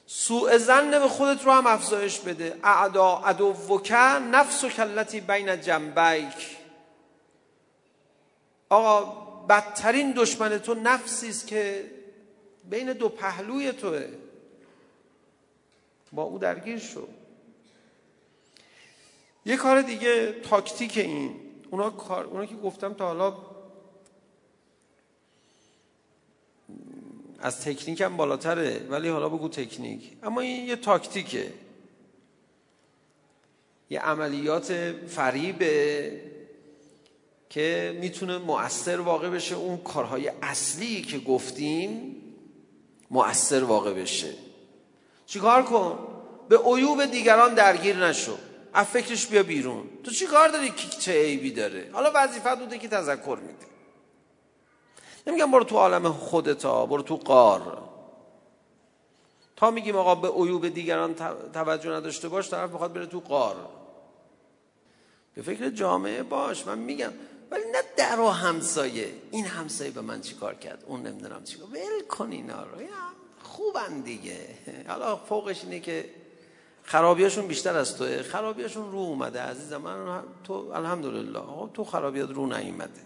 سوء 0.07 0.59
زن 0.59 0.91
به 0.91 1.09
خودت 1.09 1.45
رو 1.45 1.53
هم 1.53 1.67
افزایش 1.67 2.19
بده. 2.19 2.57
اعدا 2.65 3.17
عدوک 3.17 3.93
نفس 4.33 4.65
و 4.65 4.69
کلتی 4.69 5.21
بین 5.21 5.61
جنبیک. 5.61 6.60
آقا 8.71 9.05
بدترین 9.47 10.13
دشمن 10.13 10.59
تو 10.59 10.75
نفسی 10.75 11.29
است 11.29 11.47
که 11.47 11.91
بین 12.71 12.93
دو 12.93 13.09
پهلوی 13.09 13.73
توه. 13.73 14.09
با 16.13 16.23
او 16.23 16.39
درگیر 16.39 16.79
شو. 16.79 17.09
یه 19.45 19.57
کار 19.57 19.83
دیگه 19.83 20.33
تاکتیک 20.33 20.99
این. 20.99 21.41
اونا, 21.71 21.91
کار، 21.91 22.25
اونا 22.25 22.47
که 22.47 22.57
گفتم 22.57 22.95
تا 22.95 23.07
حالا 23.07 23.37
از 27.39 27.61
تکنیک 27.61 28.01
هم 28.01 28.17
بالاتره 28.17 28.87
ولی 28.89 29.09
حالا 29.09 29.29
بگو 29.29 29.49
تکنیک. 29.49 30.13
اما 30.23 30.41
این 30.41 30.69
یه 30.69 30.77
تاکتیکه. 30.77 31.53
یه 33.91 34.01
عملیات 34.01 34.93
فریبه. 35.07 36.40
که 37.51 37.99
می‌تونه 38.01 38.39
مؤثر 38.39 39.01
واقع 39.01 39.31
بشه. 39.31 39.55
اون 39.55 39.77
کارهای 39.77 40.33
اصلی 40.43 41.03
که 41.03 41.19
گفتیم 41.19 42.17
مؤثر 43.11 43.65
واقع 43.65 43.93
بشه. 43.93 44.35
چیکار 45.27 45.63
کن؟ 45.63 45.99
به 46.49 46.59
عیوب 46.59 47.05
دیگران 47.05 47.55
درگیر 47.55 47.97
نشو. 47.97 48.37
از 48.73 48.87
فکرش 48.87 49.27
بیا 49.27 49.43
بیرون. 49.43 49.89
تو 50.05 50.11
چی 50.11 50.27
کار 50.27 50.49
داری 50.49 50.71
که 50.71 50.89
چه 50.89 51.13
عیبی 51.13 51.51
داره؟ 51.51 51.91
حالا 51.93 52.13
وظیفت 52.15 52.59
بوده 52.59 52.79
که 52.79 52.89
تذکر 52.89 53.39
میده. 53.43 53.67
نمیگم 55.27 55.51
برو 55.51 55.65
تو 55.65 55.77
عالم 55.77 56.13
خودتا 56.13 56.87
برو 56.87 57.03
تو 57.03 57.17
قار. 57.17 57.83
تا 59.57 59.71
میگیم 59.71 59.97
آقا 59.97 60.15
به 60.15 60.29
عیوب 60.29 60.69
دیگران 60.69 61.15
توجه 61.53 61.91
نداشته 61.91 62.29
باش 62.29 62.51
طرف 62.51 62.71
می‌خواد 62.71 62.93
بره 62.93 63.07
تو 63.07 63.21
قار. 63.21 63.57
به 65.35 65.43
فکر 65.43 65.71
جامعه 65.71 66.23
باش. 66.23 66.67
من 66.67 66.79
میگم 66.79 67.13
ولی 67.51 67.63
نه 67.73 67.79
در 67.97 68.21
و 68.21 68.29
همسایه. 68.29 69.09
این 69.31 69.45
همسایه 69.45 69.91
به 69.91 70.01
من 70.01 70.21
چیکار 70.21 70.55
کرد؟ 70.55 70.85
اون 70.87 71.03
نمی‌دونم 71.07 71.45
چیکار 71.45 71.69
ول 71.69 72.07
کن 72.09 72.33
اینا 72.33 72.63
رو. 72.63 72.79
خوبن 73.43 74.01
دیگه. 74.01 74.39
حالا 74.89 75.17
فوقش 75.17 75.65
اینه 75.65 75.81
که 75.81 76.05
خرابیاشون 76.83 77.47
بیشتر 77.47 77.77
از 77.77 77.97
توه. 77.97 78.23
خرابیاشون 78.23 78.93
رو 78.93 78.99
اومده. 78.99 79.41
عزیزم 79.41 79.77
من 79.77 80.23
تو 80.45 80.53
الحمدلله. 80.53 81.41
تو 81.75 81.85
خرابیات 81.85 82.31
رو 82.31 82.47
نیومده. 82.47 83.01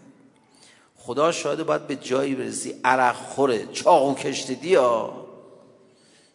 خدا 0.97 1.31
شاید 1.31 1.63
باید 1.63 1.87
به 1.87 1.95
جایی 1.95 2.35
برسی. 2.35 2.75
عرق 2.83 3.15
خوره. 3.15 3.65
چاقو 3.65 4.13
کشتدی 4.13 4.75
ها 4.75 5.27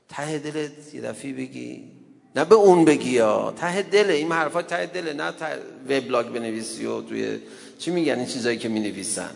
ته 0.08 0.38
دلت 0.38 0.94
یه 0.94 1.00
دفعی 1.00 1.32
بگی. 1.32 2.00
نه 2.36 2.44
به 2.44 2.54
اون 2.54 2.84
بگی 2.84 3.18
ها 3.18 3.52
ته 3.52 3.82
دله 3.82 4.12
این 4.12 4.32
حرفا 4.32 4.62
ته 4.62 4.86
دله 4.86 5.12
نه 5.12 5.32
ته 5.32 5.58
وبلاگ 5.88 6.26
بنویسی 6.26 6.86
و 6.86 7.02
توی 7.02 7.40
چی 7.80 7.90
میگن 7.90 8.14
این 8.14 8.26
چیزایی 8.26 8.58
که 8.58 8.68
می‌نویسن؟ 8.68 9.30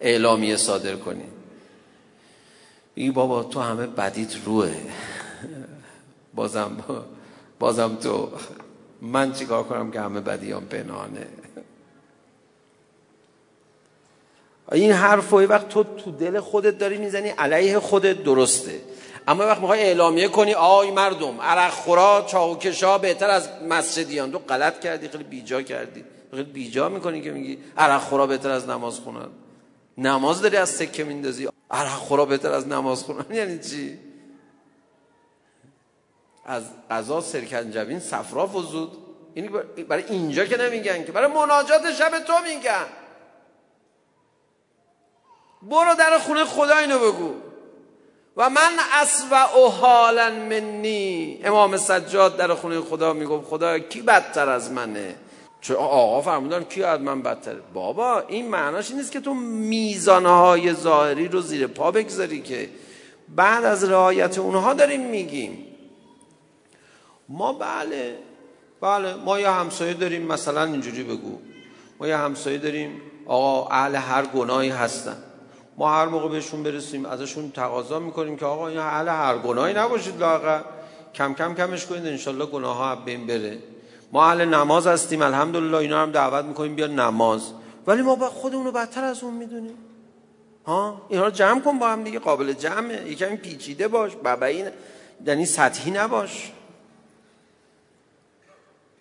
اعلامیه 0.00 0.56
صادر 0.56 0.96
کنی. 0.96 1.24
بگی 2.96 3.10
بابا 3.10 3.42
تو 3.42 3.60
همه 3.60 3.86
بدیت 3.86 4.36
روه 4.44 4.74
بازم 6.34 6.76
بازم 7.58 7.96
تو. 7.96 8.30
من 9.02 9.32
چیکار 9.32 9.64
کنم 9.64 9.90
که 9.90 10.00
همه 10.00 10.20
بدیام 10.20 10.64
پنهانه؟ 10.64 11.26
این 14.72 14.92
حرف 14.92 15.32
وقت 15.32 15.68
تو 15.68 15.84
تو 15.84 16.10
دل 16.10 16.40
خودت 16.40 16.78
داری 16.78 16.98
می‌زنی 16.98 17.28
علیه 17.28 17.78
خودت 17.78 18.22
درسته. 18.22 18.80
اما 19.28 19.46
وقت 19.46 19.60
می‌خوای 19.60 19.80
اعلامیه 19.80 20.28
کنی 20.28 20.54
آی 20.54 20.90
مردم 20.90 21.40
عرق 21.40 21.72
خورا 21.72 22.24
چاوکشا 22.28 22.98
بهتر 22.98 23.30
از 23.30 23.48
مسجدیان. 23.68 24.32
تو 24.32 24.38
غلط 24.38 24.80
کردی 24.80 25.08
خیلی 25.08 25.24
بیجا 25.24 25.62
کردی. 25.62 26.04
خیلی 26.36 26.52
بیجا 26.52 26.88
می‌کنی 26.88 27.22
که 27.22 27.30
میگی 27.30 27.58
عرق 27.78 28.00
خورا 28.00 28.26
بهتر 28.26 28.50
از 28.50 28.68
نماز 28.68 29.00
خونن 29.00 29.28
نماز 29.98 30.42
داری 30.42 30.56
از 30.56 30.68
سکه 30.70 31.04
میندازی. 31.04 31.48
عرق 31.70 31.88
خورا 31.88 32.24
بهتر 32.24 32.52
از 32.52 32.68
نماز 32.68 33.02
خونن 33.02 33.34
یعنی 33.34 33.58
چی؟ 33.58 33.98
از 36.44 36.62
غذا 36.90 37.20
سرکنجبین 37.20 38.00
صفرا 38.00 38.46
فزود 38.46 38.98
این 39.34 39.50
برای 39.88 40.04
اینجا 40.04 40.44
که 40.44 40.56
نمیگن 40.56 41.04
که 41.04 41.12
برای 41.12 41.32
مناجات 41.32 41.92
شب 41.92 42.18
تو 42.18 42.32
میگن. 42.44 42.86
برو 45.62 45.94
در 45.98 46.18
خونه 46.18 46.44
خدا 46.44 46.76
اینو 46.76 46.98
بگو. 46.98 47.34
و 48.36 48.50
من 48.50 48.72
اسوع 48.92 49.70
حالا 49.70 50.30
منی. 50.30 51.40
امام 51.44 51.76
سجاد 51.76 52.36
در 52.36 52.54
خونه 52.54 52.80
خدا 52.80 53.12
می‌گفت 53.12 53.46
خدا 53.46 53.78
کی 53.78 54.02
بدتر 54.02 54.48
از 54.48 54.72
منه؟ 54.72 55.16
چه 55.66 55.74
آقا 55.74 56.20
فرمودن 56.20 56.64
کی 56.64 56.82
از 56.82 57.00
من 57.00 57.22
بدتره؟ 57.22 57.60
بابا 57.74 58.20
این 58.20 58.48
معناش 58.48 58.90
نیست 58.90 59.12
که 59.12 59.20
تو 59.20 59.34
میزانهای 59.34 60.72
ظاهری 60.72 61.28
رو 61.28 61.40
زیر 61.40 61.66
پا 61.66 61.90
بگذاری 61.90 62.42
که 62.42 62.68
بعد 63.28 63.64
از 63.64 63.84
رعایت 63.84 64.38
اونها 64.38 64.74
داریم 64.74 65.10
میگیم. 65.10 65.66
ما 67.28 67.52
بله 67.52 68.18
بله 68.80 69.14
ما 69.14 69.40
یه 69.40 69.50
همسایه 69.50 69.94
داریم 69.94 70.22
مثلا 70.22 70.64
اینجوری 70.64 71.02
بگو. 71.02 71.38
ما 72.00 72.08
یه 72.08 72.16
همسایه 72.16 72.58
داریم 72.58 73.00
آقا 73.26 73.68
اهل 73.68 73.94
هر 73.94 74.26
گناهی 74.26 74.70
هستن. 74.70 75.16
ما 75.76 75.90
هر 75.90 76.06
موقع 76.06 76.28
بهشون 76.28 76.62
برسیم 76.62 77.06
ازشون 77.06 77.50
تقاضا 77.50 77.98
می‌کنیم 77.98 78.36
که 78.36 78.46
آقا 78.46 78.68
این 78.68 78.78
اهل 78.78 79.08
هر 79.08 79.38
گناهی 79.38 79.74
نباشید 79.74 80.20
لاغر 80.20 80.60
کم 81.14 81.34
کم 81.34 81.54
کمش 81.54 81.86
کنید 81.86 82.06
انشالله 82.06 82.46
گناه 82.46 82.76
ها 82.76 82.96
بین 82.96 83.26
بره. 83.26 83.58
ما 84.12 84.24
اهل 84.30 84.44
نماز 84.44 84.86
هستیم 84.86 85.22
الحمدلله 85.22 85.76
اینا 85.76 86.02
هم 86.02 86.12
دعوت 86.12 86.44
می‌کنیم 86.44 86.74
بیا 86.74 86.86
نماز. 86.86 87.52
ولی 87.86 88.02
ما 88.02 88.14
با 88.14 88.30
خودمون 88.30 88.64
رو 88.64 88.72
بدتر 88.72 89.04
از 89.04 89.22
اون 89.22 89.34
می‌دونیم. 89.34 89.78
ها؟ 90.66 91.06
اینا 91.08 91.24
رو 91.24 91.30
جمع 91.30 91.60
کن 91.60 91.78
با 91.78 91.88
هم 91.88 92.04
دیگه 92.04 92.18
قابل 92.18 92.52
جمعه. 92.52 93.12
یکم 93.12 93.36
پیچیده 93.36 93.88
باش 93.88 94.12
بابایی 94.14 94.64
یعنی 95.26 95.46
سطحی 95.46 95.90
نباش. 95.90 96.52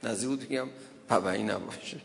نزدیک 0.04 0.30
بود 0.30 0.40
بگم 0.40 0.68
بابایی 1.10 1.44
نباشه. 1.44 1.98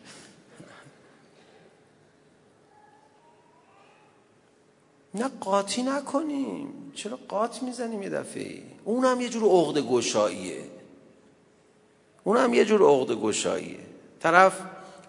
نه 5.15 5.31
قاطی 5.41 5.83
نکنیم. 5.83 6.93
چرا 6.95 7.19
قاط 7.29 7.63
می‌زنیم 7.63 8.03
یه 8.03 8.09
دفعه؟ 8.09 8.63
اون 8.85 9.05
هم 9.05 9.21
یه 9.21 9.29
جور 9.29 9.43
عقد 9.43 9.79
گشاییه. 9.79 10.80
اون 12.25 12.37
هم 12.37 12.55
یه 12.55 12.65
جور 12.65 12.83
عقد 12.83 13.13
گشاییه. 13.13 13.79
طرف 14.21 14.53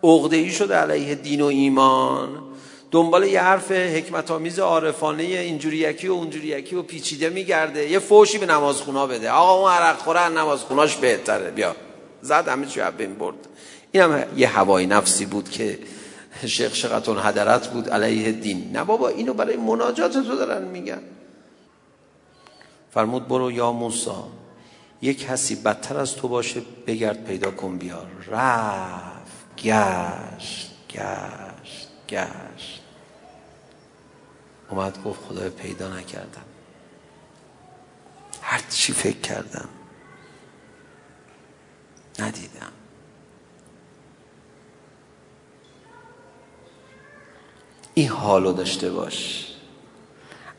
عقده 0.03 0.37
ای 0.37 0.51
شده 0.51 0.75
علیه 0.75 1.15
دین 1.15 1.41
و 1.41 1.45
ایمان 1.45 2.43
دنبال 2.91 3.23
یه 3.23 3.41
حرف 3.41 3.71
حکمت 3.71 4.31
آمیز 4.31 4.59
عارفانه 4.59 5.23
اینجوری 5.23 5.77
یکی 5.77 6.07
و 6.07 6.13
اونجوری 6.13 6.47
یکی 6.47 6.75
و 6.75 6.81
پیچیده 6.81 7.29
میگرده. 7.29 7.89
یه 7.89 7.99
فوشی 7.99 8.37
به 8.37 8.45
نمازخونا 8.45 9.07
بده. 9.07 9.31
آقا 9.31 9.61
اون 9.61 9.71
عرق 9.71 9.97
خوره 9.97 10.29
نمازخوناش 10.29 10.95
بهتره. 10.95 11.51
بیا. 11.51 11.75
زد 12.21 12.47
همه 12.47 12.65
چی 12.65 12.81
بین 12.97 13.13
برد. 13.13 13.35
این 13.91 14.03
هم 14.03 14.23
یه 14.37 14.47
هوای 14.47 14.85
نفسی 14.85 15.25
بود 15.25 15.49
که 15.49 15.79
شیخ 16.45 16.75
شقتون 16.75 17.17
هدرت 17.19 17.67
بود 17.67 17.89
علیه 17.89 18.31
دین. 18.31 18.71
نه 18.73 18.83
بابا 18.83 19.07
اینو 19.07 19.33
برای 19.33 19.57
مناجات 19.57 20.13
تو 20.13 20.35
دارن 20.35 20.61
میگن. 20.61 21.01
فرمود 22.93 23.27
برو 23.27 23.51
یا 23.51 23.71
موسا 23.71 24.27
یک 25.01 25.25
کسی 25.25 25.55
بدتر 25.55 25.97
از 25.97 26.15
تو 26.15 26.27
باشه 26.27 26.61
بگرد 26.87 27.23
پیدا 27.23 27.51
کن 27.51 27.77
بیار. 27.77 28.07
رفت. 28.27 29.57
گشت. 29.57 30.71
گشت. 30.89 31.87
گشت. 32.09 32.81
اومد 34.69 35.03
گفت 35.03 35.21
خدای 35.21 35.49
پیدا 35.49 35.97
نکردم. 35.97 36.45
هر 38.41 38.61
چی 38.69 38.93
فکر 38.93 39.19
کردم. 39.19 39.69
ندیدم. 42.19 42.71
این 47.93 48.09
حالو 48.09 48.53
داشته 48.53 48.89
باش. 48.89 49.47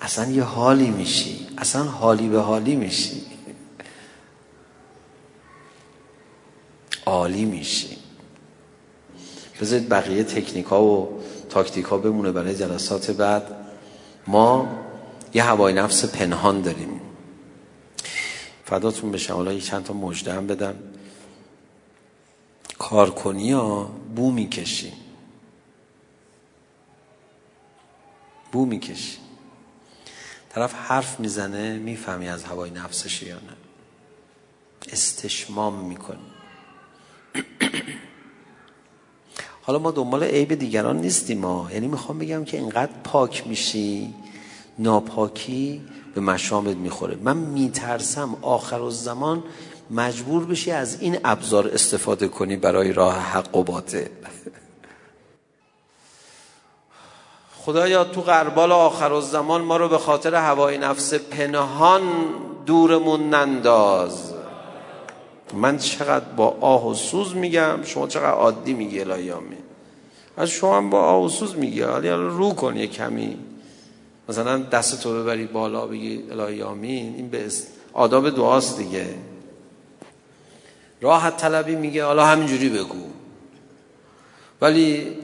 اصلا 0.00 0.30
یه 0.30 0.42
حالی 0.42 0.90
میشی. 0.90 1.48
اصلا 1.58 1.84
حالی 1.84 2.28
به 2.28 2.40
حالی 2.40 2.76
میشی. 2.76 3.31
عالی 7.22 7.44
میشی. 7.44 7.96
بذارید 9.60 9.88
بقیه 9.88 10.24
تکنیک 10.24 10.66
ها 10.66 10.84
و 10.84 11.22
تاکتیک 11.50 11.84
ها 11.84 11.98
بمونه 11.98 12.32
برای 12.32 12.54
جلسات 12.54 13.10
بعد. 13.10 13.54
ما 14.26 14.78
یه 15.34 15.42
هوای 15.42 15.72
نفس 15.72 16.04
پنهان 16.04 16.62
داریم. 16.62 17.00
فداتون 18.64 19.12
بشم. 19.12 19.34
حالا 19.34 19.58
چند 19.58 19.84
تا 19.84 19.94
مجده 19.94 20.32
هم 20.32 20.46
بدم. 20.46 20.74
کارکنی 22.78 23.52
ها 23.52 23.84
بو 24.16 24.30
می‌کشیم 24.30 24.92
بو 28.52 28.66
می‌کشی. 28.66 29.18
طرف 30.50 30.74
حرف 30.74 31.20
می‌زنه 31.20 31.78
می‌فهمی 31.78 32.28
از 32.28 32.44
هوای 32.44 32.70
نفسش 32.70 33.22
یا 33.22 33.36
نه. 33.36 33.56
استشمام 34.92 35.74
می‌کنی. 35.84 36.31
حالا 39.62 39.78
ما 39.78 39.90
دنبال 39.90 40.24
عیب 40.24 40.54
دیگران 40.54 40.96
نیستیم 40.96 41.38
ما. 41.38 41.68
یعنی 41.72 41.88
می‌خوام 41.88 42.18
بگم 42.18 42.44
که 42.44 42.56
اینقدر 42.56 42.92
پاک 43.04 43.46
میشی 43.46 44.14
ناپاکی 44.78 45.80
به 46.14 46.20
مشامت 46.20 46.76
می‌خوره. 46.76 47.16
من 47.22 47.36
میترسم 47.36 48.36
آخر 48.42 48.90
زمان 48.90 49.42
مجبور 49.90 50.44
بشی 50.44 50.70
از 50.70 51.00
این 51.00 51.18
ابزار 51.24 51.68
استفاده 51.68 52.28
کنی 52.28 52.56
برای 52.56 52.92
راه 52.92 53.18
حق 53.18 53.56
و 53.56 53.62
باطل. 53.62 54.06
خدایا 57.64 58.04
تو 58.04 58.20
قربال 58.20 58.72
آخر 58.72 59.20
زمان 59.20 59.60
ما 59.60 59.76
رو 59.76 59.88
به 59.88 59.98
خاطر 59.98 60.34
هوای 60.34 60.78
نفس 60.78 61.14
پنهان 61.14 62.02
دورمون 62.66 63.30
ننداز. 63.30 64.34
من 65.54 65.78
چقدر 65.78 66.24
با 66.24 66.56
آه 66.60 66.88
و 66.90 66.94
سوز 66.94 67.36
میگم 67.36 67.78
شما 67.84 68.06
چقدر 68.06 68.30
عادی 68.30 68.72
میگی 68.72 69.00
الهیامی 69.00 69.56
از 70.36 70.48
شما 70.48 70.76
هم 70.76 70.90
با 70.90 71.00
آه 71.00 71.24
و 71.24 71.28
سوز 71.28 71.56
میگی. 71.56 71.82
حالا 71.82 72.16
رو 72.16 72.54
کن 72.54 72.76
یه 72.76 72.86
کمی. 72.86 73.38
مثلا 74.28 74.58
دست 74.58 75.02
تو 75.02 75.22
ببری 75.22 75.46
بالا 75.46 75.86
بگی 75.86 76.22
الهیامی 76.30 76.88
این 76.88 77.28
به 77.28 77.46
آداب 77.92 78.30
دعاست 78.30 78.78
دیگه. 78.78 79.06
راحت 81.00 81.36
طلبی 81.36 81.74
میگه 81.74 82.04
حالا 82.04 82.26
همینجوری 82.26 82.68
بگو. 82.68 83.06
ولی 84.60 85.16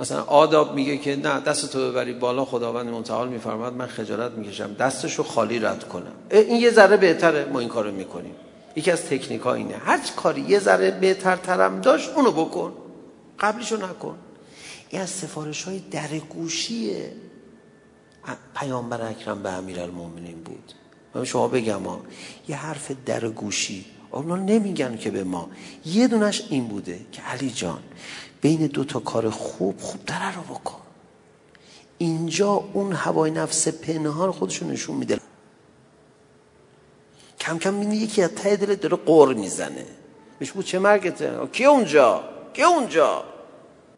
مثلا 0.00 0.22
آداب 0.22 0.74
میگه 0.74 0.96
که 0.96 1.16
نه 1.16 1.40
دست 1.40 1.72
تو 1.72 1.90
ببری 1.90 2.12
بالا 2.12 2.44
خداوند 2.44 2.88
متعال 2.88 3.28
میفرماد 3.28 3.72
من 3.72 3.86
خجالت 3.86 4.32
می‌کشم 4.32 4.74
دستشو 4.74 5.22
خالی 5.22 5.58
رد 5.58 5.88
کنم. 5.88 6.12
این 6.30 6.56
یه 6.56 6.70
ذره 6.70 6.96
بهتره 6.96 7.44
ما 7.44 7.60
این 7.60 7.68
کارو 7.68 7.92
می‌کنیم. 7.92 8.34
یکی 8.76 8.90
از 8.90 9.02
تکنیک 9.02 9.40
ها 9.40 9.54
اینه. 9.54 9.76
هر 9.76 10.00
کاری 10.16 10.40
یه 10.40 10.58
ذره 10.58 10.90
بهتر 10.90 11.36
ترم 11.36 11.80
داشت 11.80 12.10
اونو 12.10 12.30
بکن. 12.32 12.72
قبلشو 13.40 13.76
نکن. 13.76 14.18
این 14.90 15.02
از 15.02 15.10
سفارش 15.10 15.62
های 15.62 15.78
درگوشی 15.78 16.96
پیامبر 18.54 19.02
اکرم 19.02 19.42
به 19.42 19.50
امیر 19.50 19.80
المومنین 19.80 20.40
بود. 20.40 20.72
من 21.14 21.24
شما 21.24 21.48
بگم 21.48 21.82
ها 21.82 22.00
یه 22.48 22.56
حرف 22.56 22.92
درگوشی 23.06 23.84
اونا 24.10 24.36
نمیگن 24.36 24.96
که 24.96 25.10
به 25.10 25.24
ما. 25.24 25.48
یه 25.84 26.08
دونش 26.08 26.42
این 26.50 26.66
بوده 26.66 27.00
که 27.12 27.22
علی 27.22 27.50
جان 27.50 27.82
بین 28.40 28.66
دو 28.66 28.84
تا 28.84 29.00
کار 29.00 29.30
خوب 29.30 29.80
خوب 29.80 30.04
دره 30.06 30.34
رو 30.34 30.42
بکن. 30.42 30.80
اینجا 31.98 32.64
اون 32.72 32.92
هوای 32.92 33.30
نفس 33.30 33.68
پنهان 33.68 34.32
خودشون 34.32 34.70
نشون 34.70 34.96
میده. 34.96 35.20
کم 37.44 37.58
کم 37.58 37.74
می‌بینی 37.74 37.96
یکی 37.96 38.22
از 38.22 38.34
ته 38.34 38.56
دلت 38.56 38.80
داره 38.80 38.96
قور 38.96 39.34
می‌زنه. 39.34 39.86
بهش 40.38 40.52
بود 40.52 40.64
چه 40.64 40.78
مرگته 40.78 41.46
کی 41.52 41.64
اونجا؟ 41.64 42.24
کی 42.52 42.62
اونجا؟ 42.62 43.24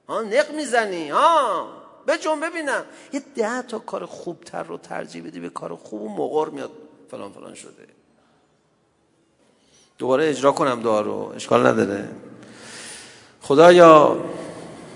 ها 0.09 0.23
نق 0.23 0.55
می‌زنی؟ 0.57 1.09
ها 1.09 1.67
به 2.07 2.19
جون 2.19 2.41
ببینم. 2.41 2.85
یه 3.13 3.23
ده 3.37 3.63
تا 3.63 3.79
کار 3.79 4.07
خوبتر 4.07 4.63
رو 4.63 4.79
ترجیح 4.79 5.27
بدی 5.27 5.41
به 5.41 5.49
کار 5.49 5.77
خوب 5.77 6.03
و 6.03 6.09
مقر 6.09 6.49
میاد. 6.49 6.71
فلان 7.11 7.33
فلان 7.33 7.55
شده. 7.55 7.87
دوباره 9.99 10.29
اجرا 10.29 10.53
کنم 10.53 10.83
دعا 10.83 11.01
رو. 11.01 11.33
اشکال 11.37 11.67
نداره. 11.67 12.09
خدایا 13.43 14.17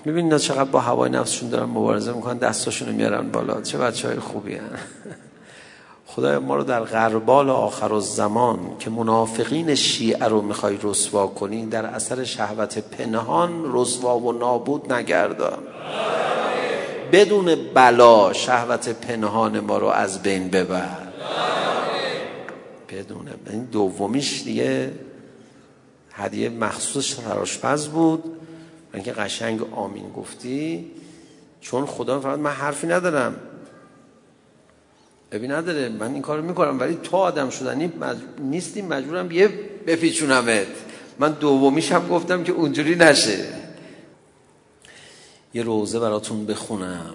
می‌بینید 0.04 0.36
چقدر 0.36 0.64
با 0.64 0.80
هوای 0.80 1.10
نفسشون 1.10 1.48
دارن 1.48 1.64
مبارزه 1.64 2.12
می‌کنن؟ 2.12 2.38
دستاشون 2.38 2.88
رو 2.88 2.94
میارن 2.94 3.30
بالا. 3.30 3.62
چه 3.62 3.78
بچه 3.78 4.08
های 4.08 4.18
خوبی 4.18 4.54
هن. 4.54 4.78
خدایا 6.16 6.40
ما 6.40 6.56
رو 6.56 6.64
در 6.64 6.80
غربال 6.80 7.50
آخر 7.50 7.92
و 7.92 8.00
زمان 8.00 8.58
که 8.78 8.90
منافقین 8.90 9.74
شیعه 9.74 10.24
رو 10.24 10.42
می‌خوای 10.42 10.78
رسوا 10.82 11.26
کنی 11.26 11.66
در 11.66 11.86
اثر 11.86 12.24
شهوت 12.24 12.78
پنهان 12.78 13.70
رسوا 13.72 14.18
و 14.18 14.32
نابود 14.32 14.92
نگردان. 14.92 15.58
بدون 17.12 17.56
بلا 17.74 18.32
شهوت 18.32 18.88
پنهان 18.88 19.60
ما 19.60 19.78
رو 19.78 19.86
از 19.86 20.22
بین 20.22 20.48
ببر. 20.48 20.96
بدون 22.90 23.28
این 23.50 23.64
دومیش 23.64 24.42
دیگه 24.42 24.92
هدیه 26.12 26.48
مخصوص 26.48 27.16
تراشپز 27.16 27.88
بود. 27.88 28.24
من 28.94 29.02
که 29.02 29.12
قشنگ 29.12 29.60
آمین 29.74 30.12
گفتی. 30.12 30.90
چون 31.60 31.86
خدا 31.86 32.20
فرمود 32.20 32.38
من 32.38 32.50
حرفی 32.50 32.86
ندارم. 32.86 33.36
ابی 35.32 35.48
نداره 35.48 35.88
من 35.88 36.12
این 36.12 36.22
کارو 36.22 36.42
می‌کنم 36.42 36.80
ولی 36.80 36.98
تو 37.02 37.16
آدم 37.16 37.50
شدنی 37.50 37.86
مج... 37.86 38.16
نیستی 38.38 38.82
مجبورم 38.82 39.30
یه 39.30 39.48
بپیچونمت. 39.86 40.66
من 41.18 41.32
دومیشم 41.32 42.08
گفتم 42.08 42.44
که 42.44 42.52
اونجوری 42.52 42.94
نشه. 42.94 43.52
یه 45.54 45.62
روزه 45.62 46.00
براتون 46.00 46.46
بخونم. 46.46 47.14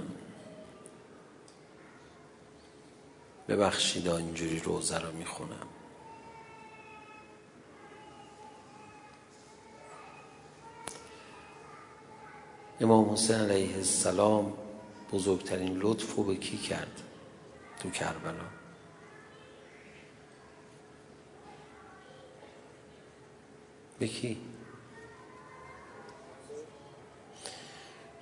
ببخشید 3.49 4.09
اینجوری 4.09 4.59
روزه 4.59 4.99
رو 4.99 5.11
می‌خونم. 5.11 5.67
امام 12.81 13.13
حسین 13.13 13.35
علیه 13.35 13.75
السلام 13.75 14.53
بزرگترین 15.13 15.77
لطف 15.77 16.15
رو 16.15 16.23
به 16.23 16.35
کی 16.35 16.57
کرد؟ 16.57 17.04
تو 17.85 17.91
کربلا. 17.91 18.45
به 23.99 24.07
کی؟ 24.07 24.37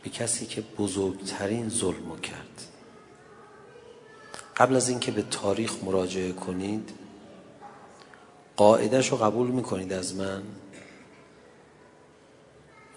به 0.03 0.09
کسی 0.09 0.45
که 0.45 0.61
بزرگترین 0.61 1.69
ظلم 1.69 2.19
کرد. 2.21 2.67
قبل 4.57 4.75
از 4.75 4.89
اینکه 4.89 5.11
به 5.11 5.21
تاریخ 5.21 5.83
مراجعه 5.83 6.31
کنید 6.31 6.91
قاعدش 8.55 9.11
رو 9.11 9.17
قبول 9.17 9.47
می‌کنید 9.47 9.93
از 9.93 10.15
من؟ 10.15 10.43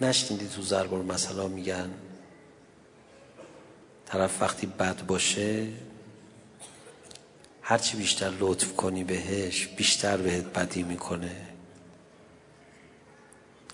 نشنیدی 0.01 0.49
تو 0.49 0.63
زربار 0.63 1.03
مثلا 1.03 1.49
میگن 1.49 1.95
طرف 4.07 4.43
وقتی 4.43 4.67
بد 4.67 5.07
باشه 5.07 5.86
هرچی 7.69 7.97
بیشتر 7.97 8.33
لطف 8.41 8.77
کنی 8.77 9.05
بهش 9.05 9.67
بیشتر 9.67 10.17
بهت 10.17 10.45
بدی 10.45 10.83
می‌کنه. 10.83 11.37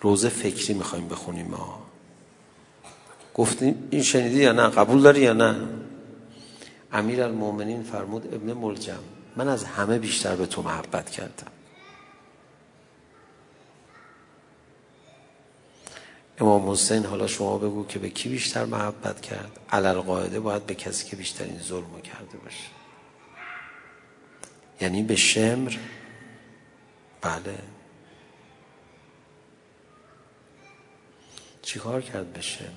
روزه 0.01 0.29
فکری 0.29 0.75
می‌خوایم 0.75 1.09
بخونیم 1.09 1.47
ما. 1.47 1.83
گفتیم 3.35 3.89
این 3.91 4.03
شنیدی 4.03 4.43
یا 4.43 4.53
نه؟ 4.53 4.69
قبول 4.69 5.03
داری 5.03 5.21
یا 5.21 5.33
نه؟ 5.33 5.69
امیر 6.93 7.23
المومنین 7.23 7.83
فرمود 7.83 8.35
ابن 8.35 8.53
ملجم 8.53 9.03
من 9.37 9.49
از 9.49 9.65
همه 9.65 9.99
بیشتر 9.99 10.37
به 10.37 10.47
تو 10.47 10.63
محبت 10.63 11.11
کردم. 11.11 11.53
امام 16.39 16.71
حسین 16.71 17.05
حالا 17.05 17.27
شما 17.27 17.59
بگو 17.59 17.87
که 17.87 17.99
به 17.99 18.11
کی 18.11 18.29
بیشتر 18.29 18.65
محبت 18.65 19.21
کرد؟ 19.21 19.61
علل 19.71 20.01
قاعده 20.01 20.41
باید 20.41 20.67
به 20.67 20.75
کسی 20.75 21.11
که 21.11 21.17
بیشترین 21.17 21.59
ظلم 21.59 22.01
کرده 22.01 22.39
باشه. 22.39 22.82
یعنی 24.81 25.03
به 25.03 25.17
شمر؟ 25.17 25.77
بله. 27.21 27.59
چیکار 31.63 32.03
کرد 32.03 32.33
به 32.33 32.41
شمر؟ 32.41 32.69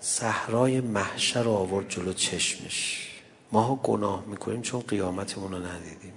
صحرای 0.00 0.80
محشر 0.80 1.42
رو 1.42 1.50
آورد 1.50 1.88
جلو 1.88 2.12
چشمش. 2.12 3.08
ما 3.52 3.76
گناه 3.76 4.24
می‌کنیم 4.26 4.62
چون 4.62 4.80
قیامتمون 4.80 5.52
رو 5.52 5.66
ندیدیم. 5.66 6.14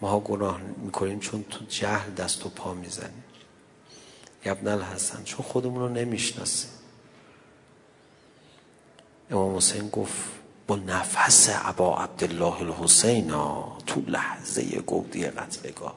ما 0.00 0.20
گناه 0.20 0.60
می‌کنیم 0.60 1.20
چون 1.20 1.44
تو 1.44 1.64
جهل 1.64 2.10
دست 2.14 2.46
و 2.46 2.48
پا 2.48 2.74
می‌زنیم. 2.74 3.24
یبن 4.44 4.68
الحسن 4.68 5.24
چون 5.24 5.46
خودمون 5.46 5.80
رو 5.80 5.88
نمی‌شناسیم. 5.88 6.70
امام 9.30 9.56
حسین 9.56 9.88
گفت 9.88 10.14
با 10.66 10.76
نفس 10.76 11.48
عبا 11.48 11.98
عبدالله 11.98 12.62
الحسین 12.62 13.30
تو 13.86 14.00
لحظه 14.06 14.62
گودی 14.62 15.24
قتلگاه 15.24 15.94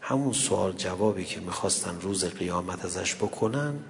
همون 0.00 0.32
سوال 0.32 0.72
جوابی 0.72 1.24
که 1.24 1.40
می‌خواستن 1.40 2.00
روز 2.00 2.24
قیامت 2.24 2.84
ازش 2.84 3.14
بکنن 3.14 3.84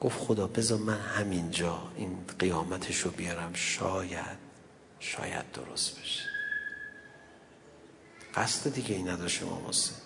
گفت 0.00 0.18
خدا 0.18 0.46
بذار 0.46 0.78
من 0.78 0.98
همینجا 0.98 1.78
این 1.96 2.18
قیامتش 2.38 2.98
رو 2.98 3.10
بیارم. 3.10 3.54
شاید 3.54 4.38
شاید 5.00 5.52
درست 5.52 6.00
بشه. 6.00 6.22
قصد 8.34 8.72
دیگه 8.72 8.94
این 8.94 9.08
نداشت 9.08 9.42
امام 9.42 9.66
حسین. 9.68 10.05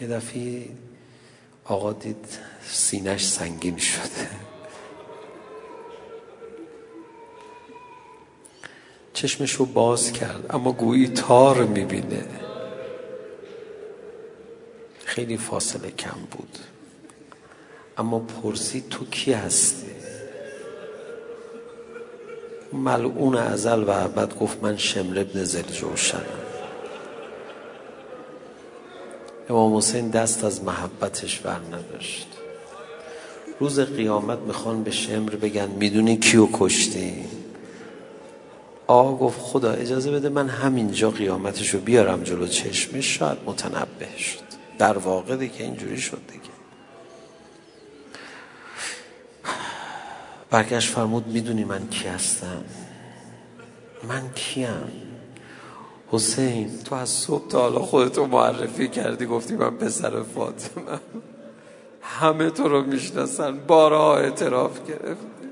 یه 0.00 0.06
دفعه 0.08 0.68
آقا 1.64 1.92
دید 1.92 2.26
سینش 2.70 3.26
سنگین 3.26 3.76
شده. 3.76 4.28
چشمش 9.12 9.52
رو 9.52 9.64
باز 9.64 10.12
کرد 10.12 10.46
اما 10.50 10.72
گویی 10.72 11.08
تار 11.08 11.64
می‌بینه. 11.64 12.24
خیلی 15.04 15.36
فاصله 15.36 15.90
کم 15.90 16.20
بود. 16.30 16.58
اما 17.98 18.18
پرسید 18.18 18.88
تو 18.88 19.04
کی 19.04 19.32
هستی؟ 19.32 19.86
ملعون 22.72 23.36
ازل 23.36 23.84
و 23.84 23.90
عبد 23.90 24.38
گفت 24.38 24.62
من 24.62 24.76
شمر 24.76 25.18
ابن 25.18 25.44
زلجوشنم 25.44 26.43
امام 29.50 29.76
حسین 29.76 30.10
دست 30.10 30.44
از 30.44 30.64
محبتش 30.64 31.38
بر 31.38 31.60
نداشت 31.72 32.28
روز 33.60 33.80
قیامت 33.80 34.38
می‌خوان 34.38 34.82
به 34.82 34.90
شمر 34.90 35.30
بگن 35.30 35.68
می‌دونی 35.68 36.16
کیو 36.16 36.48
کشتی؟ 36.52 37.24
آقا 38.86 39.16
گفت 39.16 39.40
خدا 39.40 39.72
اجازه 39.72 40.10
بده 40.10 40.28
من 40.28 40.48
همینجا 40.48 41.10
قیامتشو 41.10 41.80
بیارم 41.80 42.22
جلو 42.22 42.46
چشمش 42.46 43.18
شاید 43.18 43.38
متنبه 43.46 44.18
شد. 44.18 44.44
در 44.78 44.98
واقع 44.98 45.36
دیگه 45.36 45.60
اینجوری 45.60 46.00
شد 46.00 46.20
دیگه. 46.32 46.54
برگشت 50.50 50.90
فرمود 50.90 51.26
می‌دونی 51.26 51.64
من 51.64 51.88
کی 51.88 52.08
هستم؟ 52.08 52.64
من 54.08 54.22
کیم؟ 54.34 55.13
حسین. 56.14 56.78
تو 56.78 56.94
از 56.94 57.08
صبح 57.08 57.48
تا 57.48 57.60
حالا 57.60 57.78
خودتو 57.78 58.26
معرفی 58.26 58.88
کردی 58.88 59.26
گفتی 59.26 59.56
من 59.56 59.76
پسر 59.76 60.22
فاطمه 60.22 61.00
همه 62.02 62.50
تو 62.50 62.68
رو 62.68 62.82
می‌شناسن 62.82 63.66
بارها 63.66 64.16
اعتراف 64.16 64.86
گرفتی. 64.86 65.48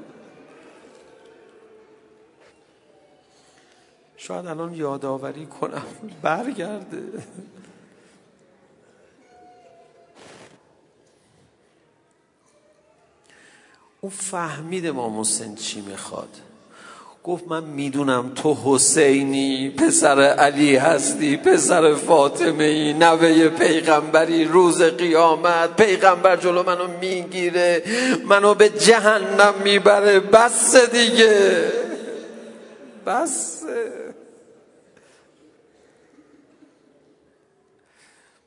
شاید 4.16 4.46
الان 4.46 4.74
یادآوری 4.74 5.46
کنم 5.46 5.86
برگرده. 6.22 7.02
او 14.00 14.10
فهمید 14.10 14.86
امام 14.86 15.20
حسین 15.20 15.54
چی 15.54 15.80
می‌خواد. 15.80 16.51
گفت 17.24 17.48
من 17.48 17.64
می‌دونم 17.64 18.34
تو 18.34 18.56
حسینی 18.64 19.70
پسر 19.70 20.20
علی 20.20 20.76
هستی 20.76 21.36
پسر 21.36 21.94
فاطمه 21.94 22.64
ای 22.64 22.92
نوه 22.92 23.48
پیغمبری 23.48 24.44
روز 24.44 24.82
قیامت 24.82 25.76
پیغمبر 25.76 26.36
جلو 26.36 26.62
منو 26.62 26.98
می‌گیره 26.98 27.82
منو 28.28 28.54
به 28.54 28.68
جهنم 28.68 29.54
می‌بره. 29.64 30.20
بس 30.20 30.76
دیگه. 30.76 31.72
بس. 33.06 33.62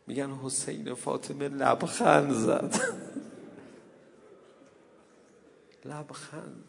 میگن 0.08 0.30
حسین 0.44 0.94
فاطمه 0.94 1.48
لبخند 1.48 2.34
زد. 2.34 2.76
لبخند. 5.86 6.65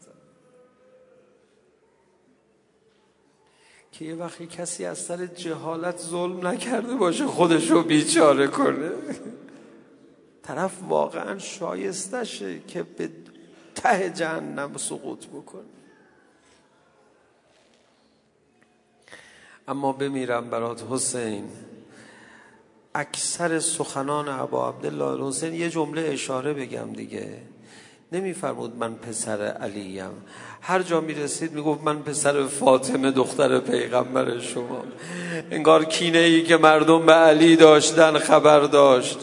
که 3.99 4.05
یه 4.05 4.15
وقتی 4.15 4.47
کسی 4.47 4.85
از 4.85 4.99
سر 4.99 5.27
جهالت 5.27 5.99
ظلم 5.99 6.47
نکرده 6.47 6.95
باشه 6.95 7.27
خودشو 7.27 7.83
بیچاره 7.83 8.47
کنه. 8.47 8.91
طرف 10.43 10.73
واقعا 10.89 11.39
شایستشه 11.39 12.61
که 12.61 12.83
به 12.83 13.11
ته 13.75 14.11
جهنم 14.11 14.77
سقوط 14.77 15.27
بکنه. 15.27 15.63
اما 19.69 19.93
بمیرم 19.93 20.51
برات 20.51 20.85
حسین. 20.91 21.49
اکثر 22.95 23.59
سخنان 23.59 24.29
ابا 24.29 24.69
عبدالله 24.69 25.29
حسین 25.29 25.55
یه 25.55 25.71
جمله 25.71 26.03
اشاره 26.03 26.55
بگم 26.55 26.93
دیگه. 26.93 27.39
نمیفرمود 28.13 28.77
من 28.77 28.95
پسر 28.95 29.43
علیم. 29.43 30.23
هر 30.69 30.83
جا 30.83 31.01
می 31.01 31.15
رسید 31.15 31.53
می 31.53 31.63
گفت 31.63 31.81
من 31.85 32.03
پسر 32.03 32.47
فاطمه 32.47 33.11
دختر 33.11 33.59
پیغمبر 33.59 34.39
شما. 34.39 34.85
انگار 35.51 35.85
کینه 35.85 36.19
ای 36.19 36.43
که 36.43 36.57
مردم 36.57 37.07
به 37.07 37.13
علی 37.13 37.57
داشتن 37.57 38.19
خبر 38.19 38.61
داشت. 38.61 39.19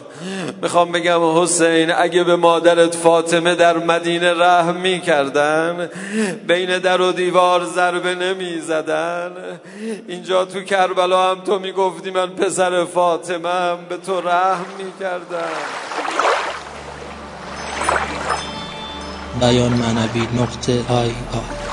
می‌خوام 0.62 0.92
بگم 0.92 1.42
حسین 1.42 1.92
اگه 1.92 2.24
به 2.24 2.36
مادرت 2.36 2.96
فاطمه 2.96 3.56
در 3.56 3.78
مدینه 3.78 4.34
رحم 4.34 4.76
می 4.76 5.00
کردن 5.00 5.90
بین 6.48 6.80
در 6.80 7.02
و 7.02 7.12
دیوار 7.12 7.66
ضربه 7.66 8.16
نمی 8.16 8.60
زدن 8.60 9.32
اینجا 10.08 10.46
تو 10.46 10.62
کربلا 10.62 11.32
هم 11.32 11.42
تو 11.42 11.60
می 11.60 11.72
گفتی 11.72 12.12
من 12.12 12.30
پسر 12.30 12.86
فاطمه 12.86 13.50
هم 13.50 13.78
به 13.90 13.98
تو 13.98 14.22
رحم 14.22 14.66
می 14.78 14.92
کردن 15.00 15.52
بیان 19.34 19.74
معنوی 19.74 20.30
نقطه 20.34 20.86
آی 20.88 21.26
آی. 21.30 21.73